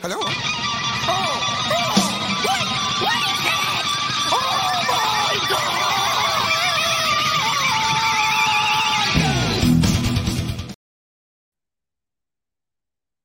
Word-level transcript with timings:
Hello? 0.00 0.16
Oh, 0.20 0.30
oh? 1.08 1.94
Oh 4.30 4.48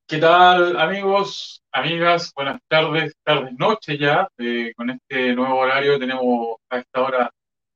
¿Qué 0.07 0.17
tal 0.17 0.79
amigos, 0.79 1.61
amigas? 1.71 2.31
Buenas 2.35 2.59
tardes, 2.67 3.13
tardes, 3.23 3.53
noche 3.59 3.99
ya. 3.99 4.27
eh, 4.39 4.73
con 4.75 4.89
este 4.89 5.35
nuevo 5.35 5.57
horario 5.59 5.99
tenemos 5.99 6.57
a 6.71 6.79
esta 6.79 7.01
hora 7.01 7.29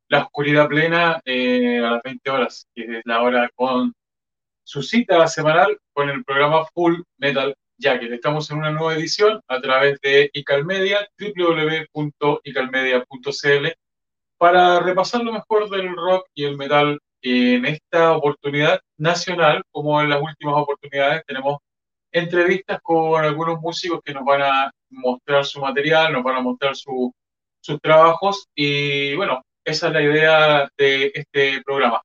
la 0.10 0.24
oscuridad 0.24 0.68
plena 0.68 1.22
eh, 1.24 1.78
a 1.86 1.92
las 1.92 2.02
20 2.02 2.30
horas, 2.32 2.68
que 2.74 2.98
es 2.98 3.02
la 3.06 3.22
hora 3.22 3.48
con 3.54 3.94
su 4.64 4.82
cita 4.82 5.28
semanal 5.28 5.78
con 5.94 6.10
el 6.10 6.24
programa 6.26 6.66
Full 6.74 7.02
Metal 7.20 7.56
Jacket. 7.78 8.12
Estamos 8.12 8.50
en 8.52 8.58
una 8.58 8.72
nueva 8.72 8.96
edición 8.96 9.42
a 9.48 9.62
través 9.62 10.00
de 10.02 10.30
Icalmedia, 10.34 11.08
www.icalmedia.cl, 11.20 13.68
para 14.38 14.80
repasar 14.80 15.24
lo 15.24 15.34
mejor 15.34 15.70
del 15.70 15.96
rock 15.96 16.28
y 16.34 16.46
el 16.46 16.58
metal 16.58 17.00
en 17.22 17.66
esta 17.66 18.16
oportunidad 18.16 18.80
nacional, 18.98 19.64
como 19.72 20.02
en 20.02 20.10
las 20.10 20.22
últimas 20.22 20.56
oportunidades 20.56 21.24
tenemos 21.26 21.58
entrevistas 22.12 22.80
con 22.82 23.24
algunos 23.24 23.60
músicos 23.60 24.00
que 24.04 24.14
nos 24.14 24.24
van 24.24 24.42
a 24.44 24.72
mostrar 24.90 25.46
su 25.46 25.60
material, 25.60 26.14
nos 26.14 26.24
van 26.24 26.38
a 26.38 26.42
mostrar 26.42 26.76
su- 26.76 27.14
sus 27.62 27.80
trabajos 27.82 28.48
y 28.56 29.16
bueno, 29.16 29.42
esa 29.66 29.88
es 29.88 29.94
la 29.94 30.02
idea 30.02 30.70
de 30.78 31.12
este 31.14 31.62
programa. 31.66 32.02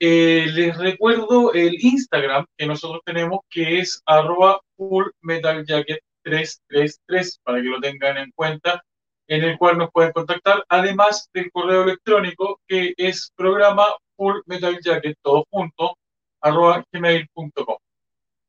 Eh, 0.00 0.46
les 0.52 0.76
recuerdo 0.76 1.52
el 1.54 1.76
Instagram 1.80 2.44
que 2.56 2.66
nosotros 2.66 3.00
tenemos 3.04 3.40
que 3.48 3.78
es 3.78 4.02
arroba 4.06 4.60
fullmetaljacket333 4.76 7.38
para 7.42 7.58
que 7.62 7.68
lo 7.68 7.80
tengan 7.80 8.18
en 8.18 8.30
cuenta, 8.34 8.82
en 9.28 9.44
el 9.44 9.56
cual 9.56 9.78
nos 9.78 9.90
pueden 9.90 10.12
contactar, 10.12 10.64
además 10.68 11.28
del 11.32 11.50
correo 11.52 11.84
electrónico 11.84 12.60
que 12.66 12.92
es 12.96 13.30
programa 13.36 13.86
fullmetaljacket, 14.16 15.16
gmail.com. 16.92 17.76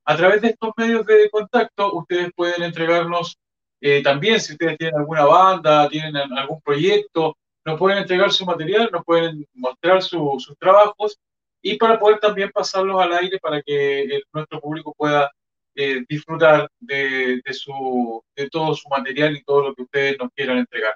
A 0.07 0.15
través 0.17 0.41
de 0.41 0.49
estos 0.49 0.71
medios 0.77 1.05
de 1.05 1.29
contacto, 1.29 1.93
ustedes 1.93 2.31
pueden 2.35 2.63
entregarnos 2.63 3.37
eh, 3.81 4.01
también, 4.03 4.39
si 4.39 4.53
ustedes 4.53 4.77
tienen 4.77 4.97
alguna 4.99 5.25
banda, 5.25 5.89
tienen 5.89 6.15
al- 6.15 6.37
algún 6.37 6.61
proyecto, 6.61 7.35
nos 7.65 7.79
pueden 7.79 7.99
entregar 7.99 8.31
su 8.31 8.45
material, 8.45 8.89
nos 8.91 9.03
pueden 9.03 9.45
mostrar 9.53 10.01
su- 10.01 10.35
sus 10.39 10.57
trabajos 10.57 11.17
y 11.65 11.77
para 11.77 11.99
poder 11.99 12.19
también 12.19 12.51
pasarlos 12.53 13.01
al 13.01 13.13
aire 13.13 13.39
para 13.39 13.61
que 13.63 14.03
el- 14.03 14.23
nuestro 14.33 14.59
público 14.61 14.93
pueda 14.97 15.31
eh, 15.75 16.03
disfrutar 16.07 16.69
de, 16.79 17.41
de 17.43 17.53
su, 17.53 18.23
de 18.35 18.49
todo 18.49 18.73
su 18.75 18.87
material 18.89 19.35
y 19.35 19.43
todo 19.43 19.61
lo 19.69 19.75
que 19.75 19.81
ustedes 19.83 20.17
nos 20.19 20.29
quieran 20.35 20.59
entregar. 20.59 20.95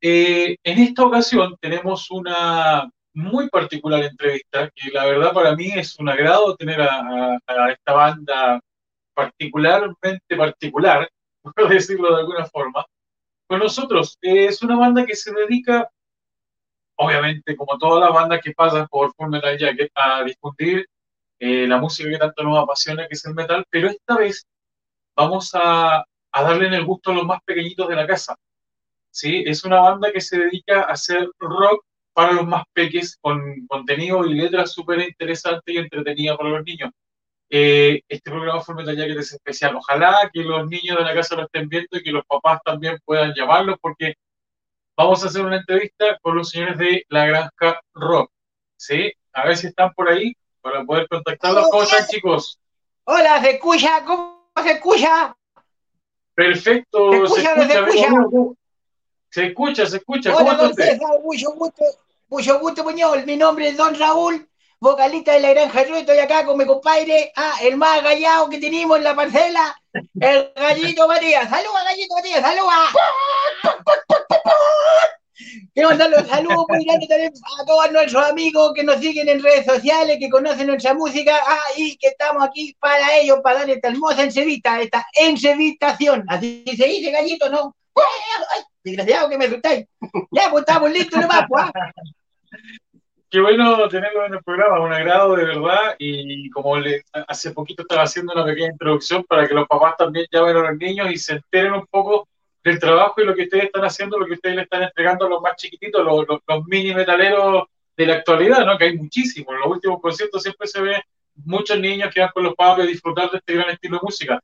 Eh, 0.00 0.56
en 0.62 0.78
esta 0.78 1.04
ocasión 1.04 1.56
tenemos 1.60 2.10
una 2.10 2.88
muy 3.14 3.48
particular 3.48 4.04
entrevista 4.04 4.70
que 4.74 4.90
la 4.92 5.06
verdad 5.06 5.32
para 5.32 5.56
mí 5.56 5.72
es 5.74 5.98
un 5.98 6.08
agrado 6.10 6.54
tener 6.56 6.80
a, 6.82 7.00
a- 7.00 7.38
a 7.48 7.72
esta 7.72 7.92
banda 7.94 8.60
particularmente 9.14 10.36
particular, 10.36 11.08
por 11.42 11.68
decirlo 11.68 12.14
de 12.14 12.20
alguna 12.20 12.46
forma, 12.46 12.84
con 13.48 13.58
nosotros. 13.60 14.16
Eh, 14.22 14.46
es 14.46 14.62
una 14.62 14.76
banda 14.76 15.04
que 15.06 15.16
se 15.16 15.32
dedica, 15.32 15.88
obviamente, 16.98 17.56
como 17.56 17.78
todas 17.78 18.00
las 18.04 18.12
bandas 18.12 18.40
que 18.42 18.52
pasan 18.52 18.86
por 18.88 19.14
Full 19.14 19.30
Metal 19.30 19.56
Jacket, 19.56 19.90
a 19.94 20.24
difundir 20.24 20.86
eh, 21.38 21.66
la 21.66 21.78
música 21.78 22.10
que 22.10 22.18
tanto 22.18 22.42
nos 22.42 22.58
apasiona, 22.58 23.06
que 23.06 23.14
es 23.14 23.24
el 23.24 23.34
metal, 23.34 23.64
pero 23.70 23.88
esta 23.88 24.16
vez 24.16 24.44
vamos 25.16 25.50
a, 25.54 26.04
darle 26.32 26.68
el 26.68 26.84
gusto 26.84 27.10
a 27.10 27.14
los 27.14 27.24
más 27.24 27.40
pequeñitos 27.44 27.88
de 27.88 27.96
la 27.96 28.06
casa. 28.06 28.36
¿sí? 29.10 29.44
Es 29.46 29.64
una 29.64 29.80
banda 29.80 30.12
que 30.12 30.20
se 30.20 30.38
dedica 30.38 30.82
a 30.82 30.92
hacer 30.92 31.28
rock 31.38 31.84
para 32.12 32.32
los 32.32 32.46
más 32.46 32.64
peques, 32.72 33.16
con 33.20 33.66
contenido 33.68 34.24
y 34.26 34.34
letras 34.34 34.72
súper 34.72 35.00
interesantes 35.00 35.74
y 35.74 35.78
entretenidas 35.78 36.36
para 36.36 36.50
los 36.50 36.64
niños. 36.64 36.90
Eh, 37.50 38.02
este 38.08 38.30
programa 38.30 38.60
Full 38.60 38.76
Metal 38.76 38.96
Jacket 38.96 39.18
es 39.18 39.32
especial. 39.32 39.76
Ojalá 39.76 40.28
que 40.32 40.42
los 40.42 40.68
niños 40.68 40.98
de 40.98 41.04
la 41.04 41.14
casa 41.14 41.36
lo 41.36 41.44
estén 41.44 41.68
viendo 41.68 41.96
y 41.96 42.02
que 42.02 42.12
los 42.12 42.24
papás 42.26 42.60
también 42.64 42.98
puedan 43.04 43.32
llamarlos, 43.34 43.76
porque 43.80 44.14
vamos 44.98 45.22
a 45.22 45.28
hacer 45.28 45.42
una 45.42 45.58
entrevista 45.58 46.18
con 46.20 46.36
los 46.36 46.50
señores 46.50 46.76
de 46.76 47.04
La 47.08 47.24
Granja 47.24 47.80
Rock. 47.94 48.32
¿sí? 48.76 49.12
A 49.32 49.46
ver 49.46 49.56
si 49.56 49.68
están 49.68 49.94
por 49.94 50.08
ahí 50.08 50.36
para 50.60 50.84
poder 50.84 51.06
contactarlos. 51.08 51.68
¿Cómo 51.70 51.84
están, 51.84 52.04
chicos? 52.08 52.58
Hola, 53.04 53.40
¿se 53.40 53.50
escucha? 53.52 54.04
¿Cómo 54.04 54.50
se 54.60 54.72
escucha? 54.72 55.36
Perfecto. 56.34 57.12
¿Se 57.12 57.22
escucha 57.22 57.52
o 57.52 57.56
no 57.56 57.64
se 57.64 57.78
escucha? 57.78 58.56
Se 59.30 59.46
escucha, 59.46 59.86
se 59.86 59.96
escucha. 59.98 60.32
¿Cómo 60.32 60.50
Hola, 60.50 60.52
está 60.52 60.64
don? 60.64 60.74
César, 60.74 61.08
mucho 61.22 61.50
gusto, 61.52 61.84
mucho 62.28 62.58
gusto, 62.58 62.82
Muñoz. 62.82 63.24
Mi 63.24 63.36
nombre 63.36 63.68
es 63.68 63.76
Don 63.76 63.96
Raúl, 63.96 64.47
vocalista 64.80 65.32
de 65.32 65.40
la 65.40 65.50
Granja 65.50 65.84
Rock. 65.84 65.96
Estoy 65.98 66.18
acá 66.18 66.44
con 66.44 66.58
mi 66.58 66.66
compadre, 66.66 67.32
ah, 67.36 67.54
el 67.62 67.76
más 67.76 68.02
gallado 68.02 68.48
que 68.48 68.58
tenemos 68.58 68.98
en 68.98 69.04
la 69.04 69.14
parcela, 69.14 69.80
el 70.20 70.52
gallito 70.54 71.08
Matías. 71.08 71.48
Saluda, 71.48 71.84
gallito 71.84 72.14
Matías, 72.14 72.40
saluda. 72.40 72.74
Quiero 75.72 75.90
mandarle 75.90 76.18
un 76.18 76.26
saludo 76.26 76.66
muy 76.68 76.84
grande 76.84 77.06
también 77.06 77.32
a 77.60 77.64
todos 77.64 77.92
nuestros 77.92 78.28
amigos 78.28 78.72
que 78.74 78.82
nos 78.82 78.96
siguen 78.96 79.28
en 79.28 79.42
redes 79.42 79.64
sociales, 79.64 80.18
que 80.18 80.28
conocen 80.28 80.66
nuestra 80.66 80.94
música, 80.94 81.40
ah, 81.46 81.60
y 81.76 81.96
que 81.96 82.08
estamos 82.08 82.42
aquí 82.44 82.76
para 82.80 83.16
ellos, 83.16 83.38
para 83.42 83.60
dar 83.60 83.70
esta 83.70 83.88
hermosa 83.88 84.24
entrevista, 84.24 84.80
esta 84.80 85.06
entrevistación. 85.14 86.24
Así 86.28 86.64
se 86.76 86.86
dice, 86.86 87.10
gallito, 87.12 87.48
¿no? 87.48 87.76
Ay, 87.94 88.62
desgraciado 88.82 89.28
que 89.28 89.38
me 89.38 89.44
asustáis. 89.46 89.86
Ya, 90.32 90.50
pues 90.50 90.62
estamos 90.62 90.90
listos 90.90 91.20
nomás, 91.20 91.44
pues. 91.48 91.64
Qué 93.30 93.40
bueno 93.40 93.86
tenerlo 93.88 94.24
en 94.24 94.34
el 94.34 94.42
programa, 94.42 94.80
un 94.80 94.92
agrado 94.92 95.36
de 95.36 95.44
verdad. 95.44 95.94
Y 95.98 96.48
como 96.50 96.78
le, 96.78 97.02
hace 97.26 97.50
poquito 97.50 97.82
estaba 97.82 98.02
haciendo 98.04 98.32
una 98.32 98.44
pequeña 98.44 98.68
introducción 98.72 99.22
para 99.24 99.46
que 99.46 99.54
los 99.54 99.66
papás 99.68 99.96
también 99.98 100.26
llamen 100.32 100.56
a 100.56 100.70
los 100.70 100.78
niños 100.78 101.10
y 101.12 101.18
se 101.18 101.34
enteren 101.34 101.72
un 101.74 101.86
poco 101.86 102.26
del 102.64 102.78
trabajo 102.78 103.20
y 103.20 103.24
lo 103.26 103.34
que 103.34 103.42
ustedes 103.42 103.64
están 103.64 103.84
haciendo, 103.84 104.18
lo 104.18 104.26
que 104.26 104.32
ustedes 104.32 104.56
le 104.56 104.62
están 104.62 104.82
entregando 104.82 105.26
a 105.26 105.28
los 105.28 105.42
más 105.42 105.56
chiquititos, 105.56 106.02
los, 106.04 106.26
los- 106.26 106.40
los 106.46 106.64
mini 106.66 106.94
metaleros 106.94 107.64
de 107.96 108.06
la 108.06 108.14
actualidad, 108.14 108.64
¿no? 108.64 108.78
Que 108.78 108.84
hay 108.86 108.96
muchísimos. 108.96 109.52
En 109.54 109.60
los 109.60 109.68
últimos 109.70 110.00
conciertos 110.00 110.42
siempre 110.42 110.66
se 110.66 110.80
ve 110.80 111.02
muchos 111.44 111.78
niños 111.78 112.12
que 112.12 112.20
van 112.20 112.30
con 112.32 112.44
los 112.44 112.54
papás 112.54 112.80
a 112.80 112.86
disfrutar 112.86 113.30
de 113.30 113.38
este 113.38 113.54
gran 113.54 113.70
estilo 113.70 113.96
de 113.98 114.02
música. 114.04 114.40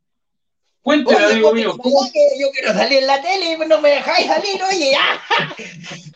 Cuénteme, 0.82 1.16
Oye, 1.24 1.32
amigo 1.32 1.52
mío, 1.54 1.68
la 1.76 1.82
¿cómo- 1.82 2.00
verdad 2.02 2.12
que 2.12 2.40
yo 2.40 2.46
quiero 2.52 2.72
salir 2.74 2.98
en 2.98 3.06
la 3.06 3.22
tele 3.22 3.52
y 3.54 3.68
no 3.68 3.80
me 3.80 3.88
dejáis 3.90 4.26
salir, 4.26 4.62
oye, 4.62 4.90
ya. 4.92 5.20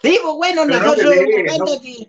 Sí, 0.02 0.18
pues 0.22 0.34
bueno, 0.36 0.62
Pero 0.66 0.78
no 0.78 0.84
nosotros 0.84 1.14
no- 1.16 1.80
que, 1.80 2.06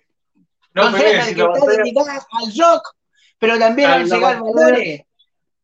no 0.84 0.98
si 0.98 1.36
que 1.36 1.42
al 1.42 2.58
rock, 2.58 2.96
pero 3.38 3.60
también 3.60 3.90
A 3.90 3.94
al 3.96 4.04
llegar 4.06 4.42
valores. 4.42 5.02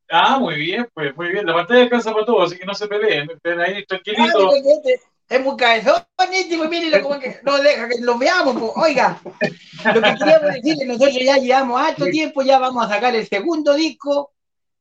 Ah, 0.09 0.38
muy 0.38 0.56
bien, 0.56 0.88
pues 0.94 1.16
muy 1.18 1.30
bien. 1.30 1.46
La 1.46 1.53
pantalla 1.53 1.81
alcanza 1.84 2.14
para 2.14 2.26
todos, 2.26 2.52
así 2.52 2.59
que 2.59 2.66
no 2.66 2.76
se 2.76 2.88
peleen. 2.88 3.30
Estén 3.31 3.59
ahí 3.59 3.80
Ah, 3.80 3.86
tranquilitos. 3.88 4.44
porque 4.46 4.59
este 4.94 5.00
Es 5.28 5.42
muy 5.44 5.58
cabezón, 5.58 5.96
y 6.31 6.56
pues 6.56 6.70
mírelo 6.70 7.02
como 7.02 7.20
que 7.20 7.40
no 7.44 7.58
deja 7.58 7.90
que 7.90 7.96
lo 8.02 8.18
veamos. 8.18 8.56
pues. 8.59 8.72
Oiga, 8.75 9.20
lo 9.24 9.94
que 10.02 10.14
queríamos 10.16 10.54
decirle, 10.54 10.86
nosotros 10.86 11.18
ya 11.20 11.38
llevamos 11.38 11.81
harto 11.81 12.06
tiempo, 12.06 12.44
ya 12.44 12.59
vamos 12.59 12.86
a 12.86 12.90
sacar 12.90 13.16
el 13.16 13.28
segundo 13.28 13.74
disco, 13.74 14.31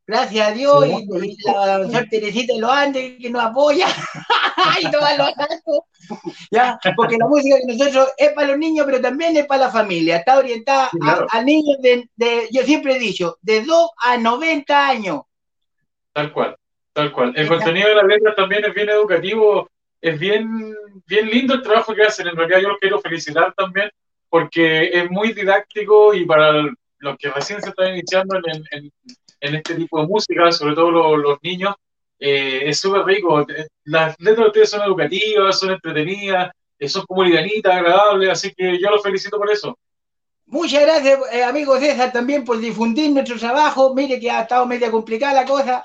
gracias 0.07 0.49
a 0.49 0.53
Dios, 0.53 0.87
y, 0.87 0.91
y 1.27 1.37
la 1.47 1.79
doctora 1.79 2.05
Teresita 2.11 2.53
de 2.53 2.61
los 2.61 2.71
Andes 2.71 3.15
que 3.19 3.31
nos 3.31 3.43
apoya, 3.43 3.87
y 4.81 4.91
todos 4.91 5.09
los 5.19 5.29
asaltos, 5.29 5.81
ya, 6.51 6.79
porque 6.97 7.17
la 7.19 7.27
música 7.27 7.57
de 7.57 7.77
nosotros 7.77 8.09
es 8.17 8.33
para 8.33 8.49
los 8.49 8.59
niños, 8.59 8.87
pero 8.87 9.01
también 9.01 9.37
es 9.37 9.47
para 9.47 9.67
la 9.67 9.71
familia, 9.71 10.17
está 10.17 10.39
orientada 10.39 10.89
Sí, 10.91 10.99
claro. 10.99 11.27
a, 11.31 11.39
a 11.39 11.43
niños 11.43 11.77
de, 11.81 12.09
de- 12.17 12.49
yo 12.53 12.63
siempre 12.63 12.97
he 12.97 12.99
dicho, 12.99 13.39
de 13.43 13.63
2 13.65 13.91
a 14.05 14.17
90 14.19 14.89
años. 14.89 15.23
Tal 16.13 16.33
cual, 16.33 16.57
tal 16.93 17.13
cual. 17.13 17.33
El 17.37 17.49
contenido 17.49 17.89
de 17.89 17.95
las 17.97 18.05
letras 18.07 18.37
también 18.37 18.65
es 18.65 18.75
bien 18.75 18.89
educativo, 18.89 19.69
es 20.01 20.19
bien, 20.19 20.75
bien 21.07 21.29
lindo 21.31 21.55
el 21.55 21.63
trabajo 21.63 21.95
que 21.95 22.03
hacen. 22.03 22.29
En 22.29 22.37
realidad 22.37 22.61
yo 22.61 22.69
los 22.69 22.79
quiero 22.79 23.01
felicitar 23.01 23.53
también 23.55 23.91
porque 24.29 24.91
es 24.93 25.11
muy 25.11 25.33
didáctico 25.33 26.13
y 26.15 26.25
para 26.27 26.53
los 26.99 27.17
que 27.19 27.31
recién 27.31 27.61
se 27.63 27.71
están 27.71 27.89
iniciando 27.95 28.37
en, 28.37 28.65
en- 28.71 28.93
en 29.41 29.55
este 29.57 29.75
tipo 29.75 30.01
de 30.01 30.07
música, 30.07 30.51
sobre 30.53 30.75
todo 30.75 30.91
los, 30.91 31.19
los 31.19 31.39
niños, 31.43 31.75
eh, 32.19 32.63
es 32.69 32.79
súper 32.81 33.05
rico. 33.05 33.45
Las 33.85 34.15
letras 34.19 34.45
de 34.45 34.47
ustedes 34.49 34.71
son 34.71 34.83
educativas, 34.83 35.59
son 35.59 35.73
entretenidas, 35.73 36.51
eh, 36.79 36.89
son 36.89 37.05
como 37.07 37.25
livianitas, 37.25 37.75
agradables, 37.75 38.31
así 38.31 38.53
que 38.55 38.79
yo 38.81 38.91
los 38.91 39.03
felicito 39.03 39.39
por 39.39 39.51
eso. 39.51 39.77
Muchas 40.47 40.83
gracias, 40.83 41.19
eh, 41.33 41.43
amigo 41.43 41.79
César, 41.79 42.13
también 42.13 42.45
por 42.45 42.59
difundir 42.59 43.11
nuestro 43.11 43.39
trabajo. 43.39 43.95
Mire 43.95 44.21
que 44.21 44.31
ha 44.31 44.43
estado 44.43 44.67
media 44.67 44.91
complicada 44.91 45.33
la 45.35 45.45
cosa 45.47 45.83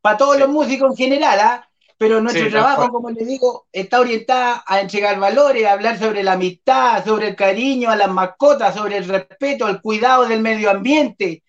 para 0.00 0.16
todos 0.16 0.34
Sí. 0.34 0.40
los 0.40 0.48
músicos 0.48 0.90
en 0.92 0.96
general, 0.96 1.38
¿ah? 1.40 1.68
pero 1.98 2.20
nuestro 2.20 2.44
Sí, 2.44 2.50
trabajo, 2.50 2.88
como 2.90 3.10
les 3.10 3.26
digo, 3.26 3.66
está 3.72 4.00
orientada 4.00 4.62
a 4.66 4.80
entregar 4.80 5.18
valores, 5.18 5.64
a 5.66 5.72
hablar 5.72 5.98
sobre 5.98 6.22
la 6.22 6.32
amistad, 6.34 7.04
sobre 7.04 7.28
el 7.28 7.36
cariño 7.36 7.90
a 7.90 7.96
las 7.96 8.10
mascotas, 8.10 8.74
sobre 8.74 8.98
el 8.98 9.08
respeto, 9.08 9.66
el 9.68 9.80
cuidado 9.80 10.26
del 10.26 10.40
medio 10.40 10.70
ambiente, 10.70 11.42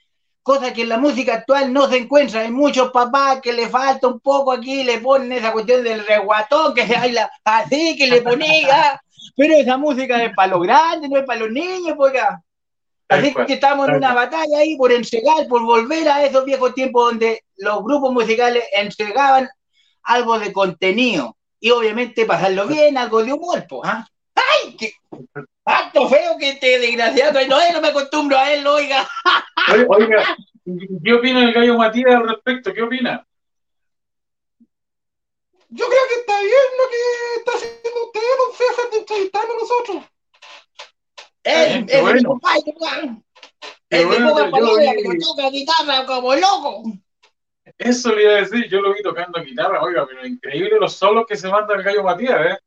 cosa 0.47 0.71
que 0.71 0.83
en 0.83 0.89
la 0.89 0.97
música 0.97 1.33
actual 1.33 1.73
no 1.73 1.89
se 1.89 1.97
encuentra. 1.97 2.39
Hay 2.39 2.51
muchos 2.51 2.89
papás 2.91 3.41
que 3.41 3.51
le 3.51 3.67
falta 3.67 4.07
un 4.07 4.21
poco 4.21 4.53
aquí, 4.53 4.85
le 4.85 4.99
ponen 4.99 5.33
esa 5.33 5.51
cuestión 5.51 5.83
del 5.83 6.07
reguatón, 6.07 6.73
que 6.73 6.83
hay 6.83 7.11
la, 7.11 7.29
así 7.43 7.97
que 7.97 8.07
le 8.07 8.21
ponía, 8.21 9.01
pero 9.35 9.55
esa 9.55 9.75
música 9.75 10.23
es 10.23 10.33
para 10.33 10.53
los 10.53 10.61
grandes, 10.61 11.09
no 11.09 11.19
es 11.19 11.25
para 11.25 11.41
los 11.41 11.51
niños, 11.51 11.95
pues 11.97 12.13
acá. 12.13 12.41
Así 13.09 13.33
que 13.33 13.53
estamos 13.53 13.89
en 13.89 13.95
una 13.95 14.13
batalla 14.13 14.59
ahí 14.59 14.77
por 14.77 14.93
entregar, 14.93 15.47
por 15.49 15.63
volver 15.63 16.07
a 16.07 16.23
esos 16.23 16.45
viejos 16.45 16.73
tiempos 16.73 17.09
donde 17.09 17.43
los 17.57 17.83
grupos 17.83 18.13
musicales 18.13 18.63
entregaban 18.71 19.49
algo 20.03 20.39
de 20.39 20.53
contenido 20.53 21.35
y 21.59 21.71
obviamente 21.71 22.25
pasarlo 22.25 22.67
bien, 22.67 22.97
algo 22.97 23.21
de 23.21 23.33
humor, 23.33 23.65
pues, 23.67 23.81
¿ah? 23.83 24.07
¡Ay! 24.49 24.77
¡Qué 24.77 24.93
acto 25.65 26.07
feo 26.09 26.37
que 26.39 26.55
te 26.55 26.79
desgraciado! 26.79 27.39
No, 27.47 27.57
no 27.71 27.81
me 27.81 27.87
acostumbro 27.89 28.37
a 28.37 28.53
él, 28.53 28.65
oiga. 28.65 29.07
Oiga, 29.89 30.37
¿qué 31.03 31.13
opina 31.13 31.43
el 31.43 31.53
gallo 31.53 31.77
Matías 31.77 32.15
al 32.15 32.27
respecto? 32.29 32.73
¿Qué 32.73 32.81
opina? 32.81 33.25
Yo 35.69 35.85
creo 35.85 36.01
que 36.07 36.19
está 36.19 36.39
bien 36.39 36.51
lo 36.77 36.89
que 36.89 36.97
está 37.39 37.51
haciendo 37.55 38.05
usted, 38.05 38.21
don 38.37 38.55
César, 38.55 38.89
de 38.89 38.97
entrevistarnos 38.99 39.55
a 39.55 39.59
nosotros. 39.59 40.03
Es, 41.43 41.83
es 41.87 42.13
mi 42.13 42.23
compadre, 42.23 42.73
weón. 42.77 43.23
Es 43.89 44.05
poca 44.05 44.49
palabra, 44.49 44.91
pero 44.95 45.13
toca 45.19 45.49
guitarra 45.49 46.05
como 46.05 46.35
loco. 46.35 46.83
Eso 47.77 48.13
le 48.13 48.23
iba 48.23 48.31
a 48.33 48.35
decir, 48.37 48.67
yo 48.69 48.81
lo 48.81 48.93
vi 48.93 49.01
tocando 49.01 49.43
guitarra, 49.43 49.81
oiga, 49.81 50.05
pero 50.07 50.25
increíble 50.25 50.77
los 50.79 50.93
solos 50.93 51.25
que 51.27 51.35
se 51.35 51.49
manda 51.49 51.75
el 51.75 51.83
gallo 51.83 52.03
Matías, 52.03 52.51
¿eh? 52.51 52.57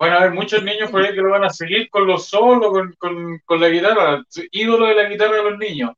Bueno, 0.00 0.16
a 0.16 0.20
ver, 0.20 0.32
muchos 0.32 0.62
niños 0.62 0.90
por 0.90 1.02
ahí 1.02 1.14
que 1.14 1.20
lo 1.20 1.28
van 1.28 1.44
a 1.44 1.50
seguir 1.50 1.90
con 1.90 2.06
los 2.06 2.26
solos, 2.26 2.70
con, 2.72 2.94
con, 2.94 3.38
con 3.44 3.60
la 3.60 3.68
guitarra, 3.68 4.24
ídolo 4.50 4.86
de 4.86 4.94
la 4.94 5.06
guitarra 5.10 5.36
de 5.36 5.50
los 5.50 5.58
niños. 5.58 5.90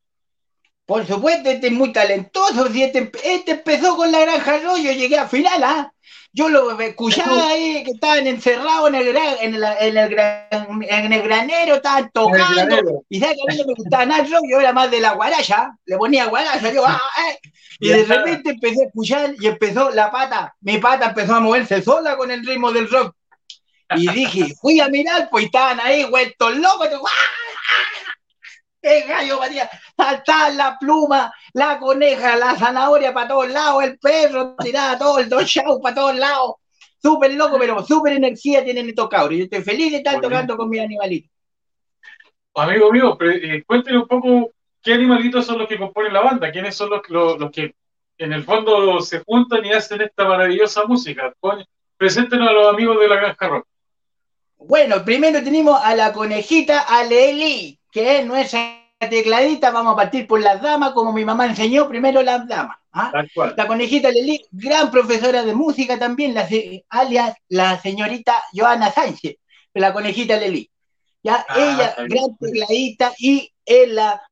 Por 0.84 1.06
supuesto, 1.06 1.48
este 1.48 1.68
es 1.68 1.72
muy 1.72 1.92
talentoso. 1.92 2.66
Si 2.66 2.82
este, 2.82 3.12
este 3.22 3.52
empezó 3.52 3.96
con 3.96 4.10
la 4.10 4.22
granja 4.22 4.60
yo 4.60 4.76
llegué 4.76 5.16
a 5.16 5.28
final, 5.28 5.62
¿ah? 5.62 5.92
Yo 6.32 6.48
lo 6.48 6.80
escuchaba 6.80 7.50
ahí, 7.50 7.84
que 7.84 7.92
estaban 7.92 8.26
encerrados 8.26 8.88
en 8.88 8.96
el, 8.96 9.12
gran, 9.12 9.36
en, 9.40 9.54
el, 9.54 9.62
en, 9.62 9.96
el, 9.96 10.08
gran, 10.08 10.82
en 10.82 11.12
el 11.12 11.22
granero, 11.22 11.76
estaban 11.76 12.10
tocando. 12.12 13.04
Y 13.08 13.20
sabes 13.20 13.36
que 13.36 13.42
a 13.42 13.54
mí 13.54 13.60
no 13.60 13.66
me 13.68 13.74
gustaba 13.74 14.04
nada 14.04 14.24
yo 14.24 14.58
era 14.58 14.72
más 14.72 14.90
de 14.90 14.98
la 14.98 15.12
guaracha, 15.12 15.76
le 15.84 15.96
ponía 15.96 16.26
guaracha, 16.26 16.72
yo, 16.72 16.84
ah, 16.84 17.00
eh. 17.28 17.38
Y 17.78 17.88
de 17.90 18.04
repente 18.04 18.50
empecé 18.50 18.82
a 18.82 18.86
escuchar 18.86 19.34
y 19.38 19.46
empezó 19.46 19.90
la 19.90 20.10
pata, 20.10 20.56
mi 20.60 20.78
pata 20.78 21.10
empezó 21.10 21.36
a 21.36 21.40
moverse 21.40 21.80
sola 21.82 22.16
con 22.16 22.32
el 22.32 22.44
ritmo 22.44 22.72
del 22.72 22.90
rock. 22.90 23.14
Y 23.96 24.08
dije, 24.08 24.54
fui 24.60 24.80
a 24.80 24.88
mirar, 24.88 25.28
pues 25.30 25.46
estaban 25.46 25.80
ahí, 25.80 26.04
vueltos 26.04 26.56
locos, 26.56 26.88
el 28.82 29.06
gallo 29.06 29.38
Matías, 29.38 29.70
saltar 29.96 30.54
la 30.54 30.76
pluma, 30.78 31.32
la 31.54 31.78
coneja, 31.78 32.36
la 32.36 32.56
zanahoria 32.56 33.14
para 33.14 33.28
todos 33.28 33.48
lados, 33.48 33.84
el 33.84 33.98
perro 33.98 34.56
tiraba 34.56 34.98
todo, 34.98 35.18
el 35.18 35.28
show 35.46 35.80
para 35.80 35.94
todos 35.94 36.16
lados. 36.16 36.54
Súper 37.00 37.34
loco, 37.34 37.58
pero 37.58 37.84
súper 37.84 38.14
energía 38.14 38.64
tienen 38.64 38.88
estos 38.88 39.08
cabros. 39.08 39.36
Yo 39.36 39.44
estoy 39.44 39.62
feliz 39.62 39.90
de 39.90 39.98
estar 39.98 40.20
tocando 40.20 40.56
con 40.56 40.68
mi 40.68 40.78
animalito. 40.78 41.28
Amigo 42.54 42.92
mío, 42.92 43.18
eh, 43.20 43.64
cuénteme 43.66 43.98
un 43.98 44.06
poco 44.06 44.50
qué 44.80 44.94
animalitos 44.94 45.46
son 45.46 45.58
los 45.58 45.68
que 45.68 45.78
componen 45.78 46.12
la 46.12 46.20
banda, 46.20 46.52
quiénes 46.52 46.76
son 46.76 46.90
los, 46.90 47.00
los, 47.08 47.38
los 47.38 47.50
que 47.50 47.74
en 48.18 48.32
el 48.32 48.44
fondo 48.44 49.00
se 49.00 49.20
juntan 49.20 49.64
y 49.64 49.72
hacen 49.72 50.00
esta 50.00 50.24
maravillosa 50.24 50.84
música. 50.84 51.32
Preséntenos 51.96 52.48
a 52.48 52.52
los 52.52 52.68
amigos 52.68 53.00
de 53.00 53.08
la 53.08 53.16
Granja 53.16 53.48
Rock. 53.48 53.66
Bueno, 54.66 55.04
primero 55.04 55.42
tenemos 55.42 55.80
a 55.82 55.94
la 55.94 56.12
conejita, 56.12 56.80
a 56.80 57.04
Leli, 57.04 57.78
que 57.90 58.18
es 58.18 58.26
nuestra 58.26 58.80
tecladita. 58.98 59.70
Vamos 59.70 59.94
a 59.94 59.96
partir 59.96 60.26
por 60.26 60.40
las 60.40 60.62
damas, 60.62 60.92
como 60.92 61.12
mi 61.12 61.24
mamá 61.24 61.46
enseñó, 61.46 61.88
primero 61.88 62.22
las 62.22 62.46
damas. 62.46 62.78
¿ah? 62.92 63.12
La 63.56 63.66
conejita 63.66 64.10
Leli, 64.10 64.44
gran 64.50 64.90
profesora 64.90 65.42
de 65.42 65.54
música 65.54 65.98
también, 65.98 66.34
la, 66.34 66.48
alias 66.88 67.34
la 67.48 67.80
señorita 67.80 68.34
Joana 68.52 68.90
Sánchez, 68.90 69.36
la 69.74 69.92
conejita 69.92 70.36
Leli. 70.36 70.70
Ya, 71.22 71.44
ah, 71.48 71.56
ella, 71.56 71.94
gran 72.08 72.36
tecladita 72.36 73.12
y 73.18 73.52
es 73.64 73.88
la 73.88 74.22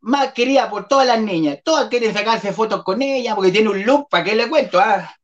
más 0.00 0.32
querida 0.32 0.68
por 0.68 0.86
todas 0.88 1.06
las 1.06 1.20
niñas. 1.20 1.58
Todas 1.64 1.88
quieren 1.88 2.12
sacarse 2.12 2.52
fotos 2.52 2.82
con 2.82 3.00
ella 3.02 3.34
porque 3.34 3.52
tiene 3.52 3.70
un 3.70 3.82
look, 3.84 4.08
¿para 4.08 4.24
qué 4.24 4.34
le 4.34 4.48
cuento? 4.48 4.78
Ah? 4.80 5.14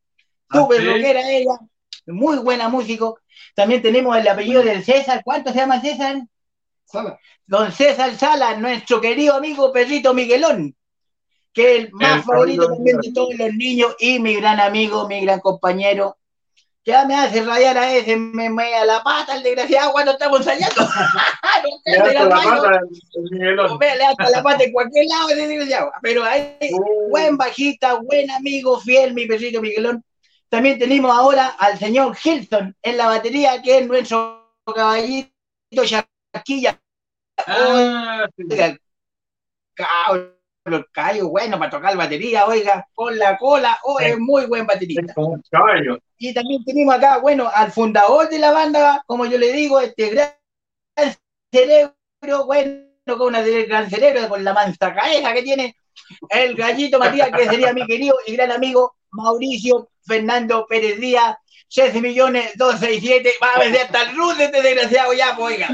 Súper 0.51 0.81
¿Ah, 0.81 0.85
rockera 0.85 1.31
ella, 1.31 1.59
muy 2.07 2.39
buena 2.39 2.69
músico. 2.69 3.21
También 3.55 3.83
tenemos 3.83 4.17
el 4.17 4.29
apellido 4.29 4.63
del 4.63 4.85
César. 4.85 5.23
¿Cuánto 5.25 5.53
se 5.53 5.59
llama 5.59 5.81
César? 5.81 6.17
Don 7.47 7.73
César 7.73 8.17
Sala, 8.17 8.57
nuestro 8.57 9.01
querido 9.01 9.35
amigo 9.35 9.73
Perrito 9.73 10.15
Miguelón, 10.15 10.75
que 11.53 11.77
es 11.77 11.85
el 11.85 11.93
más 11.93 12.25
favorito 12.25 12.69
también 12.69 12.99
de 12.99 13.13
todos 13.13 13.35
los 13.35 13.55
niños 13.55 13.95
y 13.99 14.19
mi 14.19 14.35
gran 14.35 14.61
amigo, 14.61 15.09
mi 15.09 15.21
gran 15.21 15.41
compañero. 15.41 16.17
Ya 16.85 17.05
me 17.05 17.15
hace 17.15 17.43
rayar 17.43 17.77
a 17.77 17.95
ese, 17.95 18.17
me 18.17 18.75
a 18.75 18.85
la 18.87 19.03
pata 19.03 19.37
el 19.37 19.43
desgraciado 19.43 19.93
cuando 19.93 20.13
estamos 20.13 20.39
ensayando. 20.41 20.81
le 21.85 22.15
la 22.15 22.29
pata, 22.29 22.81
el 23.15 23.57
le 23.59 24.31
la 24.33 24.43
pata 24.43 24.65
en 24.65 24.73
cualquier 24.73 25.07
lado 25.07 25.29
ese 25.29 25.47
desgraciado. 25.47 25.93
Pero 26.01 26.25
hay 26.25 26.57
uh. 26.73 27.11
buen 27.11 27.37
bajista, 27.37 27.95
buen 27.95 28.31
amigo, 28.31 28.81
fiel, 28.81 29.13
mi 29.13 29.27
perrito 29.27 29.61
Miguelón. 29.61 30.03
También 30.51 30.79
tenemos 30.81 31.17
ahora 31.17 31.55
al 31.59 31.79
señor 31.79 32.17
Hilton 32.23 32.77
en 32.83 32.97
la 32.97 33.07
batería, 33.07 33.63
que 33.63 33.79
es 33.79 33.87
nuestro 33.87 34.53
caballito 34.75 35.31
Charquilla. 35.85 36.81
Ah, 37.47 38.27
bueno, 41.31 41.59
para 41.59 41.71
tocar 41.71 41.97
batería, 41.97 42.47
oiga, 42.47 42.87
con 42.95 43.17
la 43.17 43.39
cola, 43.39 43.79
oh, 43.85 44.01
es 44.01 44.19
muy 44.19 44.47
buen 44.47 44.67
baterista. 44.67 45.15
Y 46.19 46.35
también 46.35 46.65
tenemos 46.65 46.97
acá, 46.97 47.19
bueno, 47.19 47.49
al 47.55 47.71
fundador 47.71 48.29
de 48.29 48.41
la 48.41 48.51
banda, 48.51 49.05
como 49.07 49.27
yo 49.27 49.39
le 49.39 49.53
digo, 49.53 49.81
este 49.81 50.11
gran 50.11 50.35
cerebro, 51.53 51.95
bueno, 52.45 52.83
con 53.07 53.29
una 53.29 53.41
gran 53.43 53.89
cerebro, 53.89 54.29
con 54.29 54.43
la 54.43 54.53
mansa 54.53 54.93
cabeza 54.93 55.33
que 55.33 55.43
tiene, 55.43 55.77
el 56.29 56.57
gallito 56.57 56.99
Matías, 56.99 57.31
que 57.31 57.47
sería 57.47 57.73
mi 57.73 57.87
querido 57.87 58.17
y 58.27 58.35
gran 58.35 58.51
amigo 58.51 58.97
Mauricio 59.13 59.91
Fernando 60.03 60.67
Pérez 60.69 61.01
Díaz, 61.01 61.37
6 61.69 61.95
millones 62.03 62.53
267, 62.57 63.35
va 63.43 63.53
a 63.55 63.59
vender 63.61 63.83
hasta 63.83 64.03
el 64.03 64.17
RUT 64.17 64.41
este 64.41 64.63
desgraciado 64.63 65.13
ya, 65.13 65.37
pues, 65.37 65.55
oiga. 65.55 65.69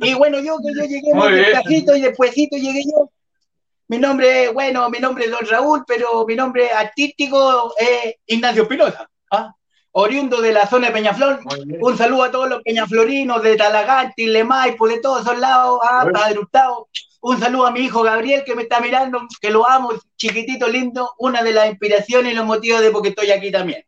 Y 0.00 0.14
bueno, 0.14 0.38
yo 0.40 0.58
que 0.58 0.74
yo 0.78 0.84
llegué 0.84 1.14
muy 1.14 1.32
despacito 1.32 1.96
y 1.96 2.02
despuésito 2.02 2.56
llegué 2.56 2.82
yo. 2.84 3.10
Mi 3.88 3.98
nombre, 3.98 4.48
bueno, 4.48 4.88
mi 4.90 4.98
nombre 4.98 5.26
es 5.26 5.30
Don 5.30 5.46
Raúl, 5.46 5.84
pero 5.86 6.24
mi 6.26 6.34
nombre 6.34 6.70
artístico 6.70 7.74
es 7.78 8.14
Ignacio 8.26 8.66
Pinoza, 8.66 9.08
¿ah? 9.30 9.54
oriundo 9.92 10.40
de 10.40 10.52
la 10.52 10.66
zona 10.66 10.88
de 10.88 10.92
Peñaflor. 10.94 11.40
Un 11.80 11.96
saludo 11.96 12.24
a 12.24 12.30
todos 12.30 12.48
los 12.48 12.62
peñaflorinos 12.62 13.42
de 13.42 13.56
Talagante, 13.56 14.26
Lemaipo, 14.26 14.88
de 14.88 15.00
todos 15.00 15.22
esos 15.22 15.38
lados, 15.38 15.80
¿ah? 15.82 16.06
Padre 16.12 16.38
Hurtado. 16.38 16.88
Un 17.26 17.40
saludo 17.40 17.66
a 17.66 17.70
mi 17.70 17.80
hijo 17.80 18.02
Gabriel 18.02 18.44
que 18.44 18.54
me 18.54 18.64
está 18.64 18.80
mirando, 18.80 19.26
que 19.40 19.50
lo 19.50 19.66
amo, 19.66 19.92
chiquitito, 20.14 20.68
lindo, 20.68 21.14
una 21.18 21.42
de 21.42 21.54
las 21.54 21.70
inspiraciones 21.70 22.30
y 22.30 22.34
los 22.34 22.44
motivos 22.44 22.82
de 22.82 22.90
por 22.90 23.00
qué 23.00 23.08
estoy 23.08 23.30
aquí 23.30 23.50
también. 23.50 23.82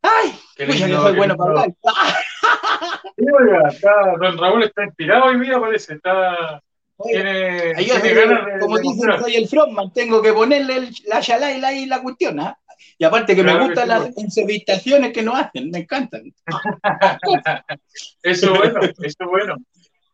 ¡Ay! 0.00 0.34
Qué 0.56 0.64
lindo, 0.64 0.86
que 0.86 0.94
soy 0.94 1.16
bueno 1.16 1.36
para 1.36 1.50
hablar. 1.50 1.74
Sí, 3.14 3.24
oiga, 3.38 3.68
está, 3.68 3.90
don 4.18 4.38
Raúl 4.38 4.62
está 4.64 4.84
inspirado 4.84 5.26
hoy 5.26 5.40
día, 5.40 5.60
parece. 5.60 5.94
Está, 5.94 6.62
tiene, 7.04 7.74
ganas 7.74 8.46
de, 8.46 8.58
como 8.58 8.78
dicen, 8.78 9.20
soy 9.20 9.36
el 9.36 9.46
frontman, 9.46 9.92
tengo 9.92 10.22
que 10.22 10.32
ponerle 10.32 10.76
el, 10.78 10.94
la 11.06 11.20
yalaila 11.20 11.72
y 11.74 11.86
la 11.86 12.02
cuestión. 12.02 12.40
¿eh? 12.40 12.54
Y 12.98 13.04
aparte 13.04 13.36
que 13.36 13.42
claro 13.42 13.58
me 13.58 13.66
gustan 13.66 13.84
que 13.84 13.88
las 13.88 14.16
entrevistaciones 14.16 15.12
que 15.12 15.22
nos 15.22 15.38
hacen, 15.38 15.70
me 15.70 15.80
encantan. 15.80 16.22
eso 18.22 18.54
es 18.54 18.58
bueno, 18.58 18.80
eso 18.82 18.96
es 19.02 19.16
bueno. 19.30 19.56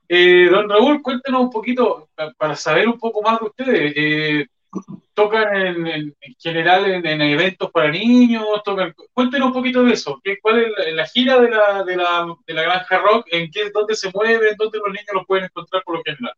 Eh, 0.09 0.49
don 0.50 0.69
Raúl, 0.69 1.03
cuéntenos 1.03 1.43
un 1.43 1.50
poquito, 1.50 2.09
para 2.38 2.57
saber 2.57 2.88
un 2.88 2.99
poco 2.99 3.21
más 3.23 3.38
de 3.41 3.47
ustedes. 3.47 3.93
Eh, 3.95 4.47
¿Tocan 5.15 5.57
en, 5.57 5.87
en, 5.87 6.15
general 6.38 6.87
en, 6.91 7.07
en, 7.07 7.21
eventos 7.21 7.71
para 7.71 7.91
niños? 7.91 8.45
Tocan, 8.65 8.95
cuéntenos 9.12 9.49
un 9.49 9.55
poquito 9.55 9.83
de 9.83 9.93
eso. 9.93 10.21
¿Qué, 10.23 10.38
¿Cuál 10.41 10.61
es 10.61 10.95
la, 10.95 11.07
gira 11.07 11.41
de 11.41 11.50
la, 11.50 11.85
de, 11.85 11.97
la, 11.97 12.35
de 12.47 12.55
la 12.55 12.62
Granja 12.62 12.99
Rock? 12.99 13.27
¿En 13.31 13.50
qué, 13.50 13.71
dónde 13.71 13.95
se 13.95 14.11
mueven? 14.12 14.57
¿Dónde 14.57 14.79
los 14.79 14.88
niños 14.88 15.12
los 15.12 15.27
pueden 15.27 15.45
encontrar 15.47 15.83
por 15.85 15.97
lo 15.97 16.03
general? 16.03 16.35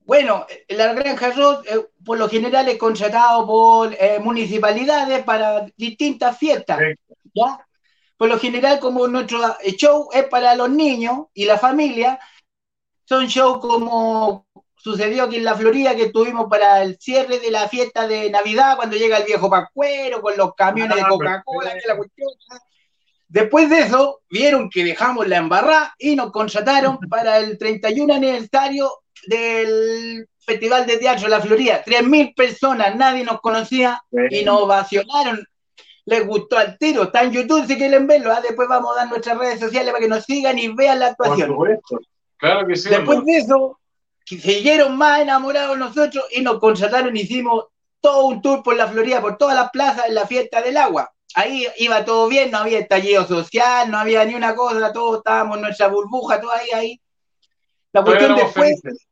Bueno, 0.00 0.46
la 0.68 0.92
Granja 0.92 1.32
Rock 1.32 1.66
eh, 1.66 1.86
por 2.04 2.18
lo 2.18 2.28
general 2.28 2.68
es 2.68 2.78
contratado 2.78 3.46
por 3.46 3.92
eh, 3.94 4.18
municipalidades 4.20 5.24
para 5.24 5.66
distintas 5.76 6.38
fiestas. 6.38 6.78
¿ya? 7.34 7.66
Por 8.16 8.28
lo 8.28 8.38
general, 8.38 8.78
como 8.78 9.08
nuestro 9.08 9.38
show 9.76 10.08
es 10.12 10.24
para 10.24 10.54
los 10.54 10.70
niños 10.70 11.26
y 11.34 11.46
la 11.46 11.58
familia, 11.58 12.20
son 13.04 13.26
shows 13.26 13.58
como 13.58 14.46
sucedió 14.76 15.24
aquí 15.24 15.36
en 15.36 15.44
la 15.44 15.54
Florida, 15.54 15.96
que 15.96 16.10
tuvimos 16.10 16.46
para 16.50 16.82
el 16.82 16.98
cierre 16.98 17.38
de 17.38 17.50
la 17.50 17.68
fiesta 17.68 18.06
de 18.06 18.30
Navidad, 18.30 18.76
cuando 18.76 18.96
llega 18.96 19.16
el 19.16 19.24
viejo 19.24 19.48
Pascuero 19.48 20.20
con 20.20 20.36
los 20.36 20.54
camiones 20.54 20.96
de 20.96 21.02
ah, 21.02 21.08
Coca-Cola, 21.08 21.74
la 21.86 21.96
cuestión. 21.96 22.28
Después 23.28 23.70
de 23.70 23.80
eso, 23.80 24.20
vieron 24.28 24.68
que 24.68 24.84
dejamos 24.84 25.26
la 25.26 25.38
embarrada 25.38 25.94
y 25.98 26.14
nos 26.14 26.30
contrataron 26.30 26.98
para 27.10 27.38
el 27.38 27.56
31 27.56 28.14
aniversario 28.14 28.90
del 29.26 30.28
Festival 30.38 30.86
de 30.86 30.98
Teatro 30.98 31.28
La 31.28 31.40
Florida. 31.40 31.82
3.000 31.84 32.34
personas, 32.34 32.94
nadie 32.94 33.24
nos 33.24 33.40
conocía 33.40 34.02
y 34.30 34.44
nos 34.44 34.60
ovacionaron. 34.60 35.44
Les 36.04 36.26
gustó 36.26 36.58
al 36.58 36.76
tiro. 36.76 37.04
Está 37.04 37.22
en 37.22 37.32
YouTube 37.32 37.66
si 37.66 37.76
quieren 37.76 38.06
verlo. 38.06 38.30
¿ah? 38.30 38.42
Después 38.42 38.68
vamos 38.68 38.94
a 38.94 39.00
dar 39.00 39.08
nuestras 39.08 39.38
redes 39.38 39.58
sociales 39.58 39.90
para 39.90 40.02
que 40.02 40.08
nos 40.08 40.24
sigan 40.24 40.58
y 40.58 40.68
vean 40.68 41.00
la 41.00 41.14
Por 41.14 41.28
actuación. 41.28 41.50
supuesto. 41.50 42.00
Claro 42.44 42.66
que 42.66 42.76
sí. 42.76 42.90
Después 42.90 43.24
de 43.24 43.36
eso, 43.38 43.80
que 44.26 44.38
siguieron 44.38 44.98
más 44.98 45.20
enamorados 45.20 45.78
nosotros 45.78 46.26
y 46.30 46.42
nos 46.42 46.58
contrataron, 46.58 47.16
hicimos 47.16 47.64
todo 48.02 48.26
un 48.26 48.42
tour 48.42 48.62
por 48.62 48.76
la 48.76 48.86
Florida, 48.86 49.22
por 49.22 49.38
todas 49.38 49.54
las 49.54 49.70
plazas 49.70 50.08
en 50.08 50.14
la 50.14 50.26
fiesta 50.26 50.60
del 50.60 50.76
agua. 50.76 51.10
Ahí 51.34 51.66
iba 51.78 52.04
todo 52.04 52.28
bien, 52.28 52.50
no 52.50 52.58
había 52.58 52.80
estallido 52.80 53.26
social, 53.26 53.90
no 53.90 53.98
había 53.98 54.26
ni 54.26 54.34
una 54.34 54.54
cosa, 54.54 54.92
todos 54.92 55.18
estábamos 55.18 55.56
en 55.56 55.62
nuestra 55.62 55.88
burbuja, 55.88 56.38
todo 56.38 56.52
ahí, 56.52 56.68
ahí. 56.74 57.00
La 57.94 58.04
cuestión 58.04 58.36
después, 58.36 58.78
felices. 58.82 59.06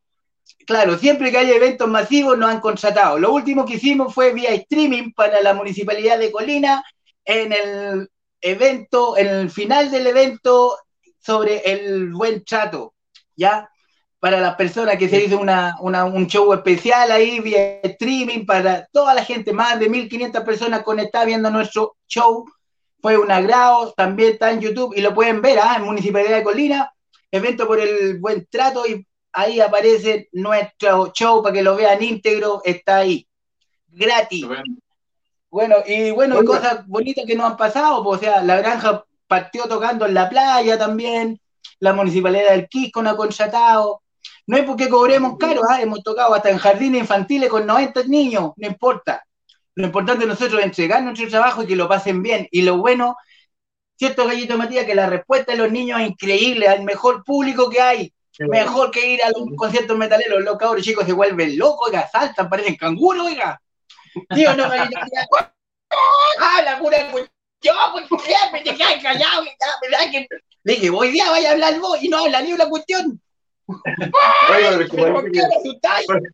claro, 0.66 0.98
siempre 0.98 1.30
que 1.30 1.38
hay 1.38 1.52
eventos 1.52 1.88
masivos 1.88 2.36
nos 2.36 2.50
han 2.50 2.60
contratado. 2.60 3.18
Lo 3.18 3.32
último 3.32 3.64
que 3.64 3.76
hicimos 3.76 4.12
fue 4.12 4.34
vía 4.34 4.50
streaming 4.50 5.12
para 5.12 5.40
la 5.40 5.54
Municipalidad 5.54 6.18
de 6.18 6.30
Colina 6.30 6.84
en 7.24 7.52
el 7.52 8.10
evento, 8.42 9.16
en 9.16 9.28
el 9.28 9.50
final 9.50 9.90
del 9.90 10.06
evento 10.06 10.76
sobre 11.18 11.62
el 11.64 12.12
buen 12.12 12.44
trato, 12.44 12.92
¿ya? 13.36 13.68
Para 14.18 14.40
las 14.40 14.54
personas 14.54 14.96
que 14.96 15.08
se 15.08 15.24
hizo 15.24 15.38
una, 15.40 15.76
una- 15.80 16.04
un 16.04 16.26
show 16.26 16.52
especial 16.52 17.10
ahí 17.10 17.40
vía 17.40 17.80
streaming 17.82 18.46
para 18.46 18.86
toda 18.92 19.14
la 19.14 19.24
gente, 19.24 19.52
más 19.52 19.78
de 19.80 19.88
1500 19.88 20.42
personas 20.44 20.82
conectadas 20.82 21.26
viendo 21.26 21.50
nuestro 21.50 21.96
show. 22.06 22.44
Fue 23.00 23.18
un 23.18 23.30
agrado, 23.32 23.92
también 23.96 24.34
está 24.34 24.52
en 24.52 24.60
YouTube 24.60 24.94
y 24.96 25.00
lo 25.00 25.12
pueden 25.12 25.42
ver 25.42 25.58
¿ah? 25.58 25.74
en 25.76 25.82
Municipalidad 25.84 26.36
de 26.36 26.44
Colina, 26.44 26.92
evento 27.32 27.66
por 27.66 27.80
el 27.80 28.20
buen 28.20 28.46
trato 28.48 28.86
y 28.86 29.04
ahí 29.32 29.58
aparece 29.60 30.28
nuestro 30.32 31.08
show 31.12 31.42
para 31.42 31.54
que 31.54 31.62
lo 31.62 31.74
vean 31.74 32.00
íntegro, 32.02 32.60
está 32.64 32.98
ahí, 32.98 33.26
gratis. 33.88 34.46
Bueno, 35.50 35.76
y 35.86 36.10
bueno, 36.12 36.36
y 36.36 36.38
Oiga. 36.38 36.46
cosas 36.60 36.86
bonitas 36.86 37.24
que 37.26 37.34
nos 37.34 37.50
han 37.50 37.56
pasado, 37.56 38.02
pues, 38.04 38.20
o 38.20 38.24
sea, 38.24 38.42
la 38.42 38.56
granja 38.58 39.04
partió 39.26 39.64
tocando 39.64 40.06
en 40.06 40.14
la 40.14 40.28
playa 40.28 40.78
también, 40.78 41.40
la 41.82 41.92
municipalidad 41.92 42.52
del 42.52 42.68
Quisco 42.68 43.02
nos 43.02 43.14
ha 43.14 43.16
contratado. 43.16 44.02
No 44.46 44.56
es 44.56 44.64
porque 44.64 44.88
cobremos 44.88 45.36
caro, 45.36 45.62
¿ah? 45.68 45.82
hemos 45.82 46.00
tocado 46.04 46.32
hasta 46.32 46.48
en 46.48 46.58
jardines 46.58 47.00
infantiles 47.00 47.50
con 47.50 47.66
90 47.66 48.04
niños, 48.04 48.52
no 48.56 48.66
importa. 48.68 49.24
Lo 49.74 49.86
importante 49.86 50.22
es 50.22 50.28
nosotros 50.28 50.62
entregar 50.62 51.02
nuestro 51.02 51.28
trabajo 51.28 51.62
y 51.62 51.66
que 51.66 51.74
lo 51.74 51.88
pasen 51.88 52.22
bien. 52.22 52.46
Y 52.52 52.62
lo 52.62 52.76
bueno, 52.76 53.16
cierto, 53.96 54.26
Gallito 54.26 54.56
Matías, 54.56 54.86
que 54.86 54.94
la 54.94 55.08
respuesta 55.08 55.52
de 55.52 55.58
los 55.58 55.72
niños 55.72 56.00
es 56.00 56.06
increíble, 56.10 56.68
al 56.68 56.84
mejor 56.84 57.24
público 57.24 57.68
que 57.68 57.80
hay. 57.80 58.14
Mejor 58.38 58.92
que 58.92 59.04
ir 59.04 59.22
a 59.24 59.30
los 59.30 59.42
conciertos 59.56 59.98
metaleros, 59.98 60.40
los 60.40 60.56
cabros 60.58 60.84
chicos 60.84 61.04
se 61.04 61.12
vuelven 61.12 61.58
locos, 61.58 61.88
oiga, 61.88 62.08
saltan, 62.08 62.48
parecen 62.48 62.76
canguros, 62.76 63.26
oiga. 63.26 63.60
Digo, 64.30 64.52
no, 64.54 64.68
Gallito 64.68 65.00
Matías, 65.00 65.26
habla 66.38 66.78
pura 66.78 67.10
cuestión, 67.10 67.76
pues 68.08 68.22
siempre 68.22 68.60
te 68.62 68.76
quedas 68.76 69.02
callado, 69.02 69.44
¿verdad 69.82 70.10
que? 70.12 70.28
Le 70.64 70.74
dije, 70.74 70.90
hoy 70.90 71.10
día 71.10 71.30
vaya 71.30 71.50
a 71.50 71.52
hablar 71.52 71.78
vos 71.80 72.02
y 72.02 72.08
no 72.08 72.18
habla 72.18 72.40
ni 72.42 72.52
una 72.52 72.68
cuestión. 72.68 73.20
Oiga, 73.68 74.70
pero 74.70 74.80
es 74.82 74.90
que 74.90 74.96
¿Pero 74.96 75.14
parece 75.14 75.30
que-? 75.32 76.28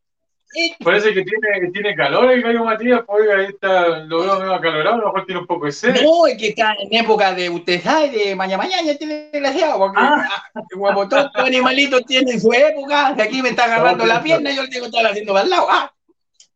Eh, 0.57 0.75
Parece 0.83 1.13
tiene, 1.13 1.71
tiene 1.75 1.95
calor 1.95 2.31
el 2.31 2.41
gallo 2.41 2.65
Matías, 2.65 3.03
pues 3.07 3.29
ahí 3.29 3.47
está, 3.47 3.99
lo 3.99 4.23
veo 4.23 4.39
medio 4.39 4.55
acalorado, 4.55 4.95
a 4.95 4.99
lo 4.99 5.07
mejor 5.09 5.27
tiene 5.27 5.41
un 5.43 5.47
poco 5.47 5.67
de 5.67 5.73
sed. 5.73 6.01
No, 6.03 6.27
es 6.27 6.39
que 6.39 6.49
está 6.49 6.75
en 6.81 7.05
época 7.05 7.35
de, 7.35 7.51
usted 7.51 7.83
sabe, 7.83 8.09
de 8.09 8.35
mañana 8.35 8.63
mañana, 8.63 8.91
este 8.91 9.07
desgraciado, 9.31 9.79
porque 9.79 9.99
Ah. 10.01 10.27
los 10.71 11.45
animalitos 11.45 12.03
tienen 12.07 12.41
su 12.41 12.51
época, 12.51 13.13
de 13.13 13.23
aquí 13.25 13.43
me 13.43 13.51
está 13.51 13.65
agarrando 13.65 14.05
No, 14.05 14.13
la 14.15 14.23
pierna 14.23 14.51
y 14.51 14.57
yo 14.57 14.63
le 14.63 14.69
tengo 14.71 14.87
que 14.87 14.97
estar 14.97 15.11
haciendo 15.11 15.35
para 15.35 15.45
el 15.45 15.51
lado. 15.51 15.67
Ah, 15.71 15.93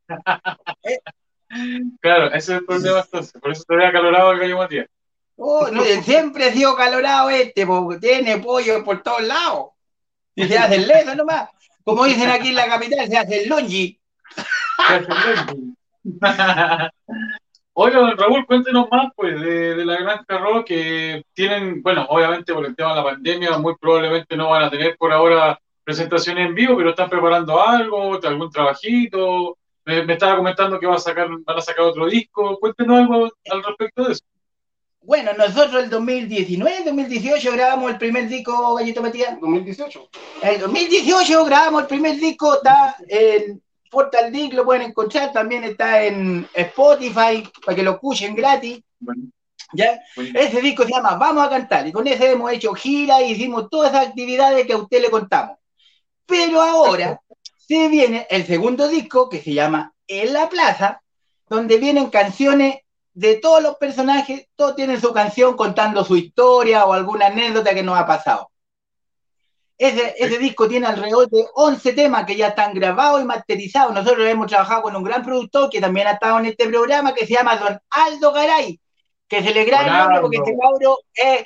Claro, 2.00 2.28
ese 2.28 2.38
es 2.38 2.48
el 2.60 2.64
problema 2.64 3.00
entonces, 3.00 3.38
por 3.38 3.52
eso 3.52 3.62
te 3.68 3.76
ve 3.76 3.84
acalorado 3.84 4.32
el 4.32 4.38
gallo 4.38 4.56
Matías. 4.56 4.86
Oh, 5.42 5.66
siempre 6.02 6.46
ha 6.46 6.52
sido 6.52 6.76
calorado 6.76 7.30
este, 7.30 7.66
porque 7.66 7.98
tiene 7.98 8.38
pollo 8.38 8.84
por 8.84 9.02
todos 9.02 9.22
lados. 9.22 9.70
Y 10.34 10.46
se 10.46 10.56
hace 10.56 10.76
el 10.76 10.88
leso 10.88 11.14
nomás. 11.14 11.50
Como 11.84 12.04
dicen 12.04 12.30
aquí 12.30 12.48
en 12.48 12.56
la 12.56 12.68
capital, 12.68 13.08
se 13.08 13.18
hace 13.18 13.42
el 13.42 13.48
longi. 13.48 13.98
Oiga, 17.74 18.00
don 18.00 18.16
Raúl, 18.18 18.46
cuéntenos 18.46 18.86
más 18.90 19.08
pues 19.16 19.40
de, 19.40 19.84
la 19.84 19.96
Granja 19.96 20.38
Rock 20.38 20.66
que 20.66 21.24
tienen, 21.32 21.82
bueno, 21.82 22.06
obviamente 22.10 22.52
por 22.52 22.66
el 22.66 22.76
tema 22.76 22.90
de 22.90 22.96
la 22.96 23.04
pandemia, 23.04 23.58
muy 23.58 23.74
probablemente 23.80 24.36
no 24.36 24.50
van 24.50 24.64
a 24.64 24.70
tener 24.70 24.96
por 24.98 25.10
ahora 25.10 25.58
presentaciones 25.82 26.48
en 26.48 26.54
vivo, 26.54 26.76
pero 26.76 26.90
están 26.90 27.08
preparando 27.08 27.60
algo, 27.66 28.20
algún 28.22 28.50
trabajito. 28.50 29.56
Me, 29.84 30.04
me 30.04 30.12
estaba 30.12 30.36
comentando 30.36 30.78
que 30.78 30.86
va 30.86 30.96
a 30.96 30.98
sacar, 30.98 31.28
van 31.28 31.58
a 31.58 31.62
sacar 31.62 31.86
otro 31.86 32.06
disco. 32.06 32.58
Cuéntenos 32.60 33.00
algo 33.00 33.30
al 33.50 33.62
respecto 33.64 34.04
de 34.04 34.12
eso. 34.12 34.24
Bueno, 35.04 35.32
nosotros 35.32 35.82
el 35.82 35.90
2019, 35.90 36.84
2018 36.84 37.52
grabamos 37.52 37.90
el 37.90 37.98
primer 37.98 38.28
disco, 38.28 38.74
Gallito 38.76 39.02
Matías. 39.02 39.38
2018. 39.40 40.08
En 40.42 40.48
el 40.48 40.60
2018 40.60 41.44
grabamos 41.44 41.82
el 41.82 41.88
primer 41.88 42.16
disco, 42.16 42.54
está 42.54 42.96
en 43.08 43.60
Portal 43.90 44.30
Disc, 44.30 44.54
lo 44.54 44.64
pueden 44.64 44.82
encontrar, 44.82 45.32
también 45.32 45.64
está 45.64 46.04
en 46.04 46.48
Spotify, 46.54 47.42
para 47.64 47.74
que 47.74 47.82
lo 47.82 47.92
escuchen 47.92 48.36
gratis, 48.36 48.80
Bueno, 49.00 49.24
¿ya? 49.72 49.98
bueno. 50.14 50.38
Ese 50.38 50.60
disco 50.60 50.84
se 50.84 50.92
llama 50.92 51.16
Vamos 51.16 51.46
a 51.46 51.50
Cantar, 51.50 51.86
y 51.88 51.92
con 51.92 52.06
ese 52.06 52.30
hemos 52.30 52.52
hecho 52.52 52.72
gira 52.72 53.20
y 53.22 53.32
hicimos 53.32 53.68
todas 53.68 53.92
esas 53.92 54.06
actividades 54.06 54.64
que 54.66 54.72
a 54.72 54.78
usted 54.78 55.02
le 55.02 55.10
contamos. 55.10 55.58
Pero 56.26 56.62
ahora 56.62 57.20
se 57.56 57.88
viene 57.88 58.26
el 58.30 58.46
segundo 58.46 58.86
disco, 58.86 59.28
que 59.28 59.42
se 59.42 59.52
llama 59.52 59.92
En 60.06 60.32
la 60.32 60.48
Plaza, 60.48 61.02
donde 61.48 61.76
vienen 61.78 62.08
canciones 62.08 62.76
de 63.14 63.36
todos 63.36 63.62
los 63.62 63.76
personajes, 63.76 64.48
todos 64.56 64.74
tienen 64.74 65.00
su 65.00 65.12
canción 65.12 65.56
contando 65.56 66.04
su 66.04 66.16
historia 66.16 66.86
o 66.86 66.92
alguna 66.92 67.26
anécdota 67.26 67.74
que 67.74 67.82
nos 67.82 67.98
ha 67.98 68.06
pasado. 68.06 68.50
Ese, 69.76 70.14
ese 70.18 70.38
disco 70.38 70.68
tiene 70.68 70.86
alrededor 70.86 71.28
de 71.28 71.44
11 71.54 71.92
temas 71.92 72.24
que 72.24 72.36
ya 72.36 72.48
están 72.48 72.72
grabados 72.72 73.20
y 73.20 73.24
masterizados. 73.24 73.92
Nosotros 73.92 74.26
hemos 74.28 74.46
trabajado 74.46 74.82
con 74.82 74.94
un 74.94 75.02
gran 75.02 75.24
productor 75.24 75.68
que 75.70 75.80
también 75.80 76.06
ha 76.06 76.12
estado 76.12 76.38
en 76.38 76.46
este 76.46 76.68
programa 76.68 77.14
que 77.14 77.26
se 77.26 77.34
llama 77.34 77.56
Don 77.56 77.78
Aldo 77.90 78.32
Garay, 78.32 78.80
que 79.26 79.42
se 79.42 79.52
le 79.52 79.64
graba 79.64 79.86
el 79.86 79.92
nombre 79.92 80.20
porque 80.20 80.36
este 80.36 80.56
cabro 80.56 80.98
es, 81.14 81.44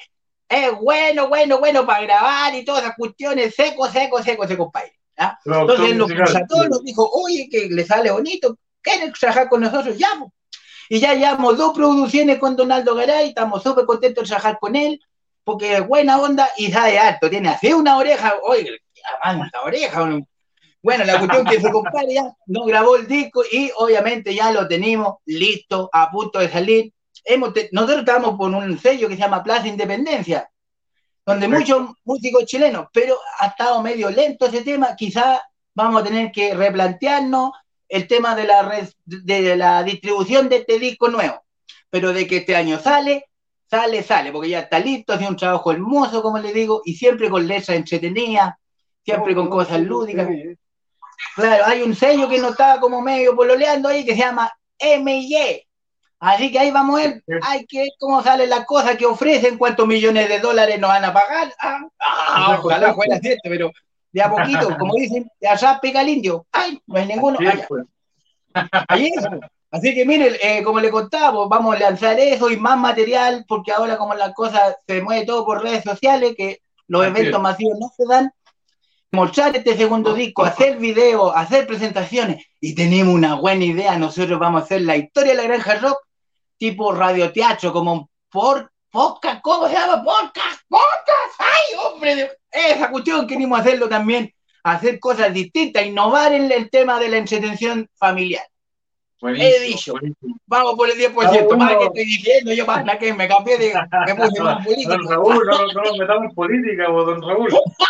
es 0.48 0.78
bueno, 0.78 1.28
bueno, 1.28 1.58
bueno 1.58 1.86
para 1.86 2.02
grabar 2.02 2.54
y 2.54 2.64
todas 2.64 2.82
esas 2.82 2.96
cuestiones, 2.96 3.54
seco, 3.54 3.88
seco, 3.88 4.22
seco, 4.22 4.46
seco, 4.46 4.64
compadre. 4.64 4.92
¿ah? 5.16 5.38
Entonces 5.44 5.90
él 5.90 5.98
nos 5.98 6.12
contrató, 6.12 6.62
sí. 6.62 6.68
nos 6.68 6.84
dijo, 6.84 7.10
oye, 7.10 7.48
que 7.50 7.68
le 7.70 7.86
sale 7.86 8.10
bonito, 8.10 8.58
¿quieren 8.82 9.12
trabajar 9.12 9.48
con 9.48 9.62
nosotros? 9.62 9.96
Ya, 9.96 10.08
po. 10.18 10.30
Y 10.88 11.00
ya 11.00 11.14
llevamos 11.14 11.56
dos 11.56 11.74
producciones 11.74 12.38
con 12.38 12.56
Donaldo 12.56 12.94
Garay, 12.94 13.28
estamos 13.28 13.62
súper 13.62 13.84
contentos 13.86 14.24
de 14.24 14.28
trabajar 14.28 14.58
con 14.58 14.76
él, 14.76 15.00
porque 15.44 15.76
es 15.76 15.86
buena 15.86 16.20
onda 16.20 16.48
y 16.56 16.70
sabe 16.70 16.98
harto, 16.98 17.30
tiene 17.30 17.48
así 17.48 17.72
una 17.72 17.96
oreja, 17.96 18.34
oye, 18.42 18.80
la 19.24 19.62
oreja. 19.64 20.08
Bueno, 20.82 21.04
la 21.04 21.18
cuestión 21.18 21.44
que 21.46 21.60
su 21.60 21.70
compadre 21.70 22.14
ya 22.14 22.32
nos 22.46 22.66
grabó 22.66 22.96
el 22.96 23.08
disco 23.08 23.42
y 23.50 23.70
obviamente 23.76 24.34
ya 24.34 24.52
lo 24.52 24.68
tenemos 24.68 25.16
listo, 25.24 25.90
a 25.92 26.10
punto 26.10 26.38
de 26.38 26.48
salir. 26.48 26.92
Hemos 27.24 27.52
nosotros 27.72 28.00
estamos 28.00 28.36
con 28.36 28.54
un 28.54 28.78
sello 28.78 29.08
que 29.08 29.14
se 29.14 29.20
llama 29.20 29.42
Plaza 29.42 29.66
Independencia, 29.66 30.48
donde 31.24 31.48
muchos 31.48 31.90
músicos 32.04 32.44
chilenos, 32.44 32.86
pero 32.92 33.18
ha 33.40 33.46
estado 33.46 33.82
medio 33.82 34.10
lento 34.10 34.46
ese 34.46 34.62
tema, 34.62 34.94
quizás 34.94 35.40
vamos 35.74 36.02
a 36.02 36.04
tener 36.04 36.30
que 36.30 36.54
replantearnos 36.54 37.50
el 37.88 38.06
tema 38.06 38.34
de 38.34 38.44
la, 38.44 38.62
res- 38.62 38.96
de 39.04 39.56
la 39.56 39.82
distribución 39.82 40.48
de 40.48 40.56
este 40.56 40.78
disco 40.78 41.08
nuevo, 41.08 41.42
pero 41.90 42.12
de 42.12 42.26
que 42.26 42.38
este 42.38 42.56
año 42.56 42.78
sale, 42.78 43.26
sale, 43.68 44.02
sale, 44.02 44.32
porque 44.32 44.48
ya 44.50 44.60
está 44.60 44.78
listo, 44.78 45.12
hace 45.12 45.26
un 45.26 45.36
trabajo 45.36 45.72
hermoso, 45.72 46.22
como 46.22 46.38
le 46.38 46.52
digo, 46.52 46.82
y 46.84 46.94
siempre 46.94 47.28
con 47.30 47.46
letras 47.46 47.76
entretenidas, 47.76 48.54
siempre 49.04 49.34
con 49.34 49.48
cosas 49.48 49.80
lúdicas. 49.80 50.28
Claro, 51.34 51.64
hay 51.66 51.82
un 51.82 51.94
sello 51.94 52.28
que 52.28 52.38
no 52.38 52.50
estaba 52.50 52.78
como 52.80 53.00
medio 53.00 53.34
pololeando 53.34 53.88
ahí 53.88 54.04
que 54.04 54.12
se 54.14 54.20
llama 54.20 54.50
M&Y. 54.78 55.62
Así 56.18 56.50
que 56.50 56.58
ahí 56.58 56.70
vamos 56.70 56.98
a 56.98 57.02
ver, 57.04 57.22
hay 57.42 57.66
que 57.66 57.80
ver 57.80 57.88
cómo 57.98 58.22
salen 58.22 58.48
las 58.50 58.64
cosas 58.64 58.96
que 58.96 59.06
ofrecen, 59.06 59.58
cuántos 59.58 59.86
millones 59.86 60.28
de 60.28 60.40
dólares 60.40 60.78
nos 60.78 60.88
van 60.88 61.04
a 61.04 61.12
pagar. 61.12 61.54
Ah, 61.60 61.80
ah, 62.00 62.58
ojalá 62.58 62.94
fuera 62.94 63.18
cierto, 63.18 63.42
pero 63.44 63.70
de 64.16 64.22
a 64.22 64.30
poquito, 64.30 64.78
como 64.78 64.94
dicen, 64.94 65.30
de 65.38 65.46
allá 65.46 65.78
pica 65.78 66.00
el 66.00 66.08
indio. 66.08 66.46
Ay, 66.50 66.80
no 66.86 66.98
hay 66.98 67.06
ninguno. 67.06 67.36
Sí, 67.38 67.46
allá. 67.46 67.66
pues. 67.68 67.84
Ahí 68.88 69.10
es. 69.14 69.26
Así 69.70 69.94
que 69.94 70.06
miren, 70.06 70.34
eh, 70.42 70.62
como 70.62 70.80
le 70.80 70.90
contaba, 70.90 71.34
pues, 71.34 71.48
vamos 71.50 71.76
a 71.76 71.78
lanzar 71.80 72.18
eso 72.18 72.50
y 72.50 72.56
más 72.56 72.78
material, 72.78 73.44
porque 73.46 73.72
ahora 73.72 73.98
como 73.98 74.14
las 74.14 74.32
cosas 74.32 74.76
se 74.86 75.02
mueve 75.02 75.26
todo 75.26 75.44
por 75.44 75.62
redes 75.62 75.84
sociales, 75.84 76.34
que 76.34 76.62
los 76.88 77.02
Así 77.02 77.10
eventos 77.10 77.38
es. 77.38 77.42
masivos 77.42 77.78
no 77.78 77.92
se 77.94 78.06
dan, 78.08 78.30
mostrar 79.12 79.54
este 79.54 79.76
segundo 79.76 80.14
disco, 80.14 80.44
hacer 80.44 80.78
videos, 80.78 81.32
hacer 81.34 81.66
presentaciones, 81.66 82.42
y 82.58 82.74
tenemos 82.74 83.14
una 83.14 83.34
buena 83.34 83.66
idea, 83.66 83.98
nosotros 83.98 84.38
vamos 84.38 84.62
a 84.62 84.64
hacer 84.64 84.80
la 84.80 84.96
historia 84.96 85.32
de 85.32 85.42
la 85.42 85.48
granja 85.48 85.74
rock, 85.74 85.98
tipo 86.56 86.90
radioteatro, 86.92 87.70
como 87.70 88.08
por 88.30 88.72
podcast, 88.96 89.42
¿cómo 89.42 89.68
se 89.68 89.74
llama? 89.74 90.02
Podcast, 90.02 90.60
podcast, 90.68 91.34
ay, 91.38 91.76
hombre, 91.84 92.16
de- 92.16 92.30
esa 92.50 92.90
cuestión 92.90 93.26
queremos 93.26 93.60
hacerlo 93.60 93.90
también, 93.90 94.32
hacer 94.62 94.98
cosas 94.98 95.34
distintas, 95.34 95.84
innovar 95.84 96.32
en 96.32 96.50
el 96.50 96.70
tema 96.70 96.98
de 96.98 97.10
la 97.10 97.18
entretención 97.18 97.86
familiar. 97.96 98.44
Buenísimo, 99.20 99.50
He 99.54 99.60
dicho. 99.66 99.92
buenísimo. 99.92 100.36
Vamos 100.46 100.74
por 100.76 100.88
el 100.90 100.96
10%, 100.96 101.10
Ah, 101.26 101.44
bueno. 101.44 101.56
más 101.64 101.76
que 101.76 101.84
estoy 101.84 102.04
diciendo, 102.06 102.52
yo 102.54 102.64
más 102.64 102.96
que 102.98 103.12
me 103.12 103.28
cambié 103.28 103.58
de, 103.58 103.74
me 104.06 104.14
puse 104.14 104.42
más 104.42 104.64
político. 104.66 104.90
Don 104.92 105.08
Raúl, 105.10 105.46
no, 105.46 105.58
no 105.74 105.82
nos 105.82 105.98
metamos 105.98 106.24
en 106.24 106.34
política, 106.34 106.88
vos, 106.88 107.04
don 107.06 107.20
Raúl. 107.22 107.48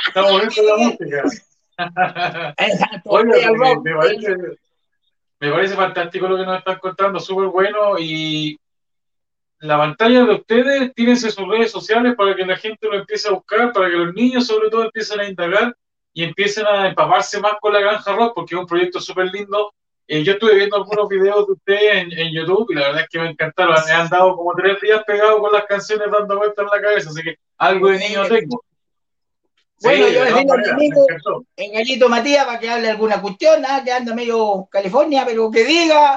Estamos 0.08 0.40
dentro 0.40 0.62
de 0.64 0.68
la 0.70 0.76
música. 0.76 1.22
Exacto, 2.58 3.10
Oiga, 3.10 3.30
voy 3.30 3.42
al 3.44 3.52
me, 3.58 3.74
rock. 3.74 3.84
me 3.84 3.94
parece, 3.94 4.36
me 5.40 5.50
parece 5.52 5.74
fantástico 5.76 6.26
lo 6.26 6.36
que 6.36 6.46
nos 6.46 6.58
están 6.58 6.78
contando, 6.80 7.20
súper 7.20 7.46
bueno. 7.46 7.96
Y 7.98 8.58
la 9.60 9.78
pantalla 9.78 10.24
de 10.24 10.34
ustedes, 10.34 10.94
tírense 10.94 11.30
sus 11.30 11.48
redes 11.48 11.70
sociales 11.70 12.14
para 12.16 12.34
que 12.34 12.44
la 12.44 12.56
gente 12.56 12.86
lo 12.86 12.98
empiece 12.98 13.28
a 13.28 13.32
buscar, 13.32 13.72
para 13.72 13.88
que 13.88 13.96
los 13.96 14.14
niños, 14.14 14.46
sobre 14.46 14.68
todo, 14.68 14.84
empiecen 14.84 15.20
a 15.20 15.28
indagar 15.28 15.74
y 16.12 16.24
empiecen 16.24 16.66
a 16.66 16.88
empaparse 16.88 17.40
más 17.40 17.54
con 17.60 17.72
la 17.72 17.80
Granja 17.80 18.14
Rock, 18.14 18.34
porque 18.34 18.54
es 18.54 18.60
un 18.60 18.66
proyecto 18.66 19.00
súper 19.00 19.26
lindo. 19.26 19.72
Eh, 20.08 20.22
yo 20.22 20.34
estuve 20.34 20.54
viendo 20.54 20.76
algunos 20.76 21.08
videos 21.08 21.46
de 21.46 21.52
ustedes 21.54 21.94
en, 21.94 22.12
en 22.12 22.32
YouTube 22.32 22.70
y 22.70 22.74
la 22.74 22.88
verdad 22.88 23.02
es 23.02 23.08
que 23.08 23.18
me 23.18 23.30
encantaron. 23.30 23.76
Me 23.86 23.92
han 23.92 24.08
dado 24.08 24.36
como 24.36 24.52
tres 24.54 24.80
días 24.80 25.02
pegados 25.04 25.40
con 25.40 25.52
las 25.52 25.64
canciones 25.64 26.08
dando 26.10 26.36
vueltas 26.36 26.64
en 26.64 26.70
la 26.70 26.80
cabeza, 26.80 27.10
así 27.10 27.22
que 27.22 27.36
algo 27.58 27.88
de 27.88 27.98
niño 27.98 28.26
tengo. 28.28 28.62
Bueno, 29.82 30.08
yo 30.08 30.22
amigo, 30.22 31.04
encantó. 31.06 31.44
el 31.56 31.72
gallito 31.72 32.08
Matías 32.08 32.46
para 32.46 32.58
que 32.58 32.70
hable 32.70 32.88
alguna 32.88 33.20
cuestión, 33.20 33.62
ah, 33.66 33.82
que 33.84 33.92
anda 33.92 34.14
medio 34.14 34.66
California, 34.70 35.24
pero 35.26 35.50
que 35.50 35.64
diga, 35.64 36.16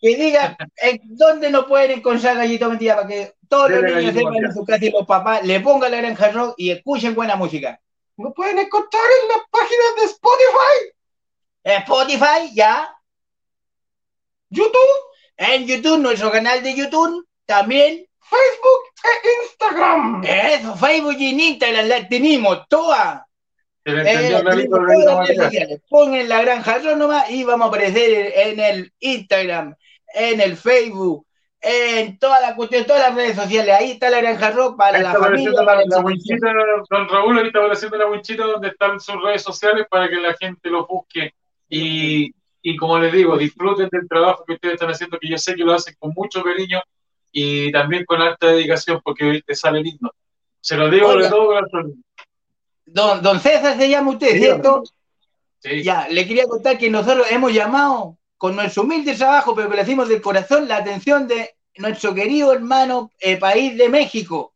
que 0.00 0.16
diga 0.16 0.56
en 0.76 1.00
dónde 1.16 1.50
nos 1.50 1.66
pueden 1.66 1.92
encontrar 1.92 2.36
gallito 2.36 2.68
Matías 2.68 2.96
para 2.96 3.08
que 3.08 3.34
todos 3.48 3.70
los 3.70 3.82
niños 3.82 4.14
sepan 4.14 4.36
en 4.36 4.52
su 4.52 4.64
casa 4.64 4.84
y 4.84 4.90
los 4.90 5.06
papás 5.06 5.44
le 5.44 5.60
pongan 5.60 5.90
la 5.90 5.98
granja 5.98 6.30
rock 6.30 6.54
y 6.56 6.70
escuchen 6.70 7.14
buena 7.14 7.36
música. 7.36 7.80
Lo 8.16 8.32
pueden 8.34 8.58
encontrar 8.58 9.02
en 9.22 9.28
las 9.28 9.38
páginas 9.50 9.96
de 9.96 10.04
Spotify, 10.04 11.00
Spotify, 11.64 12.54
ya, 12.54 12.94
YouTube, 14.50 14.72
en 15.36 15.66
YouTube, 15.66 15.98
nuestro 15.98 16.30
canal 16.30 16.62
de 16.62 16.74
YouTube, 16.74 17.26
también, 17.46 18.06
Facebook 18.20 18.82
e 19.02 19.42
Instagram. 19.42 20.24
eso, 20.24 20.76
Facebook 20.76 21.16
y 21.18 21.30
en 21.30 21.40
Instagram 21.40 21.86
las 21.86 22.08
tenemos 22.08 22.68
todas. 22.68 23.22
Pongan 25.88 26.28
la 26.28 26.42
granja 26.42 26.78
rock 26.78 26.96
nomás 26.96 27.30
y 27.30 27.44
vamos 27.44 27.66
a 27.66 27.68
aparecer 27.68 28.32
en 28.36 28.60
el 28.60 28.92
Instagram, 29.00 29.74
en 30.14 30.40
el 30.40 30.56
Facebook, 30.56 31.26
en 31.62 32.18
todas 32.18 32.40
las 32.40 32.54
cuestiones, 32.54 32.86
todas 32.86 33.02
las 33.08 33.14
redes 33.14 33.36
sociales. 33.36 33.74
Ahí 33.78 33.92
está 33.92 34.10
la 34.10 34.20
granja 34.20 34.50
rock 34.50 34.76
para 34.76 34.98
Ahí 34.98 35.02
la 35.02 35.14
familia. 35.14 35.52
para 35.64 35.80
la, 35.80 35.86
la 35.88 36.00
winchita, 36.00 36.52
don 36.88 37.08
Raúl, 37.08 37.38
ahí 37.38 37.46
está 37.46 37.58
apareciendo 37.58 37.98
la 37.98 38.06
winchita 38.06 38.44
donde 38.44 38.68
están 38.68 39.00
sus 39.00 39.22
redes 39.22 39.42
sociales 39.42 39.86
para 39.90 40.08
que 40.08 40.16
la 40.16 40.34
gente 40.34 40.70
lo 40.70 40.86
busque. 40.86 41.34
Y, 41.68 42.34
y 42.62 42.76
como 42.76 42.98
les 42.98 43.12
digo, 43.12 43.36
disfruten 43.36 43.88
del 43.90 44.08
trabajo 44.08 44.44
que 44.46 44.54
ustedes 44.54 44.74
están 44.74 44.90
haciendo, 44.90 45.18
que 45.18 45.28
yo 45.28 45.38
sé 45.38 45.54
que 45.54 45.64
lo 45.64 45.74
hacen 45.74 45.94
con 45.98 46.12
mucho 46.14 46.42
cariño 46.42 46.80
y 47.32 47.70
también 47.72 48.04
con 48.04 48.20
alta 48.20 48.48
dedicación, 48.48 49.00
porque 49.04 49.42
te 49.46 49.54
sale 49.54 49.80
lindo. 49.82 50.12
Se 50.60 50.76
lo 50.76 50.90
digo 50.90 51.08
Oiga. 51.08 51.24
de 51.24 51.30
todo 51.30 51.46
corazón. 51.46 52.04
Don, 52.92 53.22
don 53.22 53.40
César 53.40 53.76
se 53.76 53.88
llama 53.88 54.10
usted, 54.10 54.32
Sí, 54.32 54.38
¿cierto? 54.38 54.82
Sí. 55.60 55.82
Ya, 55.82 56.08
le 56.08 56.26
quería 56.26 56.46
contar 56.46 56.78
que 56.78 56.90
nosotros 56.90 57.26
hemos 57.30 57.52
llamado 57.52 58.16
con 58.36 58.56
nuestro 58.56 58.82
humilde 58.82 59.14
trabajo, 59.14 59.54
pero 59.54 59.68
que 59.68 59.76
le 59.76 59.82
hacemos 59.82 60.08
del 60.08 60.22
corazón, 60.22 60.66
la 60.66 60.78
atención 60.78 61.28
de 61.28 61.54
nuestro 61.76 62.14
querido 62.14 62.52
hermano 62.52 63.10
eh, 63.20 63.36
país 63.36 63.76
de 63.76 63.88
México. 63.88 64.52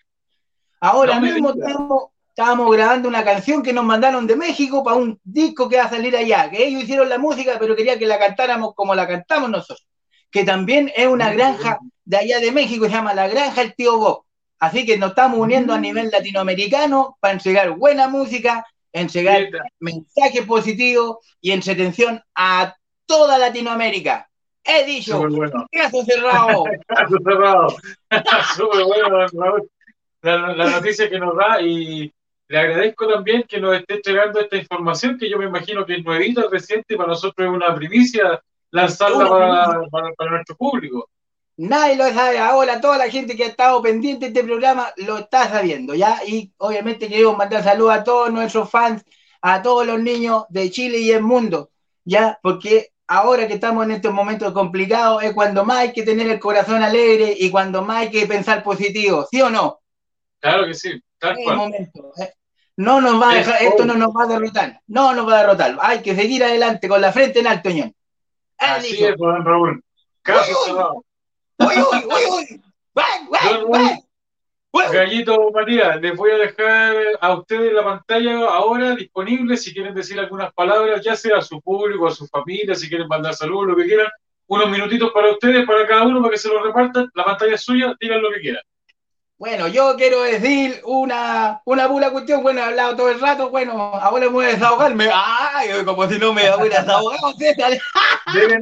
Ahora 0.81 1.17
No 1.17 1.21
mismo 1.21 1.51
estamos, 1.51 2.05
estábamos 2.29 2.75
grabando 2.75 3.09
una 3.09 3.23
canción 3.23 3.63
que 3.63 3.73
nos 3.73 3.85
mandaron 3.85 4.27
de 4.27 4.37
México 4.37 4.83
para 4.83 4.97
un 4.97 5.21
disco 5.23 5.69
que 5.69 5.77
va 5.77 5.85
a 5.85 5.91
salir 5.91 6.17
allá, 6.17 6.51
que 6.51 6.67
ellos 6.67 6.83
hicieron 6.83 7.09
la 7.09 7.19
música, 7.19 7.57
pero 7.61 7.77
quería 7.77 7.99
que 7.99 8.07
la 8.07 8.19
cantáramos 8.19 8.75
como 8.75 8.95
la 8.95 9.07
cantamos 9.07 9.51
nosotros, 9.51 9.87
que 10.31 10.45
también 10.45 10.91
es 10.97 11.07
una 11.07 11.33
granja 11.33 11.79
de 12.05 12.17
allá 12.17 12.41
de 12.41 12.53
México, 12.53 12.87
se 12.87 12.91
llama 12.91 13.15
La 13.15 13.29
Granja 13.29 13.63
El 13.63 13.75
Tío 13.75 13.99
Bob. 13.99 14.24
Así 14.59 14.87
que 14.87 14.97
nos 14.99 15.11
estamos 15.11 15.39
uniendo 15.39 15.73
a 15.73 15.79
nivel 15.79 16.11
latinoamericano 16.11 17.17
para 17.21 17.35
entregar 17.35 17.71
buena 17.73 18.09
música, 18.09 18.65
entregar 18.93 19.49
mensaje 19.81 20.43
positivo 20.43 21.21
y 21.41 21.51
entretención 21.51 22.23
a 22.35 22.75
toda 23.07 23.39
Latinoamérica. 23.39 24.29
He 24.63 24.87
dicho, 24.87 25.19
bueno. 25.29 25.67
caso 25.71 26.03
cerrado. 26.05 26.65
Caso 26.87 27.17
cerrado. 27.23 27.69
Súper 28.57 28.85
bueno, 28.85 29.27
Raúl. 29.29 29.71
La, 30.23 30.55
la 30.55 30.71
noticia 30.71 31.11
que 31.11 31.19
nos 31.19 31.37
da 31.37 31.61
y 31.61 32.11
le 32.49 32.59
agradezco 32.59 33.07
también 33.07 33.43
que 33.43 33.61
nos 33.61 33.77
esté 33.77 33.95
entregando 33.95 34.41
esta 34.41 34.57
información 34.57 35.19
que 35.19 35.29
yo 35.29 35.39
me 35.39 35.45
imagino 35.45 35.85
que 35.85 35.97
es 35.97 36.05
nuevita, 36.05 36.45
reciente, 36.51 36.97
para 36.97 37.11
nosotros 37.11 37.47
es 37.47 37.53
una 37.53 37.75
primicia 37.75 38.41
lanzarla 38.71 39.17
Una 39.17 39.29
para, 39.29 39.89
para, 39.91 40.13
para 40.13 40.31
nuestro 40.31 40.57
público. 40.57 41.11
Nadie 41.57 41.97
lo 41.97 42.09
sabe. 42.13 42.39
Ahora 42.39 42.81
toda 42.81 42.99
la 42.99 43.09
gente 43.09 43.37
que 43.37 43.45
ha 43.45 43.49
estado 43.49 43.81
pendiente 43.81 44.27
de 44.27 44.33
este 44.33 44.45
programa 44.45 44.93
lo 44.97 45.19
está 45.19 45.49
sabiendo, 45.49 45.95
¿ya? 45.95 46.21
Y 46.27 46.53
obviamente 46.59 47.09
queremos 47.09 47.37
mandar 47.37 47.63
saludos 47.63 47.95
a 47.95 48.05
todos 48.05 48.33
nuestros 48.33 48.71
fans, 48.71 49.05
a 49.41 49.63
todos 49.63 49.87
los 49.87 50.01
niños 50.01 50.45
de 50.49 50.71
Chile 50.71 50.99
y 50.99 51.11
el 51.13 51.23
mundo, 51.23 51.71
¿ya? 52.05 52.39
Porque 52.43 52.93
ahora 53.07 53.47
que 53.47 53.55
estamos 53.55 53.85
en 53.85 53.93
estos 53.93 54.13
momentos 54.13 54.53
complicados 54.53 55.23
es 55.23 55.33
cuando 55.33 55.65
más 55.65 55.79
hay 55.79 55.93
que 55.93 56.03
tener 56.03 56.29
el 56.29 56.41
corazón 56.41 56.83
alegre 56.83 57.35
y 57.39 57.51
cuando 57.51 57.83
más 57.83 57.99
hay 57.99 58.11
que 58.11 58.27
pensar 58.27 58.63
positivo, 58.63 59.27
¿sí 59.31 59.41
o 59.41 59.51
no? 59.51 59.81
Claro 60.41 60.67
que 60.67 60.75
sí, 60.75 61.01
tal 61.19 61.37
cual. 61.37 61.57
momento. 61.57 62.13
¿eh? 62.21 62.33
No 62.77 63.01
nos 63.01 63.23
va 63.23 63.31
a 63.31 63.35
dejar, 63.35 63.63
Es 63.63 63.69
esto 63.69 63.85
no 63.85 63.95
nos 63.95 64.09
va 64.09 64.25
a 64.25 64.27
derrotar. 64.27 64.81
No 64.89 65.15
nos 65.15 65.29
va 65.29 65.37
a 65.37 65.41
derrotar. 65.43 65.77
Hay 65.81 66.03
que 66.03 66.15
seguir 66.17 66.43
adelante 66.43 66.89
con 66.89 67.01
la 67.01 67.13
frente 67.13 67.39
en 67.39 67.47
alto, 67.47 67.71
ñón. 67.71 67.95
Así 68.59 69.05
es, 69.05 69.15
Raúl. 69.19 69.83
Uy. 70.27 70.35
cerrado. 70.67 71.04
Gallito 74.93 75.51
Matías, 75.53 76.01
les 76.01 76.17
voy 76.17 76.31
a 76.31 76.37
dejar 76.37 76.97
a 77.21 77.35
ustedes 77.35 77.73
la 77.73 77.85
pantalla 77.85 78.47
ahora 78.47 78.95
disponible 78.95 79.57
si 79.57 79.73
quieren 79.73 79.95
decir 79.95 80.19
algunas 80.19 80.53
palabras, 80.53 81.03
ya 81.03 81.17
sea 81.17 81.39
a 81.39 81.43
su 81.43 81.61
público, 81.61 82.07
a 82.07 82.11
su 82.11 82.27
familia, 82.27 82.75
si 82.75 82.89
quieren 82.89 83.09
mandar 83.09 83.35
saludos, 83.35 83.69
lo 83.69 83.77
que 83.77 83.85
quieran. 83.85 84.09
Unos 84.47 84.69
minutitos 84.71 85.11
para 85.13 85.31
ustedes, 85.31 85.67
para 85.67 85.87
cada 85.87 86.03
uno, 86.03 86.21
para 86.21 86.33
que 86.33 86.39
se 86.39 86.49
lo 86.49 86.63
repartan. 86.63 87.11
La 87.15 87.25
pantalla 87.25 87.55
es 87.55 87.63
suya, 87.63 87.95
digan 88.01 88.21
lo 88.21 88.31
que 88.31 88.41
quieran. 88.41 88.63
Bueno, 89.45 89.69
yo 89.69 89.95
quiero 89.99 90.23
decir 90.23 90.81
una, 90.87 91.61
una 91.67 91.87
pura 91.87 92.11
cuestión. 92.11 92.43
Bueno, 92.43 92.61
he 92.61 92.65
hablado 92.65 92.97
todo 92.97 93.11
el 93.11 93.21
rato. 93.21 93.51
Bueno, 93.51 93.75
ahora 93.75 94.25
me 94.25 94.33
voy 94.33 94.47
a 94.47 94.49
desahogarme. 94.49 95.11
¡Ay! 95.13 95.85
Como 95.85 96.09
si 96.09 96.19
no 96.19 96.33
me 96.33 96.51
hubiera 96.57 96.81
desahogado, 96.81 97.35
César. 97.35 97.79
Quiero 98.33 98.59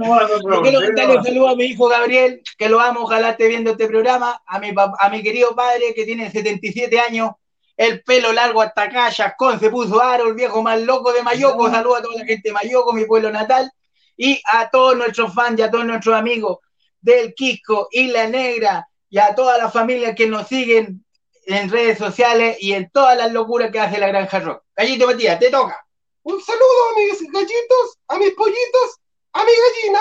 mandarle 0.80 1.18
un 1.18 1.24
saludo 1.24 1.48
a 1.50 1.54
mi 1.54 1.66
hijo 1.66 1.86
Gabriel, 1.86 2.42
que 2.58 2.68
lo 2.68 2.80
amo, 2.80 3.02
ojalá 3.02 3.30
esté 3.30 3.46
viendo 3.46 3.70
este 3.70 3.86
programa, 3.86 4.42
a 4.44 4.58
mi, 4.58 4.74
a 4.76 5.08
mi 5.08 5.22
querido 5.22 5.54
padre 5.54 5.94
que 5.94 6.04
tiene 6.04 6.28
77 6.32 6.98
años, 6.98 7.30
el 7.76 8.02
pelo 8.02 8.32
largo 8.32 8.60
hasta 8.60 8.82
acá, 8.82 9.08
Chascón 9.12 9.60
se 9.60 9.70
puso 9.70 10.02
aro, 10.02 10.26
el 10.26 10.34
viejo 10.34 10.64
más 10.64 10.80
loco 10.80 11.12
de 11.12 11.22
Mayoco, 11.22 11.70
saludo 11.70 11.94
a 11.94 12.02
toda 12.02 12.18
la 12.18 12.24
gente 12.24 12.48
de 12.48 12.52
Mayoco, 12.52 12.92
mi 12.92 13.04
pueblo 13.04 13.30
natal, 13.30 13.70
y 14.16 14.42
a 14.52 14.68
todos 14.68 14.96
nuestros 14.96 15.32
fans 15.32 15.60
y 15.60 15.62
a 15.62 15.70
todos 15.70 15.84
nuestros 15.84 16.16
amigos 16.16 16.58
del 17.00 17.34
Quisco, 17.34 17.86
Isla 17.92 18.26
Negra, 18.26 18.88
y 19.12 19.18
a 19.18 19.34
todas 19.34 19.58
las 19.58 19.70
familias 19.70 20.14
que 20.16 20.26
nos 20.26 20.48
siguen 20.48 21.04
en 21.44 21.68
redes 21.68 21.98
sociales 21.98 22.56
y 22.60 22.72
en 22.72 22.88
todas 22.90 23.14
las 23.14 23.30
locuras 23.30 23.70
que 23.70 23.78
hace 23.78 23.98
la 23.98 24.06
Granja 24.08 24.40
Rock. 24.40 24.64
Gallito 24.74 25.06
Matías, 25.06 25.38
te 25.38 25.50
toca. 25.50 25.86
Un 26.22 26.42
saludo 26.42 26.88
a 26.88 26.96
mis 26.96 27.30
gallitos, 27.30 27.98
a 28.08 28.16
mis 28.16 28.30
pollitos, 28.30 29.00
a 29.34 29.44
mi 29.44 29.50
gallina, 29.52 30.00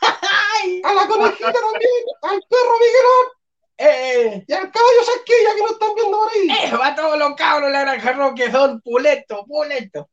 a 0.84 0.94
la 0.94 1.06
conejita 1.06 1.52
también, 1.52 2.04
al 2.22 2.40
perro 2.48 2.78
Miguelón 2.80 3.38
¡Eh! 3.76 4.44
y 4.48 4.52
al 4.54 4.72
caballo 4.72 5.04
Saquilla 5.04 5.54
que 5.54 5.60
nos 5.60 5.70
están 5.72 5.94
viendo 5.94 6.18
por 6.18 6.32
ahí. 6.32 6.48
Eh, 6.64 6.76
va 6.78 6.94
todos 6.94 7.18
los 7.18 7.36
cabros 7.36 7.66
de 7.66 7.72
la 7.74 7.82
granja 7.82 8.12
rock 8.12 8.36
que 8.38 8.50
son 8.50 8.80
pulentos, 8.80 9.40
pulentos. 9.46 10.06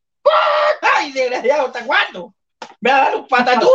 ¡Ay, 0.82 1.14
desgraciado! 1.14 1.68
¿Hasta 1.68 1.86
cuándo? 1.86 2.34
Me 2.86 2.92
va 2.92 2.98
a 2.98 3.06
dar 3.06 3.16
un 3.16 3.28
patatún. 3.28 3.70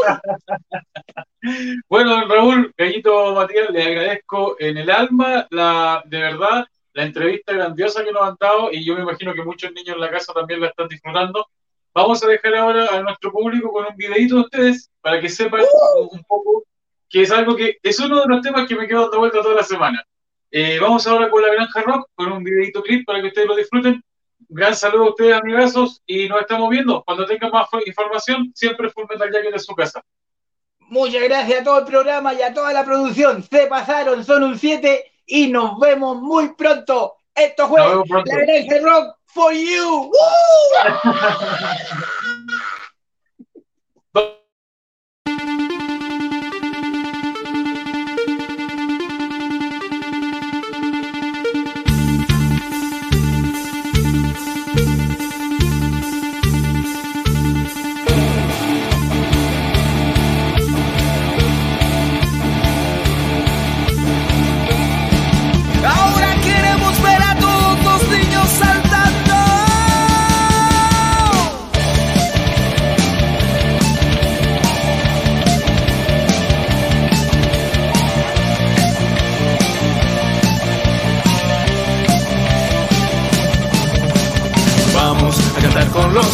Bueno, 1.89 2.29
Raúl, 2.29 2.73
Gallito 2.77 3.35
Matías, 3.35 3.71
le 3.71 3.83
agradezco 3.83 4.57
en 4.59 4.77
el 4.77 4.91
alma, 4.91 5.47
la, 5.51 6.03
de 6.05 6.19
verdad, 6.19 6.67
la 6.93 7.05
entrevista 7.05 7.55
grandiosa 7.55 8.05
que 8.05 8.13
nos 8.13 8.23
han 8.23 8.37
dado 8.39 8.71
y 8.71 8.85
yo 8.85 8.95
me 8.95 9.01
imagino 9.01 9.33
que 9.33 9.43
muchos 9.43 9.73
niños 9.73 9.95
en 9.95 10.03
la 10.03 10.11
casa 10.11 10.35
también 10.35 10.61
la 10.61 10.67
están 10.67 10.87
disfrutando. 10.87 11.47
Vamos 11.95 12.23
a 12.23 12.29
dejar 12.29 12.55
ahora 12.57 12.89
a 12.93 13.01
nuestro 13.01 13.33
público 13.33 13.73
con 13.73 13.87
un 13.87 13.97
videito 13.97 14.35
de 14.35 14.41
ustedes 14.43 14.91
para 15.01 15.19
que 15.19 15.31
sepan 15.31 15.63
un 16.13 16.23
poco 16.25 16.65
que 17.09 17.23
es 17.23 17.31
algo 17.31 17.57
que 17.57 17.79
es 17.83 17.99
uno 17.99 18.21
de 18.21 18.29
los 18.29 18.43
temas 18.43 18.69
que 18.69 18.77
me 18.77 18.87
quedo 18.87 19.03
dando 19.03 19.19
vuelta 19.21 19.43
toda 19.43 19.55
la 19.55 19.65
semana. 19.65 20.05
Eh, 20.51 20.79
vamos 20.79 21.07
ahora 21.07 21.31
con 21.31 21.41
la 21.41 21.53
Granja 21.53 21.81
Rock, 21.81 22.11
con 22.15 22.31
un 22.31 22.45
videito 22.45 22.83
clip 22.83 23.07
para 23.07 23.23
que 23.23 23.29
ustedes 23.29 23.49
lo 23.49 23.57
disfruten. 23.57 24.05
Gran 24.53 24.75
saludo 24.75 25.05
a 25.05 25.11
ustedes, 25.11 25.41
amigazos, 25.41 26.03
y 26.07 26.29
nos 26.29 26.41
estamos 26.41 26.69
viendo. 26.71 27.05
Cuando 27.05 27.25
tengan 27.25 27.53
más 27.53 27.69
información, 27.87 28.51
siempre 28.53 28.91
Full 28.91 29.05
Metal 29.09 29.31
Jacket 29.33 29.53
de 29.53 29.59
su 29.61 29.73
casa. 29.77 30.03
Muchas 30.81 31.23
gracias 31.23 31.61
a 31.61 31.65
todo 31.65 31.79
el 31.79 31.85
programa 31.85 32.35
y 32.35 32.43
a 32.43 32.53
toda 32.53 32.73
la 32.73 32.85
producción. 32.85 33.45
Se 33.45 33.69
pasaron, 33.69 34.25
son 34.25 34.43
un 34.43 34.59
7 34.59 35.13
y 35.27 35.47
nos 35.47 35.79
vemos 35.79 36.21
muy 36.21 36.53
pronto. 36.55 37.15
Esto 37.33 37.69
fue 37.69 37.79
la 37.79 38.03
Granja 38.25 38.81
Rock 38.83 39.17
for 39.27 39.53
you. 39.53 40.11
¡Woo! 44.15 44.21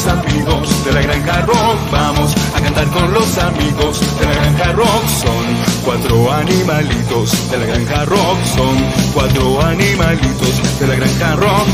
amigos 0.07 0.85
de 0.85 0.93
la 0.93 1.03
granja 1.03 1.41
rock. 1.43 1.79
Vamos 1.91 2.35
a 2.55 2.61
cantar 2.61 2.87
con 2.89 3.13
los 3.13 3.39
amigos 3.39 4.01
de 4.19 4.27
la 4.27 4.35
granja 4.35 4.73
rock. 4.73 5.09
Son 5.23 5.45
cuatro 5.85 6.33
animalitos 6.33 7.51
de 7.51 7.59
la 7.59 7.67
granja 7.67 8.05
rock. 8.05 8.39
Son 8.57 8.77
cuatro 9.15 9.63
animalitos 9.63 10.81
de 10.81 10.87
la 10.87 10.95
granja 10.95 11.37
rock. 11.37 11.69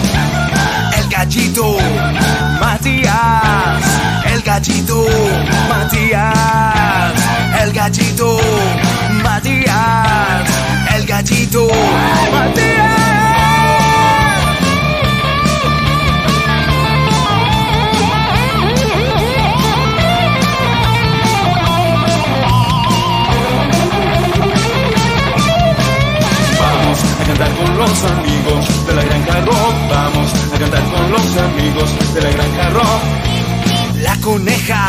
El 0.98 1.08
gallito, 1.08 1.76
Matías. 2.60 3.84
El 4.26 4.42
gallito, 4.42 5.06
Matías. 5.68 7.14
El 7.62 7.72
gallito, 7.72 8.38
Matías. 9.22 10.48
El 10.94 11.06
gallito, 11.06 11.68
Matías. 12.32 13.41
Cantar 27.32 27.56
con 27.56 27.78
los 27.78 28.04
amigos 28.04 28.86
de 28.86 28.94
la 28.94 29.02
granja 29.04 29.40
rock. 29.40 29.74
Vamos 29.88 30.34
a 30.52 30.58
cantar 30.58 30.84
con 30.84 31.10
los 31.10 31.36
amigos 31.36 32.14
de 32.14 32.20
la 32.20 32.30
granja 32.30 32.70
rock. 32.70 33.02
La 34.02 34.20
coneja, 34.20 34.88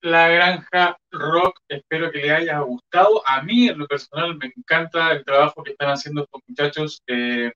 La 0.00 0.28
Granja 0.28 0.96
Rock. 1.10 1.58
Espero 1.68 2.10
que 2.10 2.18
les 2.18 2.30
haya 2.30 2.58
gustado. 2.60 3.22
A 3.26 3.42
mí, 3.42 3.68
en 3.68 3.78
lo 3.78 3.86
personal, 3.86 4.36
me 4.36 4.52
encanta 4.56 5.12
el 5.12 5.24
trabajo 5.24 5.62
que 5.62 5.72
están 5.72 5.90
haciendo 5.90 6.22
estos 6.22 6.40
muchachos. 6.46 7.02
Eh, 7.06 7.52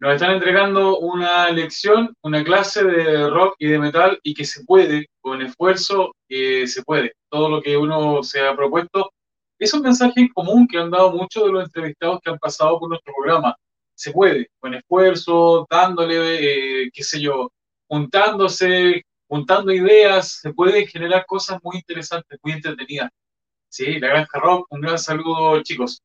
nos 0.00 0.14
están 0.14 0.32
entregando 0.32 0.98
una 0.98 1.50
lección, 1.50 2.14
una 2.22 2.44
clase 2.44 2.84
de 2.84 3.28
rock 3.28 3.56
y 3.58 3.66
de 3.66 3.78
metal 3.80 4.18
y 4.22 4.32
que 4.32 4.44
se 4.44 4.64
puede, 4.64 5.08
con 5.20 5.42
esfuerzo, 5.42 6.14
eh, 6.28 6.66
se 6.68 6.82
puede. 6.84 7.14
Todo 7.28 7.48
lo 7.48 7.60
que 7.60 7.76
uno 7.76 8.22
se 8.22 8.40
ha 8.40 8.54
propuesto 8.54 9.10
es 9.58 9.74
un 9.74 9.82
mensaje 9.82 10.20
en 10.20 10.28
común 10.28 10.68
que 10.68 10.78
han 10.78 10.90
dado 10.90 11.12
muchos 11.12 11.44
de 11.44 11.52
los 11.52 11.64
entrevistados 11.64 12.20
que 12.22 12.30
han 12.30 12.38
pasado 12.38 12.78
por 12.78 12.88
nuestro 12.88 13.12
programa. 13.12 13.56
Se 13.94 14.12
puede, 14.12 14.48
con 14.60 14.74
esfuerzo, 14.74 15.66
dándole, 15.68 16.84
eh, 16.84 16.90
qué 16.92 17.02
sé 17.02 17.20
yo, 17.20 17.50
juntándose, 17.88 19.02
juntando 19.28 19.72
ideas, 19.72 20.40
se 20.40 20.52
pueden 20.52 20.86
generar 20.86 21.24
cosas 21.26 21.58
muy 21.62 21.76
interesantes, 21.76 22.38
muy 22.42 22.52
entretenidas. 22.54 23.10
Sí, 23.68 23.98
la 24.00 24.08
Granja 24.08 24.38
Rock, 24.40 24.66
un 24.70 24.80
gran 24.80 24.98
saludo, 24.98 25.62
chicos. 25.62 26.02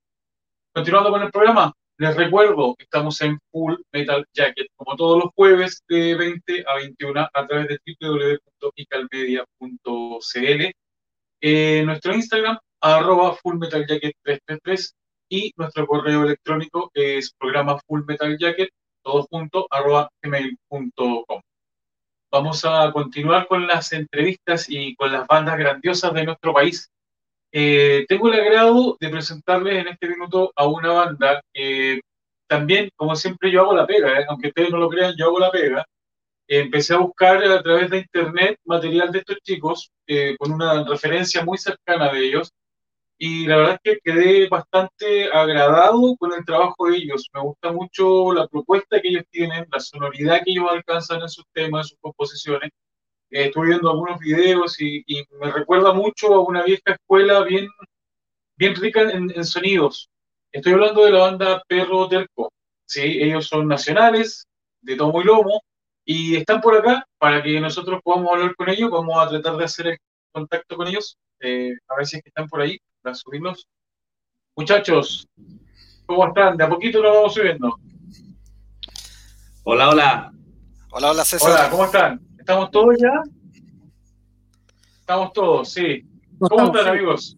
Continuando 0.74 1.12
con 1.12 1.22
el 1.24 1.32
programa, 1.32 1.74
les 1.98 2.16
recuerdo 2.16 2.76
que 2.76 2.84
estamos 2.86 3.22
en 3.22 3.40
Full 3.52 3.76
Metal 3.92 4.26
Jacket, 4.34 4.68
como 4.76 4.96
todos 4.96 5.24
los 5.24 5.32
jueves 5.36 5.84
de 5.88 6.16
20 6.16 6.64
a 6.68 6.76
21 6.76 7.28
a 7.34 7.48
través 7.48 7.68
de 7.68 7.80
www.icalmedia.cl. 8.02 10.72
Eh, 11.42 11.84
nuestro 11.86 12.14
Instagram, 12.14 12.58
arroba 12.82 13.36
Full 13.36 13.58
Metal 13.58 13.86
Jacket 13.88 14.16
333 14.24 14.96
y 15.30 15.52
nuestro 15.56 15.88
correo 15.88 16.24
electrónico 16.24 16.92
es 16.94 17.34
programa 17.34 17.80
Full 17.88 18.04
Metal 18.06 18.38
Jacket, 18.38 18.70
todo 19.04 19.24
junto, 19.30 19.68
arroba 19.70 20.10
gmail.com. 20.22 21.42
Vamos 22.34 22.66
a 22.66 22.92
continuar 22.92 23.46
con 23.48 23.68
las 23.68 23.94
entrevistas 23.94 24.66
y 24.68 24.96
con 24.96 25.12
las 25.12 25.28
bandas 25.28 25.56
grandiosas 25.56 26.12
de 26.16 26.24
nuestro 26.24 26.52
país. 26.52 26.90
Eh, 27.52 28.06
tengo 28.10 28.28
el 28.28 28.40
agrado 28.40 28.98
de 29.00 29.10
presentarles 29.10 29.76
en 29.76 29.90
este 29.90 30.08
minuto 30.08 30.52
a 30.56 30.66
una 30.66 30.94
banda 30.94 31.44
que 31.54 32.02
también, 32.48 32.90
como 32.96 33.16
siempre, 33.16 33.52
yo 33.52 33.62
hago 33.62 33.76
la 33.76 33.86
pega, 33.86 34.20
¿eh? 34.20 34.26
aunque 34.28 34.48
ustedes 34.48 34.72
no 34.72 34.78
lo 34.78 34.90
crean, 34.90 35.14
yo 35.16 35.28
hago 35.28 35.38
la 35.38 35.52
pega. 35.52 35.86
Eh, 36.48 36.62
empecé 36.62 36.96
a 36.96 36.98
buscar 36.98 37.38
a 37.44 37.62
través 37.62 37.92
de 37.92 38.00
internet 38.00 38.58
material 38.66 39.12
de 39.12 39.20
estos 39.20 39.38
chicos 39.44 39.92
eh, 40.08 40.36
con 40.40 40.52
una 40.52 40.84
referencia 40.86 41.46
muy 41.46 41.60
cercana 41.60 42.12
de 42.12 42.20
ellos 42.20 42.52
y 43.26 43.48
la 43.48 43.56
verdad 43.56 43.80
es 43.82 44.00
que 44.02 44.12
quedé 44.12 44.50
bastante 44.50 45.32
agradado 45.32 46.14
con 46.18 46.34
el 46.34 46.44
trabajo 46.44 46.90
de 46.90 46.98
ellos. 46.98 47.30
Me 47.34 47.40
gusta 47.40 47.72
mucho 47.72 48.34
la 48.34 48.50
propuesta 48.50 49.00
que 49.00 49.08
ellos 49.08 49.24
tienen, 49.32 49.66
la 49.72 49.80
sonoridad 49.80 50.42
que 50.44 50.52
ellos 50.52 50.68
alcanzan 50.70 51.22
en 51.22 51.30
sus 51.30 51.46
temas, 51.54 51.86
en 51.86 51.90
sus 51.92 52.00
composiciones. 52.02 52.70
Eh, 53.32 53.46
estuve 53.46 53.68
viendo 53.68 53.90
algunos 53.90 54.20
videos 54.20 54.76
y, 54.82 55.06
me 55.40 55.50
recuerda 55.54 55.94
mucho 55.94 56.34
a 56.34 56.44
una 56.44 56.64
vieja 56.64 56.82
escuela 56.88 57.46
bien, 57.46 57.70
bien 58.58 58.76
rica 58.76 59.04
en, 59.04 59.32
en 59.32 59.46
sonidos. 59.46 60.10
Estoy 60.52 60.74
hablando 60.74 61.06
de 61.06 61.12
la 61.12 61.20
banda 61.20 61.64
Perro 61.66 62.10
Terco. 62.10 62.52
Sí, 62.86 63.04
ellos 63.22 63.48
son 63.48 63.70
nacionales, 63.70 64.48
de 64.82 64.98
tomo 64.98 65.22
y 65.22 65.24
lomo, 65.24 65.62
y 66.04 66.36
están 66.36 66.60
por 66.60 66.76
acá 66.76 67.06
para 67.20 67.42
que 67.42 67.58
nosotros 67.62 68.02
podamos 68.04 68.34
hablar 68.34 68.54
con 68.58 68.68
ellos. 68.68 68.92
Vamos 68.92 69.16
a 69.18 69.30
tratar 69.30 69.56
de 69.56 69.64
hacer 69.64 69.88
el 69.88 69.98
contacto 70.34 70.76
con 70.76 70.90
ellos, 70.90 71.16
eh, 71.40 71.72
a 71.88 71.96
ver 71.96 72.06
si 72.06 72.18
es 72.18 72.24
que 72.24 72.30
están 72.30 72.50
por 72.50 72.60
ahí 72.60 72.78
para 73.04 73.16
subirlos. 73.16 73.68
Muchachos, 74.56 75.28
¿cómo 76.06 76.28
están? 76.28 76.56
De 76.58 76.64
a 76.64 76.70
poquito 76.70 77.02
lo 77.02 77.14
vamos 77.14 77.34
subiendo. 77.34 77.78
Hola, 79.64 79.90
hola. 79.90 80.34
Hola, 80.92 81.12
hola 81.12 81.26
César. 81.26 81.52
Hola, 81.52 81.70
¿cómo 81.70 81.86
están? 81.86 82.22
¿Estamos 82.40 82.72
todos 82.72 82.96
ya? 83.00 83.22
Estamos 85.00 85.34
todos, 85.34 85.70
sí. 85.70 86.06
¿Cómo 86.40 86.66
están, 86.68 86.88
amigos? 86.88 87.38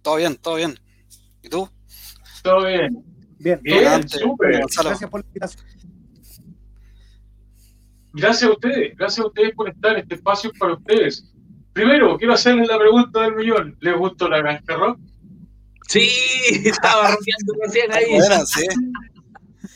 Todo 0.00 0.16
bien, 0.16 0.36
todo 0.36 0.54
bien. 0.56 0.78
¿Y 1.42 1.48
tú? 1.48 1.68
Todo 2.42 2.66
bien. 2.66 3.04
Bien, 3.38 3.60
Bien, 3.62 4.08
súper. 4.08 4.62
Gracias 4.82 5.10
por 5.10 5.20
la 5.20 5.26
invitación. 5.26 5.66
Gracias 8.12 8.48
a 8.48 8.52
ustedes, 8.52 8.96
gracias 8.96 9.24
a 9.24 9.26
ustedes 9.26 9.54
por 9.54 9.68
estar. 9.68 9.98
Este 9.98 10.14
espacio 10.14 10.50
es 10.52 10.58
para 10.58 10.74
ustedes. 10.74 11.33
Primero, 11.74 12.16
quiero 12.16 12.32
hacerles 12.34 12.68
la 12.68 12.78
pregunta 12.78 13.20
del 13.22 13.34
millón. 13.34 13.76
¿Les 13.80 13.96
gustó 13.96 14.28
la 14.28 14.38
granja 14.38 14.74
rock? 14.76 14.98
Sí, 15.88 16.08
estaba 16.64 17.08
rodeando 17.08 17.54
recién 17.62 17.92
ahí. 17.92 18.14
Buenas, 18.16 18.48
sí. 18.50 18.66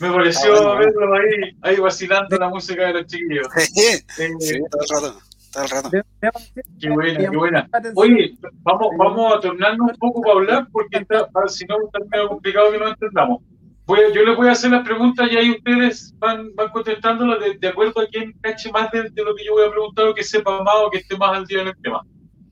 Me 0.00 0.11
pareció 0.12 0.54
Ah, 0.54 0.76
bueno, 0.76 0.78
verlo 0.78 1.14
ahí, 1.14 1.56
ahí 1.62 1.76
vacilando 1.80 2.37
la 2.38 2.48
música 2.48 2.87
de 2.87 2.92
los 2.94 3.06
chiquillos. 3.06 3.46
Eh, 3.76 4.02
Sí, 4.38 4.58
todo 4.70 4.82
el 4.82 4.88
rato. 4.88 5.18
Todo 5.52 5.64
el 5.64 5.70
rato. 5.70 5.90
Qué 6.80 6.88
buena, 6.90 7.18
qué 7.18 7.37
buena. 7.37 7.68
Oye, 7.96 8.34
vamos, 8.62 8.88
vamos 8.96 9.34
a 9.34 9.40
tornarnos 9.40 9.90
un 9.92 9.98
poco 9.98 10.20
para 10.22 10.34
hablar 10.34 10.68
porque 10.70 10.98
está, 10.98 11.28
si 11.48 11.64
no 11.66 11.76
está 11.84 11.98
medio 12.11 12.28
complicado 12.28 12.70
que 12.70 12.78
no 12.78 12.88
entendamos. 12.88 13.42
Voy 13.88 14.01
a- 14.01 14.12
yo 14.12 14.22
les 14.22 14.37
voy 14.37 14.48
a 14.48 14.53
hacer 14.53 14.70
las 14.70 14.85
preguntas 14.85 15.27
y 15.33 15.37
ahí 15.38 15.51
ustedes 15.51 16.14
van, 16.18 16.55
van 16.55 16.68
contestándolas 16.68 17.38
de, 17.59 17.68
acuerdo 17.68 18.03
a 18.03 18.07
quien 18.07 18.35
cache 18.42 18.70
más 18.70 18.90
de, 18.90 19.09
de 19.09 19.24
lo 19.24 19.35
que 19.35 19.46
yo 19.46 19.53
voy 19.53 19.66
a 19.66 19.70
preguntar 19.70 20.05
o 20.07 20.14
que 20.14 20.22
sepa 20.22 20.62
más 20.62 20.74
o 20.85 20.90
que 20.90 20.98
esté 20.98 21.16
más 21.16 21.35
al 21.35 21.46
día 21.46 21.62
en 21.62 21.68
el 21.68 21.77
tema. 21.83 22.05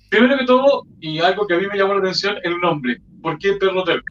Primero 0.08 0.38
que 0.38 0.46
todo, 0.46 0.86
y 0.98 1.18
algo 1.18 1.46
que 1.46 1.52
a 1.52 1.58
mí 1.58 1.66
me 1.66 1.76
llamó 1.76 1.92
la 1.92 2.00
atención, 2.00 2.36
el 2.42 2.58
nombre. 2.58 3.02
¿Por 3.20 3.38
qué 3.38 3.52
Perro 3.52 3.84
Terco? 3.84 4.06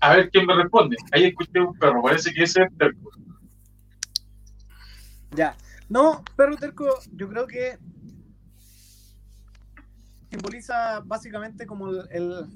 A 0.00 0.14
ver 0.14 0.30
quién 0.30 0.46
me 0.46 0.54
responde. 0.54 0.96
Ahí 1.10 1.24
escuché 1.24 1.58
un 1.58 1.76
perro, 1.76 2.02
parece 2.02 2.32
que 2.32 2.44
ese 2.44 2.62
es 2.62 2.78
Terco. 2.78 3.10
Ya. 5.32 5.56
No, 5.88 6.22
perro 6.36 6.56
terco, 6.56 6.86
yo 7.12 7.28
creo 7.28 7.48
que 7.48 7.78
simboliza 10.32 11.00
básicamente 11.04 11.66
como 11.66 11.88
el, 11.88 12.08
el, 12.10 12.46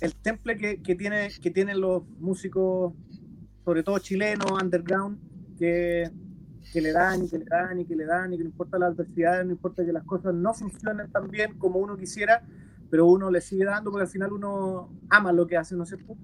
el 0.00 0.14
temple 0.14 0.56
que, 0.56 0.82
que 0.82 0.94
tiene, 0.94 1.28
que 1.42 1.50
tienen 1.50 1.78
los 1.80 2.06
músicos, 2.18 2.94
sobre 3.64 3.82
todo 3.82 3.98
chilenos, 3.98 4.50
underground, 4.50 5.18
que, 5.58 6.10
que 6.72 6.80
le 6.80 6.92
dan 6.92 7.22
y 7.22 7.28
que 7.28 7.38
le 7.38 7.44
dan 7.44 7.80
y 7.80 7.84
que 7.84 7.94
le 7.94 8.06
dan 8.06 8.32
y 8.32 8.38
que 8.38 8.44
no 8.44 8.48
importa 8.48 8.78
las 8.78 8.92
adversidades, 8.92 9.44
no 9.44 9.52
importa 9.52 9.84
que 9.84 9.92
las 9.92 10.04
cosas 10.04 10.34
no 10.34 10.54
funcionen 10.54 11.10
tan 11.12 11.30
bien 11.30 11.58
como 11.58 11.78
uno 11.78 11.98
quisiera, 11.98 12.42
pero 12.90 13.06
uno 13.06 13.30
le 13.30 13.42
sigue 13.42 13.64
dando 13.64 13.90
porque 13.90 14.04
al 14.04 14.10
final 14.10 14.32
uno 14.32 14.90
ama 15.10 15.32
lo 15.32 15.46
que 15.46 15.58
hace, 15.58 15.76
¿no 15.76 15.82
es 15.82 15.90
cierto? 15.90 16.16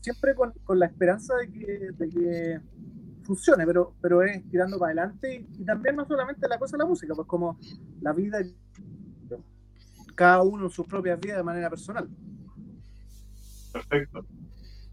Siempre 0.00 0.34
con, 0.34 0.52
con 0.64 0.78
la 0.78 0.86
esperanza 0.86 1.34
de 1.36 1.50
que, 1.52 1.90
de 1.92 2.08
que 2.08 2.60
funcione, 3.22 3.66
pero, 3.66 3.94
pero 4.00 4.22
es 4.22 4.48
tirando 4.48 4.78
para 4.78 4.92
adelante 4.92 5.34
y, 5.34 5.62
y 5.62 5.64
también 5.64 5.94
no 5.94 6.06
solamente 6.06 6.48
la 6.48 6.58
cosa 6.58 6.76
de 6.76 6.84
la 6.84 6.88
música, 6.88 7.14
pues 7.14 7.28
como 7.28 7.58
la 8.00 8.12
vida, 8.12 8.38
cada 10.14 10.42
uno 10.42 10.66
en 10.66 10.70
sus 10.70 10.86
propias 10.86 11.20
vidas 11.20 11.38
de 11.38 11.42
manera 11.42 11.70
personal. 11.70 12.08
Perfecto. 13.72 14.24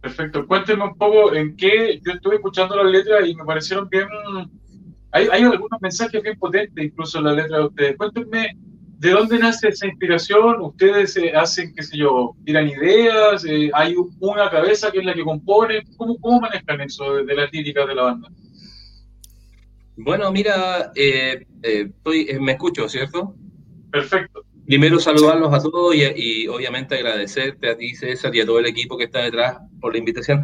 Perfecto. 0.01 0.47
Cuéntenme 0.47 0.85
un 0.85 0.97
poco 0.97 1.33
en 1.33 1.55
qué 1.57 1.99
yo 2.05 2.13
estuve 2.13 2.35
escuchando 2.35 2.75
las 2.75 2.91
letras 2.91 3.27
y 3.27 3.35
me 3.35 3.43
parecieron 3.43 3.89
bien. 3.89 4.07
Hay, 5.11 5.27
hay 5.31 5.43
algunos 5.43 5.81
mensajes 5.81 6.21
bien 6.23 6.37
potentes, 6.39 6.85
incluso 6.85 7.17
en 7.17 7.25
la 7.25 7.33
letra 7.33 7.57
de 7.57 7.65
ustedes. 7.65 7.97
Cuéntenme 7.97 8.57
de 8.97 9.11
dónde 9.11 9.39
nace 9.39 9.69
esa 9.69 9.87
inspiración. 9.87 10.61
Ustedes 10.61 11.17
eh, 11.17 11.33
hacen, 11.35 11.73
qué 11.75 11.83
sé 11.83 11.97
yo, 11.97 12.35
tiran 12.45 12.67
ideas, 12.67 13.43
eh, 13.45 13.71
hay 13.73 13.95
una 14.19 14.49
cabeza 14.49 14.91
que 14.91 14.99
es 14.99 15.05
la 15.05 15.13
que 15.13 15.23
compone. 15.23 15.83
¿Cómo, 15.97 16.17
cómo 16.19 16.41
manejan 16.41 16.79
eso 16.81 17.15
de, 17.15 17.25
de 17.25 17.35
las 17.35 17.51
líricas 17.51 17.87
de 17.87 17.95
la 17.95 18.03
banda? 18.03 18.29
Bueno, 20.01 20.31
mira, 20.31 20.93
eh, 20.95 21.45
eh, 21.61 21.81
estoy, 21.89 22.25
eh, 22.29 22.39
me 22.39 22.53
escucho, 22.53 22.87
¿cierto? 22.87 23.35
Perfecto. 23.91 24.45
Primero 24.69 24.99
saludarlos 24.99 25.51
a 25.51 25.59
todos 25.63 25.95
y, 25.95 26.03
y 26.15 26.47
obviamente 26.47 26.93
agradecerte 26.93 27.69
a 27.71 27.75
ti, 27.75 27.95
César, 27.95 28.35
y 28.35 28.41
a 28.41 28.45
todo 28.45 28.59
el 28.59 28.67
equipo 28.67 28.99
que 28.99 29.05
está 29.05 29.23
detrás 29.23 29.57
por 29.81 29.93
la 29.93 29.97
invitación. 29.97 30.43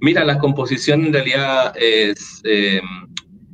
Mira, 0.00 0.24
la 0.24 0.38
composición 0.38 1.06
en 1.06 1.12
realidad 1.12 1.74
es, 1.76 2.40
eh, 2.44 2.80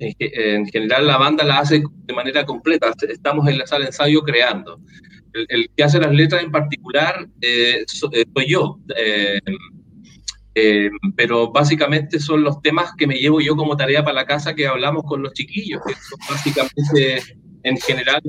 en, 0.00 0.12
ge- 0.18 0.54
en 0.54 0.66
general 0.66 1.06
la 1.06 1.16
banda 1.16 1.44
la 1.44 1.60
hace 1.60 1.82
de 2.06 2.14
manera 2.14 2.44
completa. 2.44 2.92
Estamos 3.08 3.48
en 3.48 3.56
la 3.56 3.66
sala 3.66 3.84
de 3.84 3.88
ensayo 3.88 4.20
creando. 4.20 4.80
El, 5.32 5.46
el 5.48 5.70
que 5.74 5.82
hace 5.82 5.98
las 5.98 6.12
letras 6.12 6.42
en 6.42 6.50
particular 6.52 7.26
eh, 7.40 7.82
eh, 8.12 8.24
soy 8.34 8.46
yo. 8.46 8.80
eh, 8.94 9.40
eh, 10.54 10.90
pero 11.16 11.50
básicamente 11.50 12.20
son 12.20 12.42
los 12.44 12.60
temas 12.60 12.90
que 12.98 13.06
me 13.06 13.14
llevo 13.14 13.40
yo 13.40 13.56
como 13.56 13.78
tarea 13.78 14.04
para 14.04 14.16
la 14.16 14.26
casa 14.26 14.54
que 14.54 14.66
hablamos 14.66 15.04
con 15.04 15.22
los 15.22 15.32
chiquillos, 15.32 15.80
que 15.86 15.94
son 15.94 16.18
básicamente 16.28 17.22
en 17.62 17.78
general, 17.78 18.20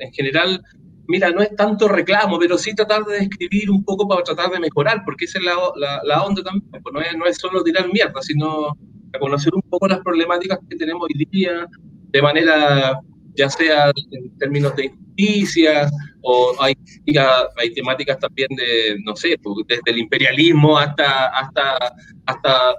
en 0.00 0.12
general, 0.12 0.60
mira, 1.08 1.30
no 1.30 1.42
es 1.42 1.54
tanto 1.56 1.88
reclamo, 1.88 2.38
pero 2.38 2.56
sí 2.58 2.74
tratar 2.74 3.04
de 3.04 3.18
describir 3.20 3.70
un 3.70 3.84
poco 3.84 4.06
para 4.08 4.22
tratar 4.22 4.50
de 4.50 4.60
mejorar, 4.60 5.02
porque 5.04 5.24
esa 5.26 5.38
es 5.38 5.44
la, 5.44 5.54
la, 5.76 6.00
la 6.04 6.22
onda 6.24 6.42
también, 6.42 6.70
pues 6.70 6.92
no 6.92 7.00
es, 7.00 7.16
no 7.16 7.26
es 7.26 7.36
solo 7.38 7.62
tirar 7.62 7.90
mierda, 7.92 8.20
sino 8.22 8.76
conocer 9.20 9.54
un 9.54 9.62
poco 9.62 9.86
las 9.86 10.00
problemáticas 10.00 10.58
que 10.68 10.76
tenemos 10.76 11.02
hoy 11.08 11.24
día 11.30 11.66
de 12.10 12.22
manera, 12.22 12.98
ya 13.36 13.48
sea 13.48 13.92
en 14.10 14.36
términos 14.38 14.74
de 14.76 14.86
injusticia, 14.86 15.88
o 16.22 16.54
hay, 16.60 16.74
hay 17.56 17.74
temáticas 17.74 18.18
también 18.18 18.48
de, 18.56 18.96
no 19.04 19.14
sé, 19.14 19.36
pues, 19.42 19.56
desde 19.68 19.82
el 19.86 19.98
imperialismo 19.98 20.78
hasta, 20.78 21.28
hasta, 21.28 21.94
hasta 22.26 22.70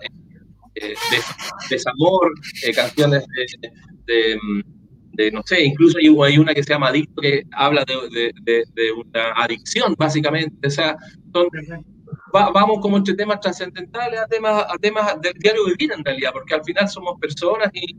eh, 0.76 0.94
des- 1.12 1.70
desamor, 1.70 2.32
eh, 2.64 2.74
canciones 2.74 3.24
de, 3.28 3.70
de, 4.14 4.40
de, 5.16 5.32
no 5.32 5.42
sé, 5.46 5.64
incluso 5.64 5.98
hay, 5.98 6.38
una 6.38 6.54
que 6.54 6.64
se 6.64 6.74
llama 6.74 6.90
Adicto 6.90 7.22
que 7.22 7.44
habla 7.54 7.84
de, 7.86 7.96
de, 8.20 8.32
de, 8.44 8.64
de 8.74 8.92
una 8.92 9.32
adicción, 9.36 9.96
básicamente. 9.98 10.68
O 10.68 10.70
sea, 10.72 10.96
son, 11.34 11.48
va- 12.36 12.52
vamos 12.52 12.80
como 12.82 12.98
entre 12.98 13.14
temas 13.16 13.40
trascendentales 13.40 14.20
a 14.20 14.28
temas, 14.28 14.66
a 14.68 14.78
temas 14.78 15.20
del 15.22 15.34
diario 15.34 15.66
vivir 15.66 15.92
en 15.92 16.04
realidad, 16.04 16.32
porque 16.34 16.54
al 16.56 16.64
final 16.64 16.88
somos 16.90 17.20
personas 17.20 17.70
y, 17.74 17.96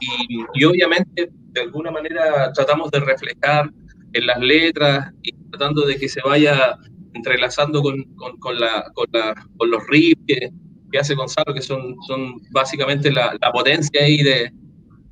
y, 0.00 0.44
y 0.54 0.64
obviamente 0.64 1.30
de 1.52 1.60
alguna 1.60 1.90
manera 1.90 2.52
tratamos 2.52 2.90
de 2.90 3.00
reflejar 3.00 3.70
en 4.12 4.26
las 4.26 4.38
letras 4.38 5.10
y 5.22 5.32
tratando 5.50 5.86
de 5.86 5.96
que 5.96 6.08
se 6.08 6.20
vaya 6.22 6.76
entrelazando 7.14 7.82
con, 7.82 8.02
con, 8.16 8.36
con, 8.38 8.58
la, 8.58 8.84
con, 8.94 9.06
la, 9.12 9.34
con 9.56 9.70
los 9.70 9.86
riffs 9.88 10.20
que, 10.26 10.50
que 10.90 10.98
hace 10.98 11.14
Gonzalo, 11.14 11.54
que 11.54 11.62
son, 11.62 11.96
son 12.06 12.40
básicamente 12.50 13.10
la, 13.10 13.36
la 13.40 13.52
potencia 13.52 14.02
ahí 14.02 14.22
de, 14.22 14.52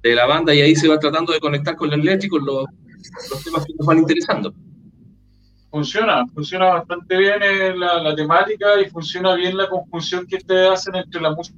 de 0.02 0.14
la 0.14 0.26
banda, 0.26 0.54
y 0.54 0.60
ahí 0.60 0.74
se 0.74 0.88
va 0.88 0.98
tratando 0.98 1.32
de 1.32 1.40
conectar 1.40 1.76
con 1.76 1.90
las 1.90 1.98
letras 1.98 2.24
y 2.24 2.28
con 2.28 2.44
los, 2.44 2.64
los 3.30 3.44
temas 3.44 3.64
que 3.64 3.72
nos 3.78 3.86
van 3.86 3.98
interesando. 3.98 4.52
Funciona, 5.70 6.26
funciona 6.34 6.74
bastante 6.74 7.16
bien 7.16 7.42
eh, 7.42 7.74
la, 7.76 8.02
la 8.02 8.14
temática 8.14 8.80
y 8.80 8.90
funciona 8.90 9.34
bien 9.34 9.56
la 9.56 9.68
conjunción 9.68 10.26
que 10.26 10.36
ustedes 10.36 10.70
hacen 10.70 10.96
entre 10.96 11.20
la 11.20 11.30
música 11.30 11.56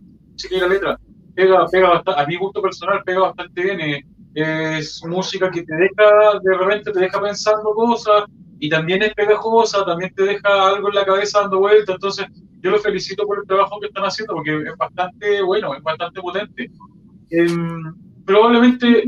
y 0.51 0.61
la 0.61 0.69
letra. 0.69 1.01
Pega, 1.35 1.67
pega 1.67 1.89
bastante, 1.89 2.21
a 2.21 2.27
mi 2.27 2.37
gusto 2.37 2.63
personal 2.63 3.03
pega 3.05 3.21
bastante 3.21 3.63
bien. 3.63 3.81
eh, 3.81 4.05
es 4.35 5.03
música 5.05 5.51
que 5.51 5.63
te 5.63 5.75
deja, 5.75 6.39
de 6.43 6.59
repente 6.59 6.93
te 6.93 7.01
deja 7.01 7.21
pensando 7.21 7.73
cosas 7.73 8.25
y 8.59 8.69
también 8.69 9.03
es 9.03 9.15
pegajosa, 9.15 9.85
también 9.85 10.13
te 10.15 10.25
deja 10.25 10.69
algo 10.69 10.89
en 10.89 10.95
la 10.95 11.05
cabeza 11.05 11.41
dando 11.43 11.61
vueltas. 11.61 11.95
Entonces, 11.95 12.27
yo 12.61 12.71
los 12.71 12.83
felicito 12.83 13.27
por 13.27 13.39
el 13.39 13.47
trabajo 13.47 13.79
que 13.81 13.87
están 13.89 14.05
haciendo 14.05 14.35
porque 14.35 14.57
es 14.57 14.77
bastante 14.77 15.43
bueno, 15.43 15.75
es 15.75 15.83
bastante 15.83 16.21
potente. 16.21 16.71
Em, 17.31 17.95
probablemente 18.25 19.05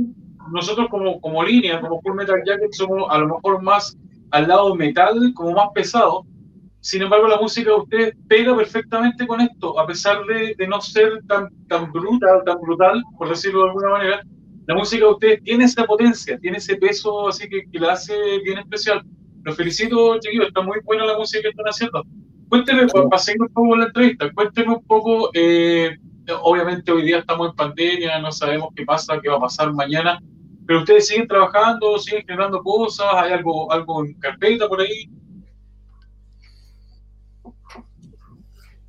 nosotros 0.51 0.89
como, 0.91 1.21
como 1.21 1.43
línea, 1.43 1.81
como 1.81 2.01
Full 2.01 2.15
Metal 2.15 2.43
Jacket, 2.45 2.73
somos 2.73 3.07
a 3.11 3.19
lo 3.19 3.27
mejor 3.27 3.63
más 3.63 3.97
al 4.31 4.49
lado 4.49 4.75
metal, 4.75 5.33
como 5.35 5.53
más 5.53 5.69
pesado. 5.75 6.25
Sin 6.81 7.03
embargo, 7.03 7.27
la 7.27 7.41
música 7.41 7.71
de 7.71 7.77
ustedes 7.77 8.15
pega 8.29 8.57
perfectamente 8.57 9.27
con 9.27 9.41
esto, 9.41 9.79
a 9.79 9.87
pesar 9.87 10.25
de, 10.27 10.55
de 10.57 10.69
no 10.69 10.81
ser 10.81 11.21
tan, 11.27 11.49
tan 11.67 11.91
brutal, 11.91 12.43
tan 12.45 12.61
brutal, 12.61 13.03
por 13.19 13.29
decirlo 13.29 13.63
de 13.63 13.69
alguna 13.69 13.91
manera. 13.91 14.23
La 14.67 14.75
música 14.75 15.05
de 15.05 15.11
ustedes 15.11 15.43
tiene 15.43 15.65
esa 15.65 15.85
potencia, 15.85 16.39
tiene 16.39 16.59
ese 16.59 16.77
peso, 16.77 17.29
así 17.29 17.49
que, 17.49 17.65
que 17.71 17.79
la 17.79 17.95
hace 17.95 18.15
bien 18.45 18.59
especial. 18.59 19.05
Los 19.43 19.57
felicito, 19.57 20.19
chiquillos, 20.19 20.49
está 20.49 20.61
muy 20.61 20.79
buena 20.85 21.07
la 21.07 21.17
música 21.17 21.43
que 21.43 21.49
están 21.49 21.67
haciendo. 21.67 22.05
Cuéntenme, 22.49 22.87
para, 22.89 23.09
para 23.09 23.23
seguir 23.23 23.43
un 23.43 23.49
poco 23.49 23.77
la 23.77 23.87
entrevista, 23.87 24.31
cuéntenme 24.33 24.75
un 24.75 24.85
poco, 24.85 25.31
eh, 25.35 25.97
obviamente 26.33 26.91
hoy 26.93 27.03
día 27.03 27.19
estamos 27.19 27.51
en 27.51 27.57
pandemia, 27.57 28.19
no 28.19 28.33
sabemos 28.33 28.71
qué 28.75 28.85
pasa, 28.85 29.19
qué 29.23 29.29
va 29.29 29.37
a 29.37 29.41
pasar 29.41 29.73
mañana, 29.73 30.21
pero 30.67 30.81
ustedes 30.81 31.07
siguen 31.09 31.29
trabajando, 31.29 31.99
siguen 31.99 32.25
generando 32.27 32.63
cosas, 32.63 33.07
hay 33.15 33.33
algo, 33.33 33.71
algo 33.73 34.05
en 34.05 34.15
carpeta 34.15 34.69
por 34.69 34.81
ahí. 34.81 35.09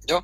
Yo, 0.07 0.23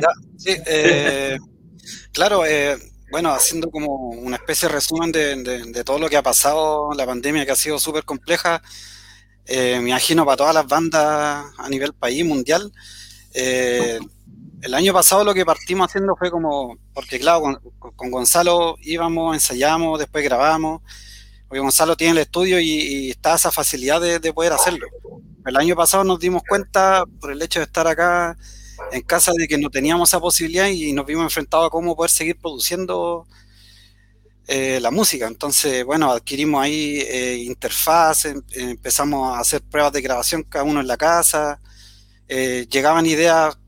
ya, 0.00 0.08
sí, 0.36 0.56
eh, 0.66 1.36
claro, 2.12 2.44
eh, 2.46 2.76
bueno, 3.10 3.30
haciendo 3.30 3.70
como 3.70 4.08
una 4.10 4.36
especie 4.36 4.68
de 4.68 4.74
resumen 4.74 5.12
de, 5.12 5.36
de- 5.42 5.64
de 5.72 5.84
todo 5.84 5.98
lo 5.98 6.08
que 6.08 6.16
ha 6.16 6.22
pasado, 6.22 6.92
la 6.94 7.06
pandemia 7.06 7.44
que 7.44 7.52
ha 7.52 7.56
sido 7.56 7.78
súper 7.78 8.04
compleja, 8.04 8.62
eh, 9.46 9.78
me 9.80 9.90
imagino 9.90 10.24
para 10.24 10.36
todas 10.36 10.54
las 10.54 10.66
bandas 10.66 11.46
a 11.56 11.68
nivel 11.68 11.92
país, 11.94 12.24
mundial. 12.24 12.72
eh, 13.34 13.98
el 14.62 14.74
año 14.74 14.92
pasado 14.92 15.24
lo 15.24 15.34
que 15.34 15.44
partimos 15.44 15.88
haciendo 15.88 16.16
fue 16.16 16.30
como, 16.30 16.78
porque 16.92 17.18
claro, 17.18 17.60
con, 17.78 18.10
Gonzalo 18.10 18.76
íbamos, 18.80 19.34
ensayamos, 19.34 19.98
después 19.98 20.24
grabamos, 20.24 20.82
porque 21.48 21.60
Gonzalo 21.60 21.96
tiene 21.96 22.12
el 22.12 22.18
estudio 22.18 22.60
y, 22.60 23.10
está 23.10 23.34
esa 23.34 23.50
facilidad 23.50 24.00
de, 24.00 24.18
de 24.18 24.32
poder 24.32 24.52
hacerlo. 24.52 24.86
El 25.46 25.56
año 25.56 25.76
pasado 25.76 26.04
nos 26.04 26.18
dimos 26.20 26.42
cuenta, 26.48 27.04
por 27.20 27.32
el 27.32 27.40
hecho 27.42 27.60
de 27.60 27.66
estar 27.66 27.86
acá 27.86 28.36
en 28.92 29.02
casa, 29.02 29.32
de 29.36 29.48
que 29.48 29.58
no 29.58 29.70
teníamos 29.70 30.10
esa 30.10 30.20
posibilidad 30.20 30.68
y 30.68 30.92
nos 30.92 31.06
vimos 31.06 31.24
enfrentados 31.24 31.66
a 31.66 31.70
cómo 31.70 31.96
poder 31.96 32.10
seguir 32.10 32.38
produciendo 32.38 33.26
eh, 34.46 34.78
la 34.80 34.90
música. 34.90 35.26
Entonces, 35.26 35.84
bueno, 35.84 36.10
adquirimos 36.10 36.62
ahí 36.62 37.00
eh, 37.00 37.36
interfaz, 37.44 38.24
em- 38.24 38.42
empezamos 38.52 39.36
a 39.36 39.40
hacer 39.40 39.62
pruebas 39.62 39.92
de 39.92 40.00
grabación 40.00 40.42
cada 40.44 40.64
uno 40.64 40.80
en 40.80 40.86
la 40.86 40.96
casa, 40.96 41.60
eh, 42.28 42.66
llegaban 42.70 43.06
ideas 43.06 43.58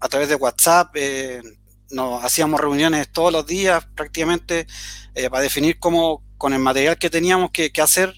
a 0.00 0.08
través 0.08 0.28
de 0.28 0.34
WhatsApp, 0.36 0.90
eh, 0.94 1.42
nos 1.90 2.22
hacíamos 2.24 2.60
reuniones 2.60 3.10
todos 3.10 3.32
los 3.32 3.46
días 3.46 3.86
prácticamente 3.94 4.66
eh, 5.14 5.30
para 5.30 5.42
definir 5.42 5.78
cómo, 5.78 6.22
con 6.36 6.52
el 6.52 6.58
material 6.60 6.98
que 6.98 7.10
teníamos 7.10 7.50
que, 7.50 7.70
que 7.72 7.80
hacer 7.82 8.14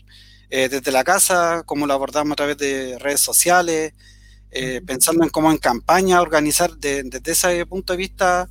eh, 0.51 0.69
desde 0.69 0.91
la 0.93 1.05
casa, 1.05 1.63
cómo 1.65 1.87
lo 1.87 1.95
abordamos 1.95 2.33
a 2.33 2.37
través 2.37 2.57
de 2.59 2.99
redes 2.99 3.21
sociales, 3.21 3.95
eh, 4.51 4.81
pensando 4.85 5.23
en 5.23 5.31
cómo 5.31 5.51
en 5.53 5.59
campaña 5.59 6.21
organizar 6.21 6.73
de- 6.77 7.05
desde 7.05 7.33
ese 7.33 7.67
punto 7.67 7.93
de 7.93 7.97
vista 7.99 8.49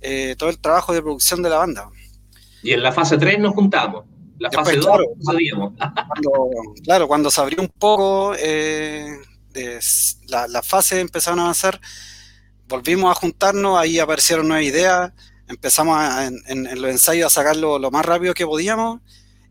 eh, 0.00 0.34
todo 0.36 0.48
el 0.50 0.58
trabajo 0.58 0.92
de 0.92 1.00
producción 1.02 1.42
de 1.42 1.50
la 1.50 1.58
banda. 1.58 1.88
Y 2.62 2.72
en 2.72 2.82
la 2.82 2.90
fase 2.92 3.16
3 3.18 3.38
nos 3.38 3.54
juntamos. 3.54 4.04
La 4.40 4.48
Después, 4.48 4.66
fase 4.68 4.78
2 4.78 4.86
claro. 4.86 5.04
sabíamos. 5.20 5.72
Cuando, 5.78 6.50
claro, 6.84 7.08
cuando 7.08 7.30
se 7.30 7.40
abrió 7.40 7.60
un 7.60 7.68
poco 7.68 8.34
eh, 8.36 9.06
de 9.50 9.76
s- 9.76 10.16
la, 10.26 10.46
la 10.48 10.62
fase 10.62 11.00
empezaron 11.00 11.38
a 11.38 11.42
avanzar, 11.42 11.80
volvimos 12.68 13.10
a 13.10 13.14
juntarnos, 13.14 13.78
ahí 13.78 13.98
aparecieron 13.98 14.46
nuevas 14.46 14.66
ideas, 14.66 15.12
empezamos 15.48 15.98
en, 16.46 16.80
los 16.80 16.90
ensayos 16.90 17.26
a 17.26 17.34
sacarlo 17.34 17.78
lo 17.78 17.90
más 17.90 18.04
rápido 18.04 18.34
que 18.34 18.46
podíamos 18.46 19.00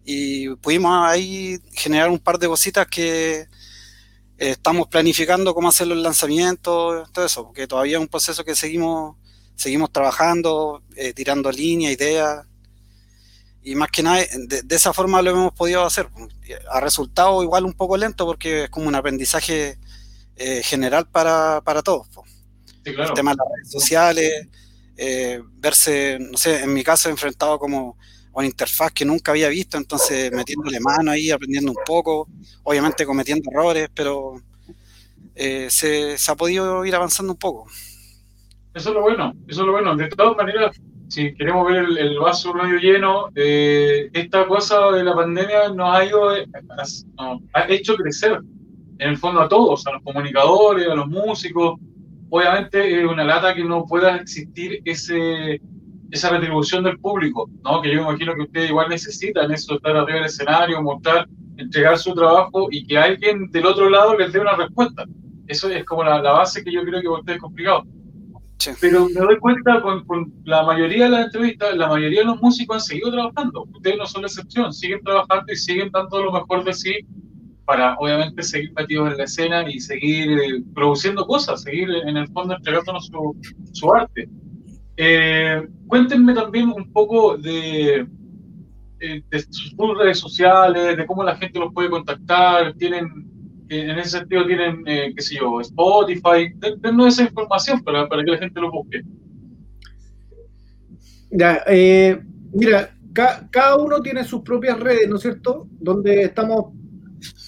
y 0.06 0.50
pudimos 0.58 1.10
ahí 1.10 1.60
generar 1.74 2.10
un 2.10 2.20
par 2.20 2.38
de 2.38 2.48
cositas 2.48 2.86
que 2.88 3.40
eh, 3.40 3.48
estamos 4.38 4.88
planificando 4.88 5.54
cómo 5.54 5.70
hacer 5.70 5.88
los 5.88 5.98
lanzamientos, 5.98 7.12
todo 7.12 7.26
eso, 7.26 7.46
porque 7.46 7.68
todavía 7.68 7.98
es 7.98 8.02
un 8.02 8.08
proceso 8.08 8.46
que 8.46 8.56
seguimos, 8.56 9.16
seguimos 9.56 9.92
trabajando, 9.92 10.84
eh, 10.96 11.12
tirando 11.14 11.52
líneas, 11.52 11.94
ideas 11.94 12.46
y 13.64 13.76
más 13.76 13.90
que 13.90 14.04
nada 14.04 14.24
de, 14.48 14.76
esa 14.76 14.94
forma 14.94 15.22
lo 15.22 15.32
hemos 15.32 15.54
podido 15.54 15.84
hacer. 15.84 16.08
Ha 16.72 16.80
resultado 16.80 17.44
igual 17.44 17.66
un 17.66 17.74
poco 17.74 17.98
lento 17.98 18.26
porque 18.26 18.66
es 18.66 18.70
como 18.70 18.88
un 18.88 18.96
aprendizaje 18.96 19.78
eh, 20.38 20.62
general 20.64 21.10
para, 21.10 21.60
para 21.62 21.82
todos. 21.82 22.08
Sí, 22.88 22.94
claro. 22.94 23.10
El 23.10 23.16
tema 23.16 23.32
de 23.32 23.38
las 23.38 23.48
redes 23.54 23.72
sociales, 23.72 24.48
eh, 24.96 25.42
verse, 25.58 26.18
no 26.20 26.38
sé, 26.38 26.64
en 26.64 26.74
mi 26.74 26.86
caso 26.86 27.10
enfrentado 27.10 27.60
como 27.60 27.98
a 28.34 28.38
una 28.40 28.48
interfaz 28.48 28.94
que 28.94 29.04
nunca 29.04 29.32
había 29.32 29.50
visto, 29.50 29.78
entonces 29.78 30.32
metiéndole 30.32 30.80
mano 30.80 31.12
ahí, 31.12 31.30
aprendiendo 31.30 31.72
un 31.72 31.78
poco, 31.86 32.30
obviamente 32.64 33.06
cometiendo 33.06 33.52
errores, 33.52 33.90
pero 33.94 34.42
eh, 35.36 35.68
se, 35.70 36.18
se 36.18 36.32
ha 36.32 36.36
podido 36.36 36.86
ir 36.86 36.96
avanzando 36.96 37.34
un 37.34 37.40
poco. 37.40 37.68
Eso 38.74 38.90
es 38.90 38.96
lo 38.96 39.02
bueno, 39.02 39.34
eso 39.50 39.62
es 39.62 39.66
lo 39.66 39.74
bueno. 39.74 39.96
De 39.98 40.08
todas 40.08 40.38
maneras, 40.38 40.80
si 41.10 41.36
queremos 41.36 41.68
ver 41.68 41.84
el, 41.84 41.98
el 41.98 42.20
vaso 42.20 42.54
medio 42.54 42.80
lleno, 42.80 43.32
eh, 43.36 44.10
esta 44.14 44.48
cosa 44.48 44.92
de 44.92 45.04
la 45.04 45.14
pandemia 45.14 45.70
nos 45.70 45.94
ha 45.94 46.06
ido, 46.06 46.30
nos 46.78 47.06
ha 47.54 47.68
hecho 47.68 47.98
crecer, 47.98 48.40
en 49.00 49.10
el 49.10 49.18
fondo 49.18 49.42
a 49.42 49.50
todos, 49.50 49.86
a 49.88 49.92
los 49.92 50.04
comunicadores, 50.04 50.88
a 50.88 50.96
los 50.96 51.08
músicos. 51.08 51.82
Obviamente 52.30 53.02
es 53.02 53.08
una 53.08 53.24
lata 53.24 53.54
que 53.54 53.64
no 53.64 53.86
pueda 53.86 54.18
existir 54.18 54.82
ese, 54.86 55.62
esa 56.12 56.30
retribución 56.30 56.84
del 56.84 57.00
público, 57.00 57.50
¿no? 57.64 57.82
Que 57.82 57.90
yo 57.94 58.02
me 58.02 58.10
imagino 58.10 58.36
que 58.36 58.42
ustedes 58.42 58.70
igual 58.70 58.90
necesitan 58.90 59.52
eso, 59.52 59.76
estar 59.76 59.96
arriba 59.96 60.18
del 60.20 60.26
escenario, 60.26 60.82
mostrar, 60.82 61.28
entregar 61.58 61.98
su 61.98 62.14
trabajo 62.14 62.68
y 62.70 62.86
que 62.86 62.98
alguien 62.98 63.50
del 63.52 63.66
otro 63.66 63.90
lado 63.90 64.18
les 64.18 64.32
dé 64.34 64.40
una 64.40 64.56
respuesta. 64.56 65.06
Eso 65.48 65.70
es 65.70 65.86
como 65.86 66.04
la, 66.04 66.22
la 66.22 66.34
base 66.34 66.64
que 66.64 66.72
yo 66.72 66.84
creo 66.84 67.02
que 67.02 67.08
para 67.08 67.20
ustedes 67.20 67.38
es 67.38 67.42
complicado. 67.42 67.86
Sí. 68.60 68.72
Pero 68.82 69.08
me 69.08 69.22
doy 69.22 69.38
cuenta 69.38 69.82
con, 69.82 70.04
con 70.06 70.34
la 70.44 70.64
mayoría 70.64 71.06
de 71.06 71.12
las 71.12 71.26
entrevistas, 71.26 71.78
la 71.78 71.88
mayoría 71.88 72.22
de 72.22 72.26
los 72.26 72.42
músicos 72.42 72.78
han 72.78 72.82
seguido 72.82 73.12
trabajando. 73.12 73.64
Ustedes 73.74 73.98
no 73.98 74.06
son 74.06 74.24
la 74.24 74.28
excepción, 74.28 74.74
siguen 74.74 75.02
trabajando 75.04 75.54
y 75.54 75.56
siguen 75.56 75.92
dando 75.92 76.24
lo 76.24 76.32
mejor 76.34 76.64
de 76.66 76.74
sí 76.74 77.06
para, 77.68 77.96
obviamente, 78.00 78.42
seguir 78.44 78.72
metidos 78.74 79.12
en 79.12 79.18
la 79.18 79.26
escena 79.26 79.70
y 79.70 79.80
seguir 79.82 80.26
eh, 80.40 80.64
produciendo 80.74 81.28
cosas, 81.28 81.62
seguir 81.62 81.90
en 82.08 82.16
el 82.16 82.28
fondo 82.30 82.56
entregándonos 82.56 83.08
su, 83.08 83.36
su 83.74 83.94
arte. 83.94 84.30
Eh, 84.96 85.68
cuéntenme 85.86 86.34
también 86.34 86.70
un 86.70 86.92
poco 86.94 87.38
de, 87.38 88.08
eh, 89.02 89.22
sus 89.50 89.98
redes 90.00 90.18
sociales, 90.18 90.96
de 90.98 91.06
cómo 91.06 91.24
la 91.24 91.36
gente 91.36 91.60
los 91.60 91.74
puede 91.74 91.90
contactar, 91.90 92.74
tienen 92.76 93.06
eh, 93.70 93.92
en 93.92 94.00
ese 94.00 94.12
sentido 94.20 94.48
tienen, 94.48 94.82
eh, 94.88 95.12
qué 95.14 95.22
sé 95.22 95.36
yo, 95.36 95.60
Spotify, 95.60 96.54
Den- 96.56 96.80
dennos 96.82 97.08
esa 97.14 97.24
información 97.24 97.84
para, 97.84 98.08
para 98.08 98.24
que 98.24 98.32
la 98.32 98.38
gente 98.38 98.62
lo 98.62 98.72
busque. 98.72 99.02
Ya, 101.30 101.62
eh, 101.68 102.18
mira, 102.54 102.96
ca- 103.12 103.46
cada 103.52 103.76
uno 103.76 104.02
tiene 104.02 104.24
sus 104.24 104.42
propias 104.42 104.80
redes, 104.80 105.10
¿no 105.10 105.18
es 105.18 105.22
cierto? 105.22 105.68
Donde 105.82 106.24
estamos. 106.24 106.77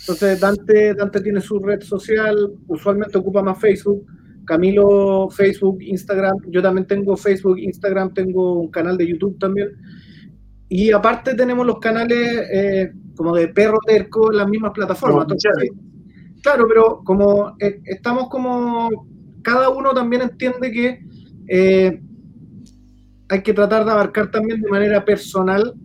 Entonces, 0.02 0.40
Dante, 0.40 0.94
Dante 0.94 1.22
tiene 1.22 1.42
su 1.42 1.60
red 1.60 1.82
social, 1.82 2.54
usualmente 2.68 3.18
ocupa 3.18 3.42
más 3.44 3.60
Facebook. 3.60 4.06
Camilo, 4.50 5.30
Facebook, 5.30 5.78
Instagram. 5.80 6.36
Yo 6.48 6.60
también 6.60 6.88
tengo 6.88 7.16
Facebook, 7.16 7.60
Instagram, 7.60 8.16
tengo 8.16 8.62
un 8.62 8.72
canal 8.72 8.98
de 8.98 9.08
YouTube 9.08 9.38
también. 9.38 9.70
Y 10.68 10.92
aparte 10.92 11.36
tenemos 11.36 11.68
los 11.68 11.78
canales 11.78 12.50
eh, 12.52 12.92
como 13.16 13.36
de 13.36 13.50
perro 13.50 13.78
terco 13.86 14.32
en 14.32 14.38
las 14.38 14.50
mismas 14.50 14.72
plataformas. 14.72 15.24
Entonces, 15.24 15.70
claro, 16.42 16.66
pero 16.68 17.02
como 17.04 17.56
eh, 17.60 17.80
estamos 17.86 18.28
como. 18.30 18.90
Cada 19.44 19.70
uno 19.70 19.94
también 19.94 20.24
entiende 20.24 20.72
que. 20.72 21.00
eh, 21.48 22.02
hay 23.32 23.44
que 23.44 23.54
tratar 23.54 23.86
de 23.86 23.92
abarcar 23.92 24.32
también 24.32 24.60
de 24.60 24.70
manera 24.72 25.06
personal 25.06 25.76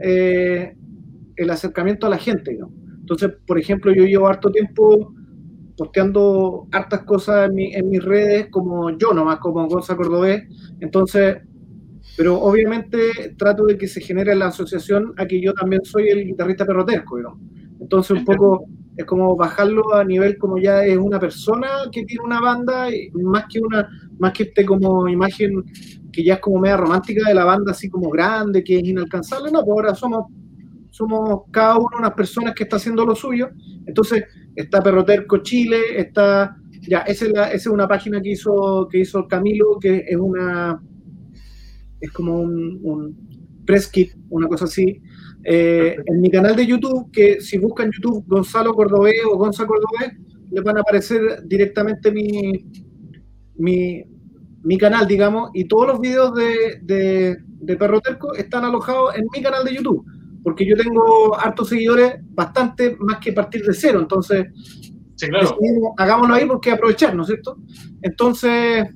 el 0.00 1.50
acercamiento 1.50 2.08
a 2.08 2.10
la 2.10 2.18
gente. 2.18 2.56
¿no? 2.58 2.72
Entonces, 3.08 3.30
por 3.46 3.58
ejemplo, 3.58 3.90
yo 3.92 4.04
llevo 4.04 4.28
harto 4.28 4.50
tiempo 4.50 5.14
posteando 5.78 6.66
hartas 6.72 7.04
cosas 7.04 7.48
en, 7.48 7.54
mi- 7.54 7.72
en 7.74 7.88
mis 7.88 8.04
redes, 8.04 8.48
como 8.50 8.90
yo 8.98 9.14
nomás, 9.14 9.38
como 9.38 9.66
Gonza 9.66 9.96
Cordobés. 9.96 10.42
Entonces, 10.80 11.38
pero 12.16 12.38
obviamente 12.40 12.98
trato 13.38 13.64
de 13.64 13.78
que 13.78 13.86
se 13.88 14.00
genere 14.00 14.34
la 14.34 14.48
asociación 14.48 15.14
a 15.16 15.26
que 15.26 15.40
yo 15.40 15.54
también 15.54 15.84
soy 15.84 16.08
el 16.08 16.24
guitarrista 16.26 16.66
perrotesco. 16.66 17.18
¿no? 17.18 17.40
Entonces, 17.80 18.18
un 18.18 18.24
poco 18.24 18.66
es 18.96 19.04
como 19.06 19.36
bajarlo 19.36 19.94
a 19.94 20.04
nivel 20.04 20.36
como 20.36 20.58
ya 20.58 20.84
es 20.84 20.98
una 20.98 21.20
persona 21.20 21.68
que 21.92 22.04
tiene 22.04 22.24
una 22.24 22.40
banda, 22.40 22.88
más 23.14 23.44
que 23.50 23.60
una, 23.60 23.88
más 24.18 24.32
que 24.32 24.42
este 24.42 24.66
como 24.66 25.08
imagen 25.08 25.62
que 26.12 26.24
ya 26.24 26.34
es 26.34 26.40
como 26.40 26.58
media 26.58 26.76
romántica 26.76 27.28
de 27.28 27.34
la 27.34 27.44
banda, 27.44 27.70
así 27.70 27.88
como 27.88 28.10
grande, 28.10 28.64
que 28.64 28.78
es 28.78 28.84
inalcanzable, 28.84 29.52
no, 29.52 29.60
pues 29.64 29.70
ahora 29.70 29.94
somos, 29.94 30.24
somos 30.90 31.42
cada 31.50 31.76
uno 31.78 31.88
unas 31.98 32.14
personas 32.14 32.54
que 32.54 32.64
está 32.64 32.76
haciendo 32.76 33.04
lo 33.04 33.14
suyo. 33.14 33.50
Entonces, 33.86 34.24
está 34.56 34.82
Perroterco 34.82 35.38
Chile, 35.38 35.78
está, 35.96 36.56
ya, 36.82 37.00
esa 37.00 37.26
es, 37.26 37.32
la- 37.32 37.46
esa 37.48 37.68
es 37.70 37.74
una 37.74 37.88
página 37.88 38.20
que 38.20 38.30
hizo, 38.30 38.88
que 38.90 38.98
hizo 39.00 39.26
Camilo, 39.28 39.78
que 39.80 40.04
es 40.08 40.16
una, 40.16 40.80
es 42.00 42.10
como 42.12 42.40
un, 42.40 42.78
un 42.82 43.16
press 43.66 43.88
kit, 43.88 44.12
una 44.30 44.48
cosa 44.48 44.64
así. 44.66 45.00
Eh, 45.44 45.96
en 46.06 46.20
mi 46.20 46.30
canal 46.30 46.56
de 46.56 46.66
YouTube, 46.66 47.10
que 47.12 47.40
si 47.40 47.58
buscan 47.58 47.90
YouTube 47.92 48.24
Gonzalo 48.26 48.72
Cordobés 48.74 49.16
o 49.30 49.36
Gonza 49.36 49.66
Cordobés, 49.66 50.12
les 50.50 50.64
van 50.64 50.78
a 50.78 50.80
aparecer 50.80 51.42
directamente 51.46 52.10
mi, 52.10 52.66
mi, 53.56 54.02
mi 54.62 54.78
canal, 54.78 55.06
digamos, 55.06 55.50
y 55.54 55.66
todos 55.66 55.86
los 55.88 56.00
videos 56.00 56.34
de, 56.34 56.78
de, 56.82 57.36
de 57.44 57.76
Perro 57.76 58.00
Terco 58.00 58.34
están 58.34 58.64
alojados 58.64 59.14
en 59.16 59.24
mi 59.34 59.42
canal 59.42 59.64
de 59.64 59.74
YouTube, 59.74 60.04
porque 60.42 60.66
yo 60.66 60.76
tengo 60.76 61.38
hartos 61.38 61.68
seguidores, 61.68 62.16
bastante 62.30 62.96
más 63.00 63.18
que 63.18 63.32
partir 63.32 63.62
de 63.64 63.74
cero, 63.74 64.00
entonces 64.00 64.46
Sí, 65.16 65.28
claro. 65.28 65.56
decidimos, 65.58 65.92
hagámoslo 65.96 66.34
ahí 66.34 66.46
porque 66.46 66.70
aprovechar, 66.70 67.14
¿no 67.14 67.22
es 67.22 67.28
cierto? 67.28 67.56
Entonces, 68.02 68.86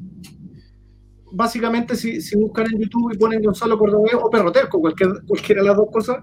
básicamente 1.33 1.97
si, 1.97 2.21
si 2.21 2.37
buscan 2.37 2.67
en 2.73 2.81
YouTube 2.81 3.13
y 3.15 3.19
ponen 3.19 3.43
Gonzalo 3.43 3.79
Cordobés 3.79 4.15
o 4.15 4.31
Perro 4.31 4.53
Terco, 4.53 4.81
cualquier, 4.81 5.11
cualquiera 5.27 5.63
de 5.63 5.69
las 5.69 5.77
dos 5.77 5.89
cosas, 5.91 6.19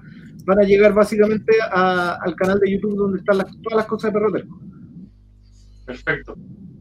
van 0.46 0.60
a 0.60 0.64
llegar 0.64 0.94
básicamente 0.94 1.54
a- 1.72 2.18
al 2.22 2.36
canal 2.36 2.60
de 2.60 2.72
YouTube 2.72 2.96
donde 2.96 3.20
están 3.20 3.38
las- 3.40 3.52
todas 3.62 3.78
las 3.78 3.86
cosas 3.88 4.12
de 4.14 4.20
Perro 4.20 4.32
Terco. 4.32 4.60
Perfecto. 5.86 6.36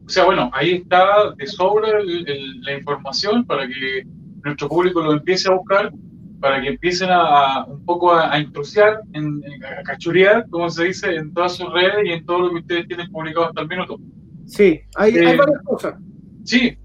O 0.05 0.09
sea, 0.09 0.25
bueno, 0.25 0.49
ahí 0.53 0.71
está 0.75 1.33
de 1.37 1.45
sobra 1.47 1.99
el- 1.99 2.27
el- 2.27 2.61
la 2.61 2.77
información 2.77 3.45
para 3.45 3.67
que 3.67 4.03
nuestro 4.43 4.69
público 4.69 5.01
lo 5.01 5.13
empiece 5.13 5.49
a 5.51 5.55
buscar, 5.55 5.91
para 6.39 6.61
que 6.61 6.69
empiecen 6.69 7.09
a, 7.09 7.21
a- 7.21 7.65
un 7.65 7.83
poco 7.85 8.11
a, 8.13 8.31
a 8.33 8.39
intrusiar, 8.39 9.01
en, 9.13 9.41
a 9.79 9.83
cachurear, 9.83 10.45
como 10.49 10.69
se 10.69 10.85
dice, 10.85 11.15
en 11.15 11.33
todas 11.33 11.55
sus 11.55 11.71
redes 11.73 12.05
y 12.05 12.11
en 12.11 12.25
todo 12.25 12.39
lo 12.39 12.49
que 12.51 12.59
ustedes 12.59 12.87
tienen 12.87 13.11
publicado 13.11 13.47
hasta 13.47 13.61
el 13.61 13.67
minuto. 13.67 13.97
Sí, 14.45 14.79
hay, 14.95 15.17
hay 15.17 15.33
Eh, 15.33 15.37
varias 15.37 15.61
cosas. 15.63 15.95
Sí, 16.43 16.77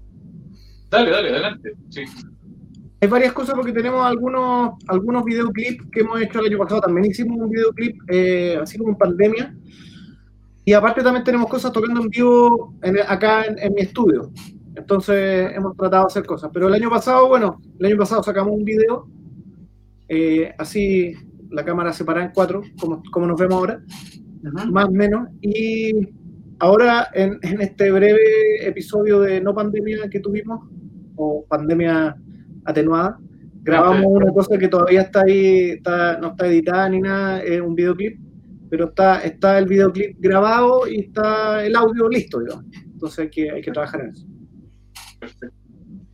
dale, 0.89 1.09
dale, 1.11 1.29
adelante. 1.29 1.73
Sí. 1.89 2.03
Hay 3.01 3.09
varias 3.09 3.33
cosas 3.33 3.55
porque 3.55 3.71
tenemos 3.73 4.05
algunos, 4.05 4.73
algunos 4.87 5.23
videoclips 5.25 5.85
que 5.91 5.99
hemos 6.01 6.21
hecho 6.21 6.39
el 6.39 6.47
año 6.47 6.57
pasado. 6.57 6.81
También 6.81 7.05
hicimos 7.05 7.37
un 7.39 7.49
videoclip 7.49 7.97
eh, 8.09 8.57
así 8.61 8.77
como 8.77 8.91
en 8.91 8.97
pandemia. 8.97 9.55
Y 10.63 10.73
aparte 10.73 11.03
también 11.03 11.23
tenemos 11.23 11.47
cosas 11.49 11.71
tocando 11.71 12.01
en 12.01 12.09
vivo 12.09 12.73
en- 12.81 12.97
acá 13.07 13.45
en, 13.45 13.59
en 13.59 13.73
mi 13.73 13.81
estudio. 13.81 14.31
Entonces 14.75 15.51
hemos 15.55 15.75
tratado 15.77 16.03
de 16.03 16.07
hacer 16.07 16.25
cosas. 16.25 16.49
Pero 16.53 16.67
el 16.67 16.73
año 16.73 16.89
pasado, 16.89 17.27
bueno, 17.27 17.59
el 17.79 17.85
año 17.85 17.97
pasado 17.97 18.23
sacamos 18.23 18.53
un 18.53 18.63
video. 18.63 19.07
Eh, 20.07 20.53
así 20.57 21.13
la 21.49 21.63
cámara 21.63 21.93
separada 21.93 22.25
en 22.25 22.31
cuatro, 22.33 22.61
como, 22.79 23.01
como 23.11 23.27
nos 23.27 23.39
vemos 23.39 23.55
ahora, 23.55 23.81
más 24.71 24.85
o 24.85 24.91
menos. 24.91 25.29
Y 25.41 25.93
ahora 26.59 27.07
en, 27.13 27.37
en 27.41 27.61
este 27.61 27.91
breve 27.91 28.19
episodio 28.67 29.21
de 29.21 29.41
no 29.41 29.53
pandemia 29.53 30.09
que 30.09 30.19
tuvimos, 30.19 30.67
o 31.15 31.45
pandemia 31.47 32.15
atenuada, 32.65 33.17
grabamos 33.63 34.05
una 34.07 34.31
cosa 34.31 34.57
que 34.57 34.67
todavía 34.67 35.01
está 35.01 35.21
ahí, 35.21 35.71
está- 35.71 36.17
no 36.19 36.29
está 36.29 36.47
editada 36.47 36.89
ni 36.89 36.99
nada, 36.99 37.41
es 37.41 37.61
un 37.61 37.73
videoclip, 37.75 38.19
pero 38.69 38.85
está, 38.89 39.19
está 39.21 39.57
el 39.57 39.65
videoclip 39.65 40.17
grabado 40.19 40.87
y 40.87 40.99
está 41.01 41.65
el 41.65 41.75
audio 41.75 42.09
listo, 42.09 42.39
digamos. 42.41 42.65
Entonces 42.73 43.19
hay 43.19 43.29
que, 43.29 43.49
hay 43.51 43.61
que 43.61 43.71
trabajar 43.71 44.01
en 44.01 44.09
eso. 44.09 44.27
Perfecto. 45.19 45.55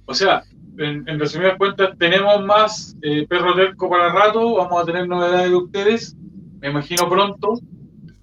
O 0.06 0.14
sea, 0.14 0.44
en, 0.82 1.08
en 1.08 1.20
resumidas 1.20 1.58
cuentas, 1.58 1.98
tenemos 1.98 2.44
más 2.44 2.96
eh, 3.02 3.26
perro 3.28 3.56
terco 3.56 3.90
para 3.90 4.12
rato, 4.12 4.56
vamos 4.56 4.82
a 4.82 4.86
tener 4.86 5.08
novedades 5.08 5.50
de 5.50 5.56
ustedes, 5.56 6.18
me 6.60 6.70
imagino 6.70 7.10
pronto. 7.10 7.60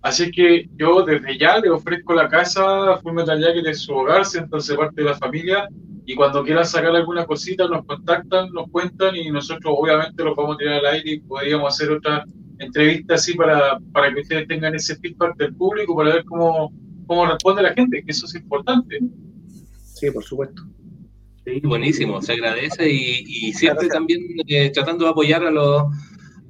Así 0.01 0.31
que 0.31 0.69
yo 0.77 1.03
desde 1.03 1.37
ya 1.39 1.59
le 1.59 1.71
ofrezco 1.71 2.15
la 2.15 2.29
casa 2.29 2.97
Full 3.03 3.13
Metal 3.13 3.41
Jacket 3.41 3.65
de 3.65 3.75
su 3.75 3.93
hogar, 3.93 4.25
siéntanse 4.25 4.75
parte 4.75 5.03
de 5.03 5.09
la 5.11 5.17
familia 5.17 5.69
y 6.07 6.15
cuando 6.15 6.45
quieran 6.45 6.65
sacar 6.65 6.95
alguna 6.95 7.27
cosita 7.27 7.69
nos 7.69 7.85
contactan, 7.85 8.51
nos 8.53 8.71
cuentan 8.71 9.17
y 9.17 9.31
nosotros 9.31 9.75
obviamente 9.77 10.23
los 10.25 10.35
vamos 10.37 10.55
a 10.55 10.59
tirar 10.59 10.75
al 10.77 10.87
aire 10.87 11.11
y 11.11 11.21
podríamos 11.21 11.75
hacer 11.75 11.91
otra 11.91 12.25
entrevista 12.59 13.15
así 13.15 13.35
para, 13.35 13.79
para 13.93 14.15
que 14.15 14.21
ustedes 14.21 14.49
tengan 14.49 14.75
ese 14.75 14.97
feedback 14.97 15.37
del 15.37 15.55
público, 15.55 15.95
para 15.97 16.15
ver 16.15 16.25
cómo, 16.25 16.73
cómo 17.07 17.27
responde 17.27 17.63
la 17.63 17.75
gente, 17.75 18.03
que 18.03 18.11
eso 18.11 18.27
es 18.27 18.35
importante. 18.37 19.01
Sí, 19.83 20.11
por 20.11 20.25
supuesto. 20.25 20.63
Sí, 21.55 21.61
buenísimo, 21.65 22.21
se 22.21 22.33
agradece 22.35 22.91
y, 22.93 23.25
y 23.27 23.53
siempre 23.55 23.89
también 23.89 24.21
eh, 24.49 24.71
tratando 24.71 25.05
de 25.05 25.11
apoyar 25.13 25.45
a 25.45 25.51
los, 25.51 25.83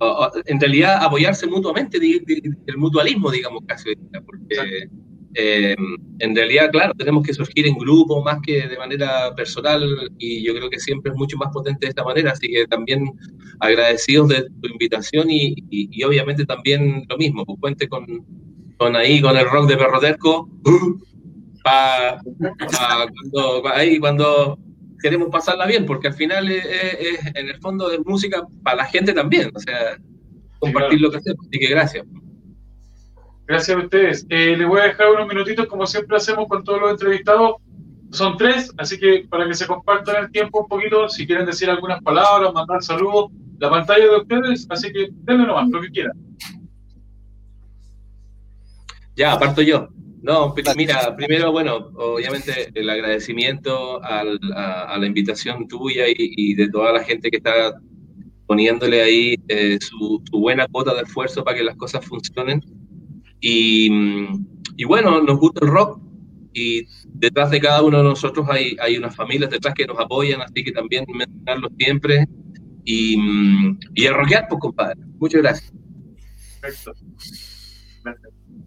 o- 0.00 0.06
o- 0.06 0.30
en 0.46 0.60
realidad 0.60 0.98
apoyarse 1.04 1.46
mutuamente, 1.46 2.00
di- 2.00 2.20
di- 2.26 2.42
el 2.66 2.76
mutualismo, 2.78 3.30
digamos, 3.30 3.62
casi, 3.66 3.90
porque 4.26 4.88
eh, 5.34 5.76
en 6.18 6.34
realidad, 6.34 6.70
claro, 6.72 6.94
tenemos 6.94 7.22
que 7.24 7.32
surgir 7.34 7.66
en 7.68 7.76
grupo 7.78 8.22
más 8.24 8.38
que 8.44 8.66
de 8.66 8.76
manera 8.78 9.32
personal 9.36 9.84
y 10.18 10.42
yo 10.44 10.54
creo 10.54 10.68
que 10.70 10.80
siempre 10.80 11.12
es 11.12 11.18
mucho 11.18 11.36
más 11.36 11.50
potente 11.52 11.86
de 11.86 11.90
esta 11.90 12.02
manera, 12.02 12.32
así 12.32 12.48
que 12.48 12.66
también 12.66 13.04
agradecidos 13.60 14.28
de 14.30 14.42
tu 14.62 14.68
invitación 14.68 15.30
y, 15.30 15.54
y- 15.70 15.88
y 15.92 16.02
obviamente 16.02 16.44
también 16.44 17.04
lo 17.08 17.16
mismo, 17.18 17.44
pues 17.46 17.58
cuente 17.60 17.88
con, 17.88 18.04
con 18.78 18.96
ahí, 18.96 19.20
con 19.20 19.36
el 19.36 19.48
rock 19.48 19.68
de 19.68 19.76
Perroterco, 19.76 20.48
para 21.62 22.20
cuando, 23.14 23.62
pa' 23.62 23.76
ahí 23.78 23.98
cuando 23.98 24.58
queremos 25.00 25.28
pasarla 25.30 25.66
bien, 25.66 25.86
porque 25.86 26.08
al 26.08 26.14
final 26.14 26.48
es, 26.50 26.64
es- 26.64 26.94
es- 27.00 27.26
en 27.34 27.48
el 27.48 27.58
fondo 27.60 27.90
es 27.90 28.00
música 28.04 28.46
para 28.62 28.78
la 28.78 28.84
gente 28.86 29.12
también, 29.12 29.50
o 29.54 29.58
sea, 29.60 29.98
compartir 30.58 31.00
lo 31.00 31.10
que 31.10 31.18
hacemos, 31.18 31.46
así 31.46 31.58
que 31.58 31.68
gracias. 31.68 32.06
Gracias 33.46 33.76
a 33.76 33.80
ustedes. 33.80 34.26
Eh, 34.28 34.56
les 34.56 34.68
voy 34.68 34.80
a 34.80 34.84
dejar 34.84 35.10
unos 35.10 35.26
minutitos, 35.26 35.66
como 35.66 35.86
siempre 35.86 36.16
hacemos 36.16 36.46
con 36.48 36.62
todos 36.64 36.80
los 36.80 36.90
entrevistados. 36.90 37.56
Son 38.10 38.36
tres, 38.36 38.72
así 38.76 38.98
que 38.98 39.26
para 39.28 39.46
que 39.46 39.54
se 39.54 39.66
compartan 39.66 40.24
el 40.24 40.30
tiempo 40.30 40.60
un 40.62 40.68
poquito, 40.68 41.08
si 41.08 41.26
quieren 41.26 41.46
decir 41.46 41.68
algunas 41.70 42.02
palabras, 42.02 42.52
mandar 42.52 42.82
saludos, 42.82 43.30
la 43.58 43.70
pantalla 43.70 44.04
de 44.04 44.16
ustedes, 44.16 44.66
así 44.70 44.92
que 44.92 45.08
denle 45.12 45.46
nomás, 45.46 45.68
lo 45.68 45.80
que 45.80 45.90
quieran. 45.90 46.12
Ya, 49.16 49.38
parto 49.38 49.62
yo. 49.62 49.88
No, 50.20 50.52
mira, 50.76 51.14
primero, 51.16 51.52
bueno, 51.52 51.90
obviamente 51.94 52.70
el 52.74 52.90
agradecimiento 52.90 54.02
al- 54.02 54.40
a, 54.54 54.94
a 54.94 54.98
la 54.98 55.06
invitación 55.06 55.68
tuya 55.68 56.08
y, 56.08 56.14
y 56.18 56.54
de 56.54 56.68
toda 56.70 56.92
la 56.92 57.04
gente 57.04 57.30
que 57.30 57.36
está 57.38 57.74
poniéndole 58.46 59.02
ahí 59.02 59.36
eh, 59.48 59.78
su, 59.80 60.22
su 60.28 60.38
buena 60.40 60.66
cuota 60.66 60.94
de 60.94 61.02
esfuerzo 61.02 61.44
para 61.44 61.56
que 61.56 61.64
las 61.64 61.76
cosas 61.76 62.04
funcionen. 62.04 62.60
Y, 63.40 63.88
y 64.76 64.84
bueno, 64.84 65.22
nos 65.22 65.38
gusta 65.38 65.64
el 65.64 65.70
rock 65.70 66.00
y 66.52 66.84
detrás 67.06 67.50
de 67.50 67.60
cada 67.60 67.82
uno 67.82 67.98
de 67.98 68.04
nosotros 68.04 68.46
hay, 68.50 68.76
hay 68.80 68.96
unas 68.96 69.14
familias 69.14 69.50
detrás 69.50 69.74
que 69.74 69.86
nos 69.86 69.98
apoyan, 70.00 70.40
así 70.42 70.64
que 70.64 70.72
también 70.72 71.04
mencionarlos 71.14 71.70
siempre. 71.78 72.26
Y, 72.84 73.16
y 73.94 74.06
a 74.06 74.12
rockear, 74.14 74.46
pues, 74.48 74.60
compadre. 74.60 74.98
Muchas 75.18 75.42
gracias. 75.42 75.72
Perfecto. 76.60 76.92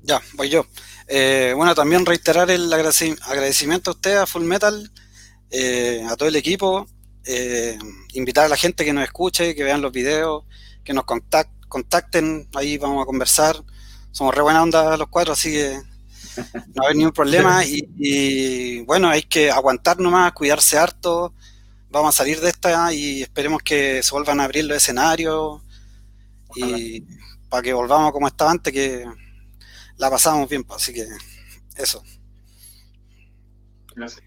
Ya, 0.04 0.22
voy 0.34 0.50
yo. 0.50 0.66
Eh, 1.08 1.54
bueno, 1.56 1.76
también 1.76 2.06
reiterar 2.06 2.50
el 2.50 2.72
agradeci- 2.72 3.18
agradecimiento 3.24 3.92
a 3.92 3.94
usted, 3.94 4.18
a 4.18 4.26
Full 4.28 4.44
Metal, 4.44 4.92
eh, 5.52 6.04
a 6.10 6.16
todo 6.16 6.30
el 6.30 6.36
equipo, 6.36 6.88
eh, 7.26 7.78
invitar 8.14 8.46
a 8.46 8.50
la 8.50 8.58
gente 8.58 8.84
que 8.86 8.94
nos 8.94 9.04
escuche, 9.04 9.54
que 9.56 9.64
vean 9.64 9.82
los 9.82 9.92
videos, 9.92 10.46
que 10.84 10.94
nos 10.94 11.06
contac- 11.06 11.50
contacten, 11.68 12.48
ahí 12.56 12.78
vamos 12.78 13.04
a 13.04 13.06
conversar. 13.06 13.56
Somos 14.12 14.34
re 14.36 14.42
buena 14.42 14.64
onda 14.64 14.98
los 14.98 15.08
cuatro, 15.08 15.34
así 15.34 15.52
que 15.52 15.80
no 16.76 16.84
haber 16.84 16.96
ningún 16.96 17.14
problema. 17.14 17.64
Y, 17.66 17.88
y, 17.98 18.82
bueno, 18.82 19.10
hay 19.10 19.24
que 19.24 19.52
aguantar 19.52 20.00
nomás, 20.00 20.34
cuidarse 20.34 20.78
harto. 20.78 21.34
Vamos 21.89 22.16
a 22.16 22.18
salir 22.20 22.39
de 22.39 22.50
esta 22.50 22.94
y 22.94 23.22
esperemos 23.22 23.62
que 23.64 24.02
se 24.02 24.12
vuelvan 24.12 24.39
a 24.39 24.46
abrir 24.46 24.66
los 24.66 24.78
escenarios 24.78 25.62
y 26.56 27.02
para 27.50 27.62
que 27.64 27.74
volvamos 27.74 28.12
como 28.12 28.28
estaba 28.28 28.52
antes, 28.52 28.74
que 28.74 29.06
la 30.02 30.10
pasamos 30.10 30.49
bien, 30.49 30.64
pues, 30.64 30.82
así 30.82 30.93
que 30.93 31.06
eso. 31.78 32.04
Gracias. 33.95 34.24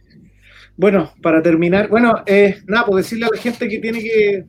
Bueno, 0.77 1.12
para 1.20 1.43
terminar, 1.43 1.89
bueno, 1.89 2.22
eh, 2.27 2.62
nada, 2.66 2.87
pues 2.87 3.05
decirle 3.05 3.27
a 3.27 3.35
la 3.35 3.41
gente 3.41 3.68
que 3.68 3.79
tiene 3.81 4.01
que, 4.01 4.45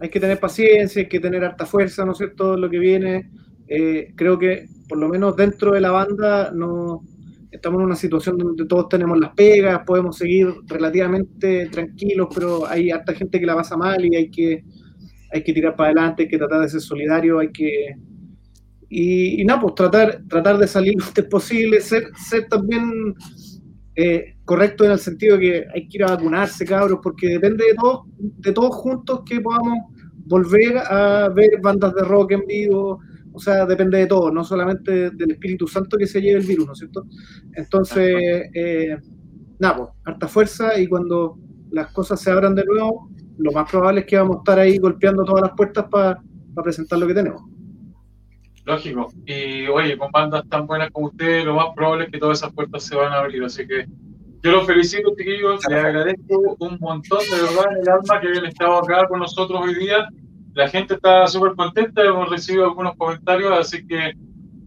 hay 0.00 0.08
que 0.08 0.18
tener 0.18 0.40
paciencia, 0.40 1.02
hay 1.02 1.08
que 1.08 1.20
tener 1.20 1.44
harta 1.44 1.64
fuerza, 1.66 2.04
¿no 2.04 2.12
es 2.12 2.18
cierto? 2.18 2.36
Todo 2.36 2.56
lo 2.56 2.68
que 2.68 2.80
viene. 2.80 3.30
Eh, 3.68 4.12
creo 4.16 4.36
que, 4.38 4.66
por 4.88 4.98
lo 4.98 5.08
menos 5.08 5.36
dentro 5.36 5.72
de 5.72 5.80
la 5.80 5.92
banda, 5.92 6.50
no 6.52 7.04
estamos 7.52 7.78
en 7.78 7.86
una 7.86 7.96
situación 7.96 8.38
donde 8.38 8.66
todos 8.66 8.88
tenemos 8.88 9.18
las 9.20 9.34
pegas, 9.34 9.82
podemos 9.86 10.16
seguir 10.16 10.48
relativamente 10.66 11.66
tranquilos, 11.66 12.26
pero 12.34 12.66
hay 12.66 12.90
harta 12.90 13.14
gente 13.14 13.38
que 13.38 13.46
la 13.46 13.54
pasa 13.54 13.76
mal 13.76 14.04
y 14.04 14.16
hay 14.16 14.30
que, 14.30 14.64
hay 15.32 15.44
que 15.44 15.52
tirar 15.52 15.76
para 15.76 15.90
adelante, 15.90 16.24
hay 16.24 16.28
que 16.28 16.38
tratar 16.38 16.60
de 16.60 16.68
ser 16.70 16.80
solidario, 16.80 17.38
hay 17.38 17.52
que... 17.52 17.94
Y, 18.88 19.42
y 19.42 19.44
nada, 19.44 19.60
pues 19.60 19.74
tratar, 19.74 20.22
tratar 20.28 20.58
de 20.58 20.66
salir 20.66 20.94
lo 20.96 21.04
antes 21.04 21.24
posible, 21.26 21.80
ser, 21.80 22.10
ser 22.16 22.48
también 22.48 23.14
eh, 24.00 24.36
correcto 24.44 24.84
en 24.84 24.92
el 24.92 24.98
sentido 25.00 25.36
de 25.36 25.42
que 25.42 25.66
hay 25.74 25.88
que 25.88 25.98
ir 25.98 26.04
a 26.04 26.14
vacunarse, 26.14 26.64
cabros, 26.64 27.00
porque 27.02 27.30
depende 27.30 27.64
de 27.64 27.74
todos, 27.74 28.06
de 28.16 28.52
todos 28.52 28.74
juntos 28.76 29.22
que 29.26 29.40
podamos 29.40 29.78
volver 30.24 30.78
a 30.78 31.28
ver 31.30 31.60
bandas 31.60 31.94
de 31.94 32.02
rock 32.02 32.32
en 32.32 32.46
vivo, 32.46 33.00
o 33.32 33.40
sea, 33.40 33.66
depende 33.66 33.98
de 33.98 34.06
todo, 34.06 34.30
no 34.30 34.44
solamente 34.44 35.10
del 35.10 35.32
Espíritu 35.32 35.66
Santo 35.66 35.96
que 35.96 36.06
se 36.06 36.20
lleve 36.20 36.40
el 36.40 36.46
virus, 36.46 36.66
¿no 36.66 36.72
es 36.74 36.78
cierto? 36.78 37.06
Entonces, 37.54 38.14
eh, 38.54 38.96
nada, 39.58 39.76
pues, 39.76 39.88
harta 40.04 40.28
fuerza 40.28 40.78
y 40.78 40.86
cuando 40.86 41.36
las 41.70 41.92
cosas 41.92 42.20
se 42.20 42.30
abran 42.30 42.54
de 42.54 42.64
nuevo, 42.64 43.10
lo 43.38 43.50
más 43.52 43.68
probable 43.70 44.00
es 44.00 44.06
que 44.06 44.16
vamos 44.16 44.36
a 44.36 44.38
estar 44.38 44.58
ahí 44.60 44.78
golpeando 44.78 45.24
todas 45.24 45.42
las 45.42 45.56
puertas 45.56 45.86
para 45.90 46.20
presentar 46.62 46.98
lo 46.98 47.06
que 47.06 47.14
tenemos. 47.14 47.42
Lógico. 48.68 49.10
Y 49.24 49.66
oye, 49.68 49.96
con 49.96 50.10
bandas 50.12 50.46
tan 50.50 50.66
buenas 50.66 50.90
como 50.90 51.06
ustedes, 51.06 51.42
lo 51.46 51.54
más 51.54 51.68
probable 51.74 52.04
es 52.04 52.10
que 52.10 52.18
todas 52.18 52.38
esas 52.38 52.52
puertas 52.52 52.84
se 52.84 52.94
van 52.94 53.10
a 53.14 53.20
abrir. 53.20 53.42
Así 53.42 53.66
que 53.66 53.86
yo 54.42 54.52
los 54.52 54.66
felicito, 54.66 55.10
chiquillos. 55.16 55.66
Les 55.70 55.84
agradezco 55.84 56.54
un 56.58 56.76
montón, 56.78 57.20
de 57.30 57.42
verdad, 57.42 57.72
en 57.72 57.78
el 57.78 57.88
alma 57.88 58.20
que 58.20 58.28
hayan 58.28 58.44
estado 58.44 58.76
acá 58.76 59.08
con 59.08 59.20
nosotros 59.20 59.58
hoy 59.62 59.74
día. 59.74 60.06
La 60.52 60.68
gente 60.68 60.94
está 60.94 61.26
súper 61.28 61.54
contenta. 61.54 62.04
Hemos 62.04 62.28
recibido 62.28 62.64
algunos 62.66 62.94
comentarios. 62.96 63.50
Así 63.52 63.86
que 63.86 64.12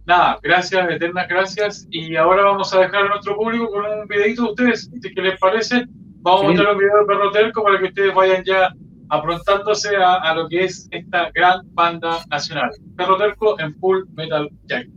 nada, 0.08 0.40
gracias, 0.42 0.90
eternas 0.90 1.28
gracias. 1.30 1.88
Y 1.92 2.16
ahora 2.16 2.44
vamos 2.46 2.74
a 2.74 2.80
dejar 2.80 3.06
a 3.06 3.10
nuestro 3.10 3.36
público 3.38 3.70
con 3.70 3.86
un 3.86 4.08
videito 4.08 4.42
de 4.46 4.50
ustedes. 4.50 4.90
Que 5.14 5.22
les 5.22 5.38
parece, 5.40 5.86
vamos 6.24 6.42
a 6.42 6.44
Sí. 6.46 6.48
mostrar 6.54 6.74
un 6.74 6.80
video 6.80 6.98
de 7.02 7.06
Perro 7.06 7.32
Terco 7.32 7.64
para 7.64 7.78
que 7.78 7.86
ustedes 7.86 8.16
vayan 8.16 8.44
ya 8.44 8.74
aprontándose 9.12 9.96
a, 9.98 10.16
a 10.16 10.34
lo 10.34 10.48
que 10.48 10.64
es 10.64 10.88
esta 10.92 11.30
gran 11.32 11.62
banda 11.74 12.24
nacional. 12.30 12.72
Perro 12.96 13.18
Terco 13.18 13.60
en 13.60 13.76
Full 13.76 14.06
Metal 14.14 14.50
Jacket. 14.68 14.90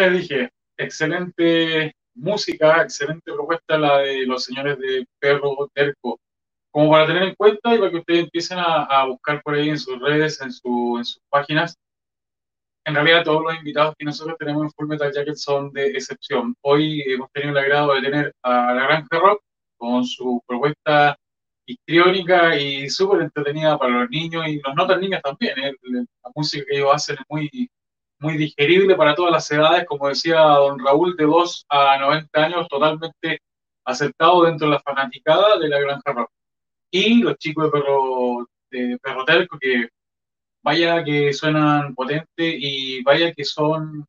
¿Qué 0.00 0.08
les 0.08 0.22
dije? 0.22 0.50
Excelente 0.78 1.94
música, 2.14 2.80
excelente 2.80 3.34
propuesta 3.34 3.76
la 3.76 3.98
de 3.98 4.24
los 4.24 4.44
señores 4.44 4.78
de 4.78 5.06
Perro 5.18 5.70
Terco. 5.74 6.18
Como 6.70 6.90
para 6.90 7.06
tener 7.06 7.24
en 7.24 7.34
cuenta 7.34 7.74
y 7.74 7.78
para 7.78 7.90
que 7.90 7.98
ustedes 7.98 8.24
empiecen 8.24 8.56
a, 8.60 8.84
a 8.84 9.04
buscar 9.04 9.42
por 9.42 9.56
ahí 9.56 9.68
en 9.68 9.78
sus 9.78 10.00
redes, 10.00 10.40
en, 10.40 10.52
su, 10.52 10.94
en 10.96 11.04
sus 11.04 11.20
páginas. 11.28 11.76
En 12.86 12.94
realidad 12.94 13.24
todos 13.24 13.42
los 13.42 13.54
invitados 13.54 13.94
que 13.98 14.06
nosotros 14.06 14.38
tenemos 14.38 14.62
en 14.62 14.70
Full 14.70 14.88
Metal 14.88 15.12
Jacket 15.12 15.36
son 15.36 15.70
de 15.74 15.88
excepción. 15.88 16.54
Hoy 16.62 17.02
hemos 17.02 17.30
tenido 17.32 17.52
el 17.52 17.58
agrado 17.58 17.92
de 17.92 18.00
tener 18.00 18.34
a 18.42 18.72
la 18.72 18.84
Granja 18.84 19.18
Rock 19.18 19.42
con 19.76 20.06
su 20.06 20.42
propuesta 20.46 21.14
histriónica 21.66 22.56
y 22.56 22.88
súper 22.88 23.20
entretenida 23.20 23.78
para 23.78 24.00
los 24.00 24.08
niños 24.08 24.48
y 24.48 24.62
los 24.64 24.74
no 24.74 24.86
tan 24.86 24.98
niños 24.98 25.20
también. 25.20 25.58
¿eh? 25.58 25.74
La 26.24 26.30
música 26.34 26.64
que 26.66 26.78
ellos 26.78 26.90
hacen 26.90 27.16
es 27.16 27.24
muy, 27.28 27.70
muy 28.20 28.36
digerible 28.36 28.94
para 28.96 29.14
todas 29.14 29.32
las 29.32 29.50
edades, 29.50 29.86
como 29.86 30.08
decía 30.08 30.40
don 30.40 30.78
Raúl, 30.78 31.16
de 31.16 31.24
2 31.24 31.64
a 31.68 31.98
90 31.98 32.44
años, 32.44 32.68
totalmente 32.68 33.40
aceptado 33.84 34.44
dentro 34.44 34.68
de 34.68 34.74
la 34.74 34.80
fanaticada 34.80 35.58
de 35.58 35.68
la 35.68 35.80
Granja 35.80 36.12
Rock. 36.12 36.30
Y 36.92 37.22
los 37.22 37.36
chicos 37.38 37.64
de 37.66 37.70
Perro, 37.70 38.46
de 38.70 38.98
Perro 39.02 39.24
Terco, 39.24 39.58
que 39.60 39.88
vaya 40.62 41.02
que 41.04 41.32
suenan 41.32 41.94
potente 41.94 42.26
y 42.58 43.02
vaya 43.02 43.32
que 43.32 43.44
son, 43.44 44.06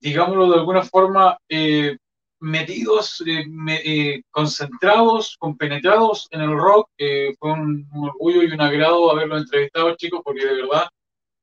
digámoslo 0.00 0.50
de 0.50 0.58
alguna 0.58 0.82
forma, 0.82 1.38
eh, 1.48 1.96
metidos, 2.40 3.22
eh, 3.26 3.44
me- 3.48 3.80
eh, 3.84 4.22
concentrados, 4.30 5.36
compenetrados 5.38 6.28
en 6.30 6.42
el 6.42 6.56
rock. 6.56 6.88
Fue 7.38 7.52
un, 7.52 7.88
un 7.92 8.08
orgullo 8.08 8.42
y 8.42 8.46
un 8.52 8.60
agrado 8.60 9.10
haberlos 9.10 9.42
entrevistado, 9.42 9.94
chicos, 9.96 10.20
porque 10.24 10.44
de 10.44 10.54
verdad 10.62 10.86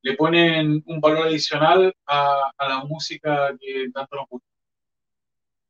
le 0.04 0.14
ponen 0.16 0.82
un 0.86 1.00
valor 1.00 1.26
adicional 1.28 1.94
a, 2.06 2.50
a 2.58 2.68
la 2.68 2.84
música 2.84 3.56
que 3.58 3.88
tanto 3.92 4.16
nos 4.16 4.28
gusta. 4.28 4.46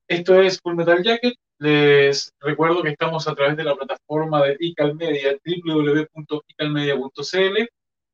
Esto 0.09 0.41
es 0.41 0.61
Full 0.61 0.75
Metal 0.75 1.05
Jacket. 1.05 1.35
Les 1.59 2.33
recuerdo 2.41 2.83
que 2.83 2.89
estamos 2.91 3.29
a 3.29 3.35
través 3.35 3.57
de 3.57 3.63
la 3.63 3.77
plataforma 3.77 4.43
de 4.43 4.57
ICAL 4.59 4.97
Media, 4.97 5.37
www.icalmedia.cl. 5.45 7.69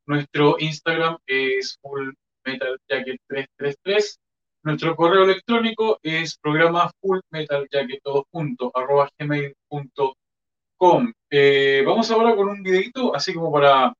Nuestro 0.06 0.56
Instagram 0.58 1.16
es 1.26 1.78
Full 1.80 2.10
Metal 2.44 2.78
Jacket 2.86 3.18
333. 3.26 4.20
Nuestro 4.62 4.94
correo 4.94 5.24
electrónico 5.24 5.98
es 6.02 6.36
programa 6.36 6.90
Full 7.00 7.20
Metal 7.30 7.66
Jacket 7.72 8.02
todo 8.02 8.26
junto, 8.30 8.70
arroba 8.74 9.08
gmail.com. 9.18 11.12
Eh, 11.30 11.82
vamos 11.86 12.10
ahora 12.10 12.36
con 12.36 12.50
un 12.50 12.62
videito, 12.62 13.14
así 13.14 13.32
como 13.32 13.50
para 13.50 13.94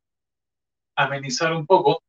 amenizar 0.97 1.55
un 1.55 1.67
poco. 1.67 2.03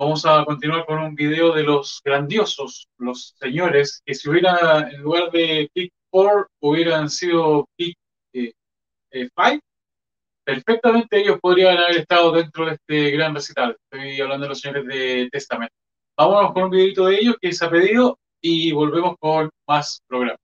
Vamos 0.00 0.24
a 0.24 0.46
continuar 0.46 0.86
con 0.86 0.98
un 0.98 1.14
video 1.14 1.52
de 1.52 1.62
los 1.62 2.00
grandiosos, 2.02 2.88
los 2.96 3.34
señores, 3.38 4.00
que 4.02 4.14
si 4.14 4.30
hubiera, 4.30 4.88
en 4.90 5.02
lugar 5.02 5.30
de 5.30 5.68
Pick 5.74 5.92
4, 6.08 6.46
hubieran 6.60 7.10
sido 7.10 7.68
Pick 7.76 7.94
5, 8.32 9.60
perfectamente 10.42 11.20
ellos 11.20 11.38
podrían 11.38 11.76
haber 11.76 11.98
estado 11.98 12.32
dentro 12.32 12.64
de 12.64 12.72
este 12.76 13.10
gran 13.10 13.34
recital. 13.34 13.76
Estoy 13.90 14.18
hablando 14.22 14.44
de 14.44 14.48
los 14.48 14.60
señores 14.60 14.86
de 14.86 15.28
Testament. 15.30 15.70
Vámonos 16.16 16.54
con 16.54 16.62
un 16.62 16.70
videito 16.70 17.04
de 17.04 17.16
ellos 17.16 17.36
que 17.38 17.52
se 17.52 17.66
ha 17.66 17.70
pedido 17.70 18.18
y 18.40 18.72
volvemos 18.72 19.16
con 19.20 19.50
más 19.68 20.00
programa. 20.08 20.38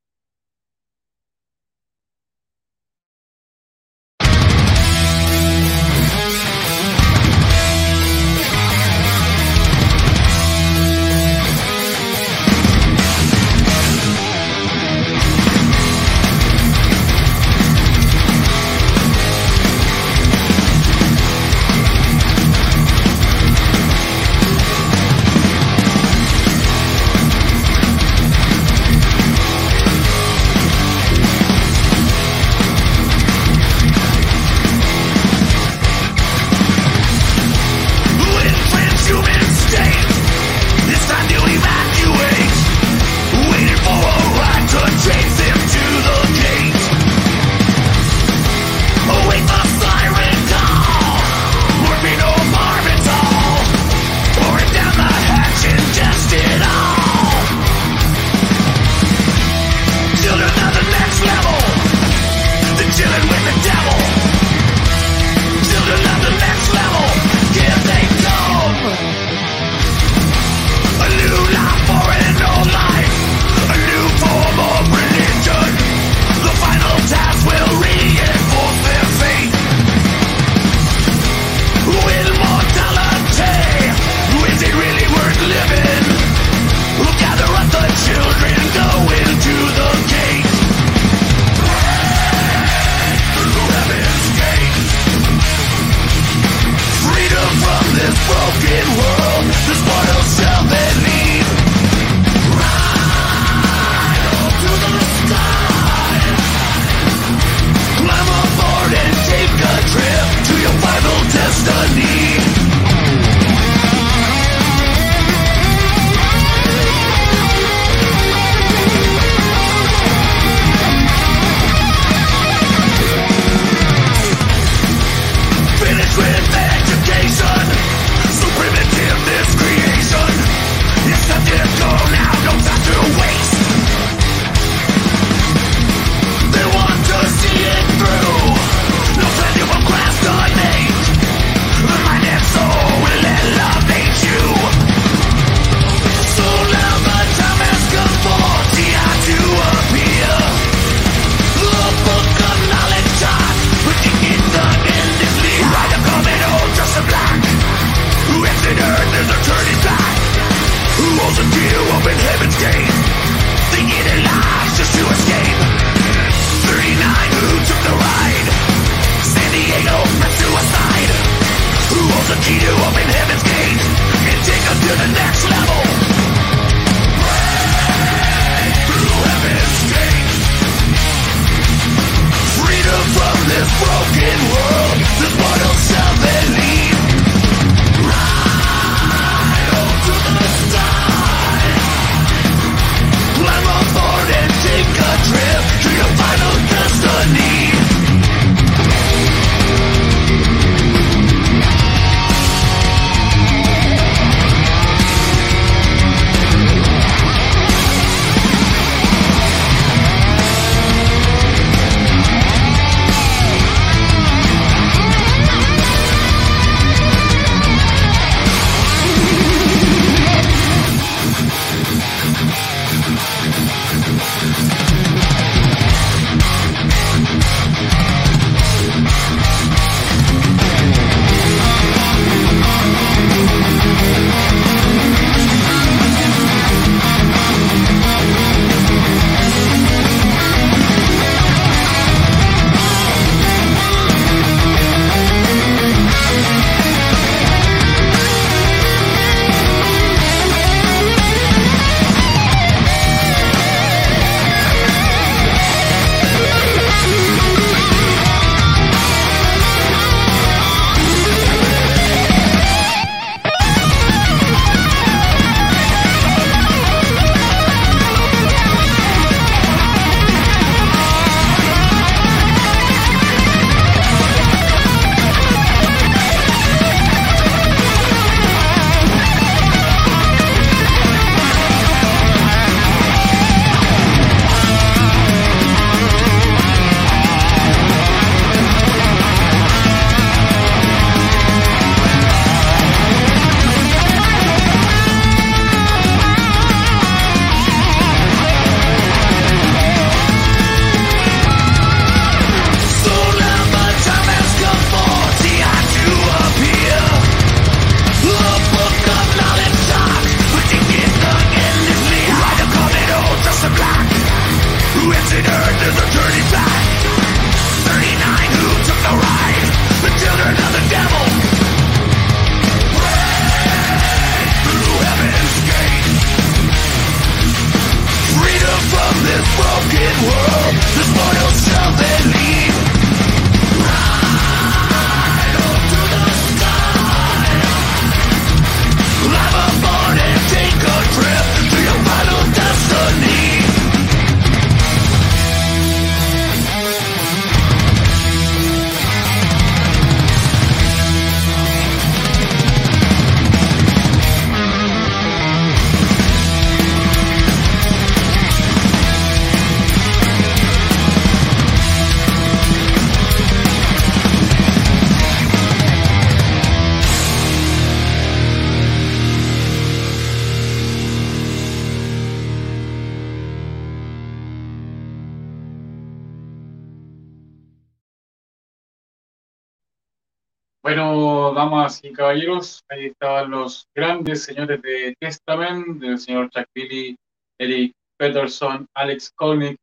Y 382.06 382.12
caballeros, 382.12 382.84
ahí 382.88 383.06
estaban 383.06 383.50
los 383.50 383.88
grandes 383.94 384.44
señores 384.44 384.80
de 384.82 385.14
Testament, 385.18 386.00
del 386.00 386.18
señor 386.18 386.50
Chuck 386.50 386.66
Billy, 386.74 387.16
Eric 387.58 387.92
Peterson, 388.18 388.86
Alex 388.94 389.32
Kolnick, 389.34 389.76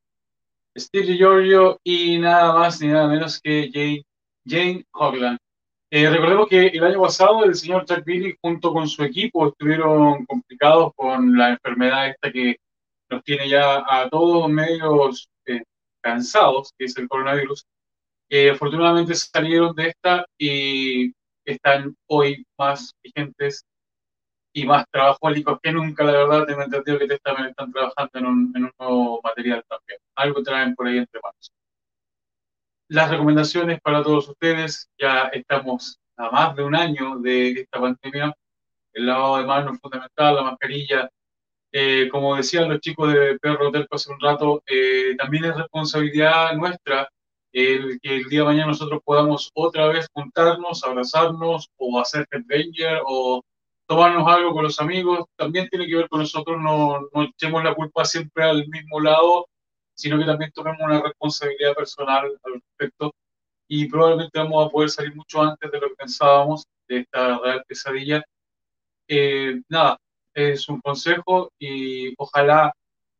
Steve 0.76 1.16
Giorgio 1.16 1.78
y 1.84 2.18
nada 2.18 2.54
más 2.54 2.80
ni 2.80 2.88
nada 2.88 3.08
menos 3.08 3.40
que 3.40 3.70
Jane, 3.72 4.02
Jane 4.46 4.84
Hogland. 4.92 5.38
Eh, 5.90 6.10
recordemos 6.10 6.48
que 6.48 6.66
el 6.66 6.82
año 6.82 7.00
pasado 7.00 7.44
el 7.44 7.54
señor 7.54 7.84
Chuck 7.84 8.04
Billy 8.04 8.36
junto 8.42 8.72
con 8.72 8.88
su 8.88 9.04
equipo 9.04 9.48
estuvieron 9.48 10.24
complicados 10.26 10.92
con 10.96 11.36
la 11.36 11.50
enfermedad 11.50 12.08
esta 12.08 12.32
que 12.32 12.56
nos 13.10 13.22
tiene 13.22 13.48
ya 13.48 13.84
a 13.86 14.08
todos 14.08 14.48
medios 14.48 15.28
eh, 15.46 15.62
cansados, 16.02 16.72
que 16.76 16.86
es 16.86 16.96
el 16.96 17.08
coronavirus. 17.08 17.64
Eh, 18.28 18.50
afortunadamente 18.50 19.14
salieron 19.14 19.74
de 19.76 19.88
esta 19.88 20.26
y 20.38 21.12
están 21.44 21.96
hoy 22.06 22.46
más 22.58 22.94
vigentes 23.02 23.64
y 24.52 24.64
más 24.66 24.84
trabajólicos 24.90 25.58
que 25.62 25.72
nunca, 25.72 26.04
la 26.04 26.12
verdad, 26.12 26.46
tengo 26.46 26.62
entendido 26.62 26.98
que 26.98 27.18
también 27.18 27.48
están 27.48 27.72
trabajando 27.72 28.10
en 28.14 28.26
un, 28.26 28.52
en 28.54 28.64
un 28.64 28.72
nuevo 28.78 29.20
material 29.22 29.64
también. 29.68 29.98
Algo 30.14 30.42
traen 30.42 30.74
por 30.74 30.86
ahí 30.86 30.98
entre 30.98 31.20
manos. 31.20 31.52
Las 32.88 33.10
recomendaciones 33.10 33.80
para 33.80 34.02
todos 34.02 34.28
ustedes, 34.28 34.88
ya 34.98 35.24
estamos 35.32 35.98
a 36.16 36.30
más 36.30 36.54
de 36.54 36.62
un 36.62 36.76
año 36.76 37.18
de 37.18 37.50
esta 37.50 37.80
pandemia, 37.80 38.32
el 38.92 39.06
lavado 39.06 39.38
de 39.38 39.46
manos 39.46 39.78
fundamental, 39.80 40.36
la 40.36 40.42
mascarilla, 40.42 41.10
eh, 41.72 42.08
como 42.08 42.36
decían 42.36 42.68
los 42.68 42.78
chicos 42.78 43.12
de 43.12 43.36
Perro 43.40 43.72
Telco 43.72 43.96
hace 43.96 44.12
un 44.12 44.20
rato, 44.20 44.62
eh, 44.66 45.16
también 45.16 45.46
es 45.46 45.56
responsabilidad 45.56 46.54
nuestra 46.54 47.08
el 47.54 48.00
que 48.00 48.16
el 48.16 48.24
día 48.24 48.40
de 48.40 48.46
mañana 48.46 48.66
nosotros 48.66 49.00
podamos 49.04 49.50
otra 49.54 49.86
vez 49.86 50.08
juntarnos, 50.12 50.82
abrazarnos 50.82 51.70
o 51.76 52.00
hacer 52.00 52.26
Ranger 52.30 53.00
o 53.06 53.42
tomarnos 53.86 54.26
algo 54.28 54.52
con 54.52 54.64
los 54.64 54.80
amigos, 54.80 55.26
también 55.36 55.68
tiene 55.68 55.86
que 55.86 55.96
ver 55.96 56.08
con 56.08 56.20
nosotros, 56.20 56.60
no, 56.60 57.00
no 57.12 57.22
echemos 57.22 57.62
la 57.62 57.74
culpa 57.74 58.04
siempre 58.04 58.42
al 58.44 58.66
mismo 58.68 58.98
lado, 59.00 59.46
sino 59.94 60.18
que 60.18 60.24
también 60.24 60.50
tomemos 60.52 60.80
una 60.82 61.00
responsabilidad 61.00 61.74
personal 61.74 62.26
al 62.42 62.52
respecto. 62.54 63.12
Y 63.68 63.88
probablemente 63.88 64.38
vamos 64.38 64.66
a 64.66 64.70
poder 64.70 64.90
salir 64.90 65.14
mucho 65.14 65.40
antes 65.40 65.70
de 65.70 65.80
lo 65.80 65.88
que 65.88 65.94
pensábamos 65.96 66.64
de 66.88 66.98
esta 67.00 67.38
real 67.38 67.64
pesadilla. 67.68 68.24
Eh, 69.08 69.60
nada, 69.68 69.96
es 70.34 70.68
un 70.68 70.80
consejo 70.80 71.50
y 71.58 72.14
ojalá 72.18 72.72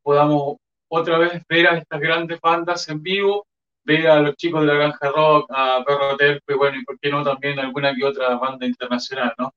podamos 0.02 0.56
otra 0.88 1.18
vez 1.18 1.42
ver 1.48 1.68
a 1.68 1.78
estas 1.78 2.00
grandes 2.00 2.40
bandas 2.40 2.88
en 2.88 3.02
vivo 3.02 3.46
ver 3.84 4.06
a 4.08 4.20
los 4.20 4.36
chicos 4.36 4.62
de 4.62 4.66
la 4.66 4.74
Granja 4.74 5.10
Rock, 5.10 5.46
a 5.50 5.82
Perro 5.86 6.16
Terpe, 6.16 6.54
y 6.54 6.56
bueno, 6.56 6.78
y 6.78 6.84
por 6.84 6.98
qué 6.98 7.10
no 7.10 7.22
también 7.22 7.58
alguna 7.58 7.94
que 7.94 8.04
otra 8.04 8.36
banda 8.36 8.66
internacional, 8.66 9.32
¿no? 9.38 9.52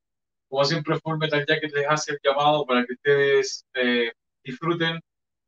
Como 0.49 0.65
siempre, 0.65 0.99
Full 0.99 1.17
Metal 1.17 1.45
Jacket 1.47 1.73
les 1.73 1.87
hace 1.87 2.13
el 2.13 2.19
llamado 2.23 2.65
para 2.65 2.85
que 2.85 2.93
ustedes 2.93 3.65
eh, 3.73 4.11
disfruten, 4.43 4.99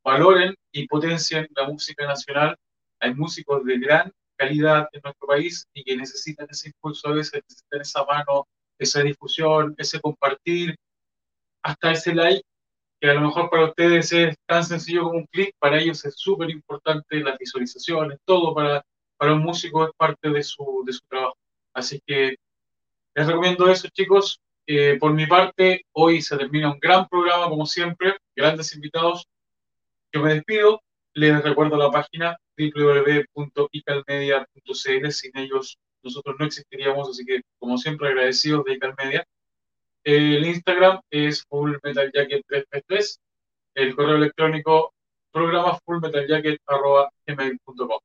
valoren 0.04 0.54
y 0.72 0.86
potencien 0.86 1.48
la 1.56 1.66
música 1.68 2.06
nacional. 2.06 2.56
Hay 3.00 3.14
músicos 3.14 3.64
de 3.64 3.78
gran 3.78 4.12
calidad 4.36 4.88
en 4.92 5.00
nuestro 5.04 5.26
país 5.26 5.66
y 5.74 5.84
que 5.84 5.96
necesitan 5.96 6.46
ese 6.50 6.68
impulso 6.68 7.08
a 7.08 7.12
veces, 7.12 7.42
necesitan 7.48 7.80
esa 7.80 8.04
mano, 8.04 8.46
esa 8.78 9.02
difusión, 9.02 9.74
ese 9.78 10.00
compartir, 10.00 10.76
hasta 11.62 11.92
ese 11.92 12.14
like 12.14 12.42
que 13.00 13.10
a 13.10 13.14
lo 13.14 13.22
mejor 13.22 13.48
para 13.48 13.64
ustedes 13.64 14.12
es 14.12 14.36
tan 14.46 14.62
sencillo 14.62 15.04
como 15.04 15.18
un 15.18 15.26
clic, 15.26 15.54
para 15.58 15.78
ellos 15.78 16.04
es 16.04 16.14
súper 16.16 16.50
importante 16.50 17.20
las 17.20 17.38
visualizaciones, 17.38 18.18
todo 18.24 18.54
para, 18.54 18.84
para 19.16 19.34
un 19.34 19.42
músico 19.42 19.84
es 19.84 19.90
parte 19.96 20.28
de 20.28 20.42
su, 20.42 20.82
de 20.86 20.92
su 20.92 21.00
trabajo. 21.08 21.36
Así 21.72 22.00
que 22.06 22.36
les 23.14 23.26
recomiendo 23.26 23.68
eso, 23.68 23.88
chicos. 23.88 24.40
Eh, 24.66 24.98
por 25.00 25.14
mi 25.14 25.26
parte, 25.26 25.84
hoy 25.92 26.20
se 26.22 26.36
termina 26.36 26.72
un 26.72 26.78
gran 26.78 27.08
programa, 27.08 27.48
como 27.48 27.66
siempre, 27.66 28.16
grandes 28.36 28.72
invitados. 28.74 29.26
Yo 30.12 30.22
me 30.22 30.34
despido, 30.34 30.80
les 31.14 31.42
recuerdo 31.42 31.76
la 31.76 31.90
página 31.90 32.36
www.icalmedia.cl. 32.56 35.10
Sin 35.10 35.36
ellos, 35.38 35.76
nosotros 36.02 36.36
no 36.38 36.46
existiríamos, 36.46 37.08
así 37.08 37.24
que, 37.24 37.40
como 37.58 37.78
siempre, 37.78 38.08
agradecidos 38.08 38.64
de 38.64 38.74
Icalmedia. 38.74 39.24
El 40.12 40.44
Instagram 40.44 41.00
es 41.08 41.44
Full 41.44 41.76
Metal 41.84 42.10
Jacket 42.12 42.44
333. 42.44 43.20
El 43.76 43.94
correo 43.94 44.16
electrónico 44.16 44.92
programa 45.30 45.78
fullmetaljacket.gmail.com. 45.84 48.00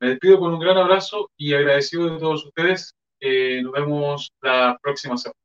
Me 0.00 0.08
despido 0.10 0.38
con 0.38 0.52
un 0.52 0.60
gran 0.60 0.76
abrazo 0.76 1.30
y 1.38 1.54
agradecido 1.54 2.10
de 2.10 2.20
todos 2.20 2.44
ustedes. 2.44 2.94
Eh, 3.20 3.62
nos 3.62 3.72
vemos 3.72 4.34
la 4.42 4.78
próxima 4.82 5.16
semana. 5.16 5.43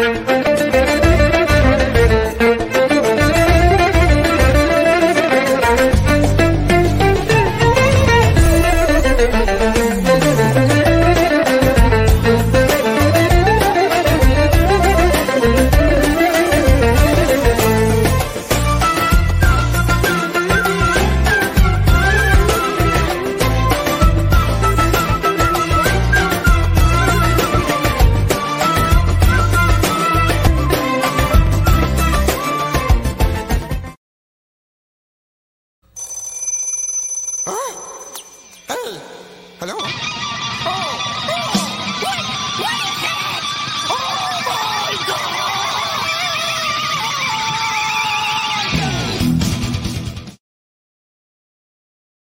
Hello? 0.00 0.29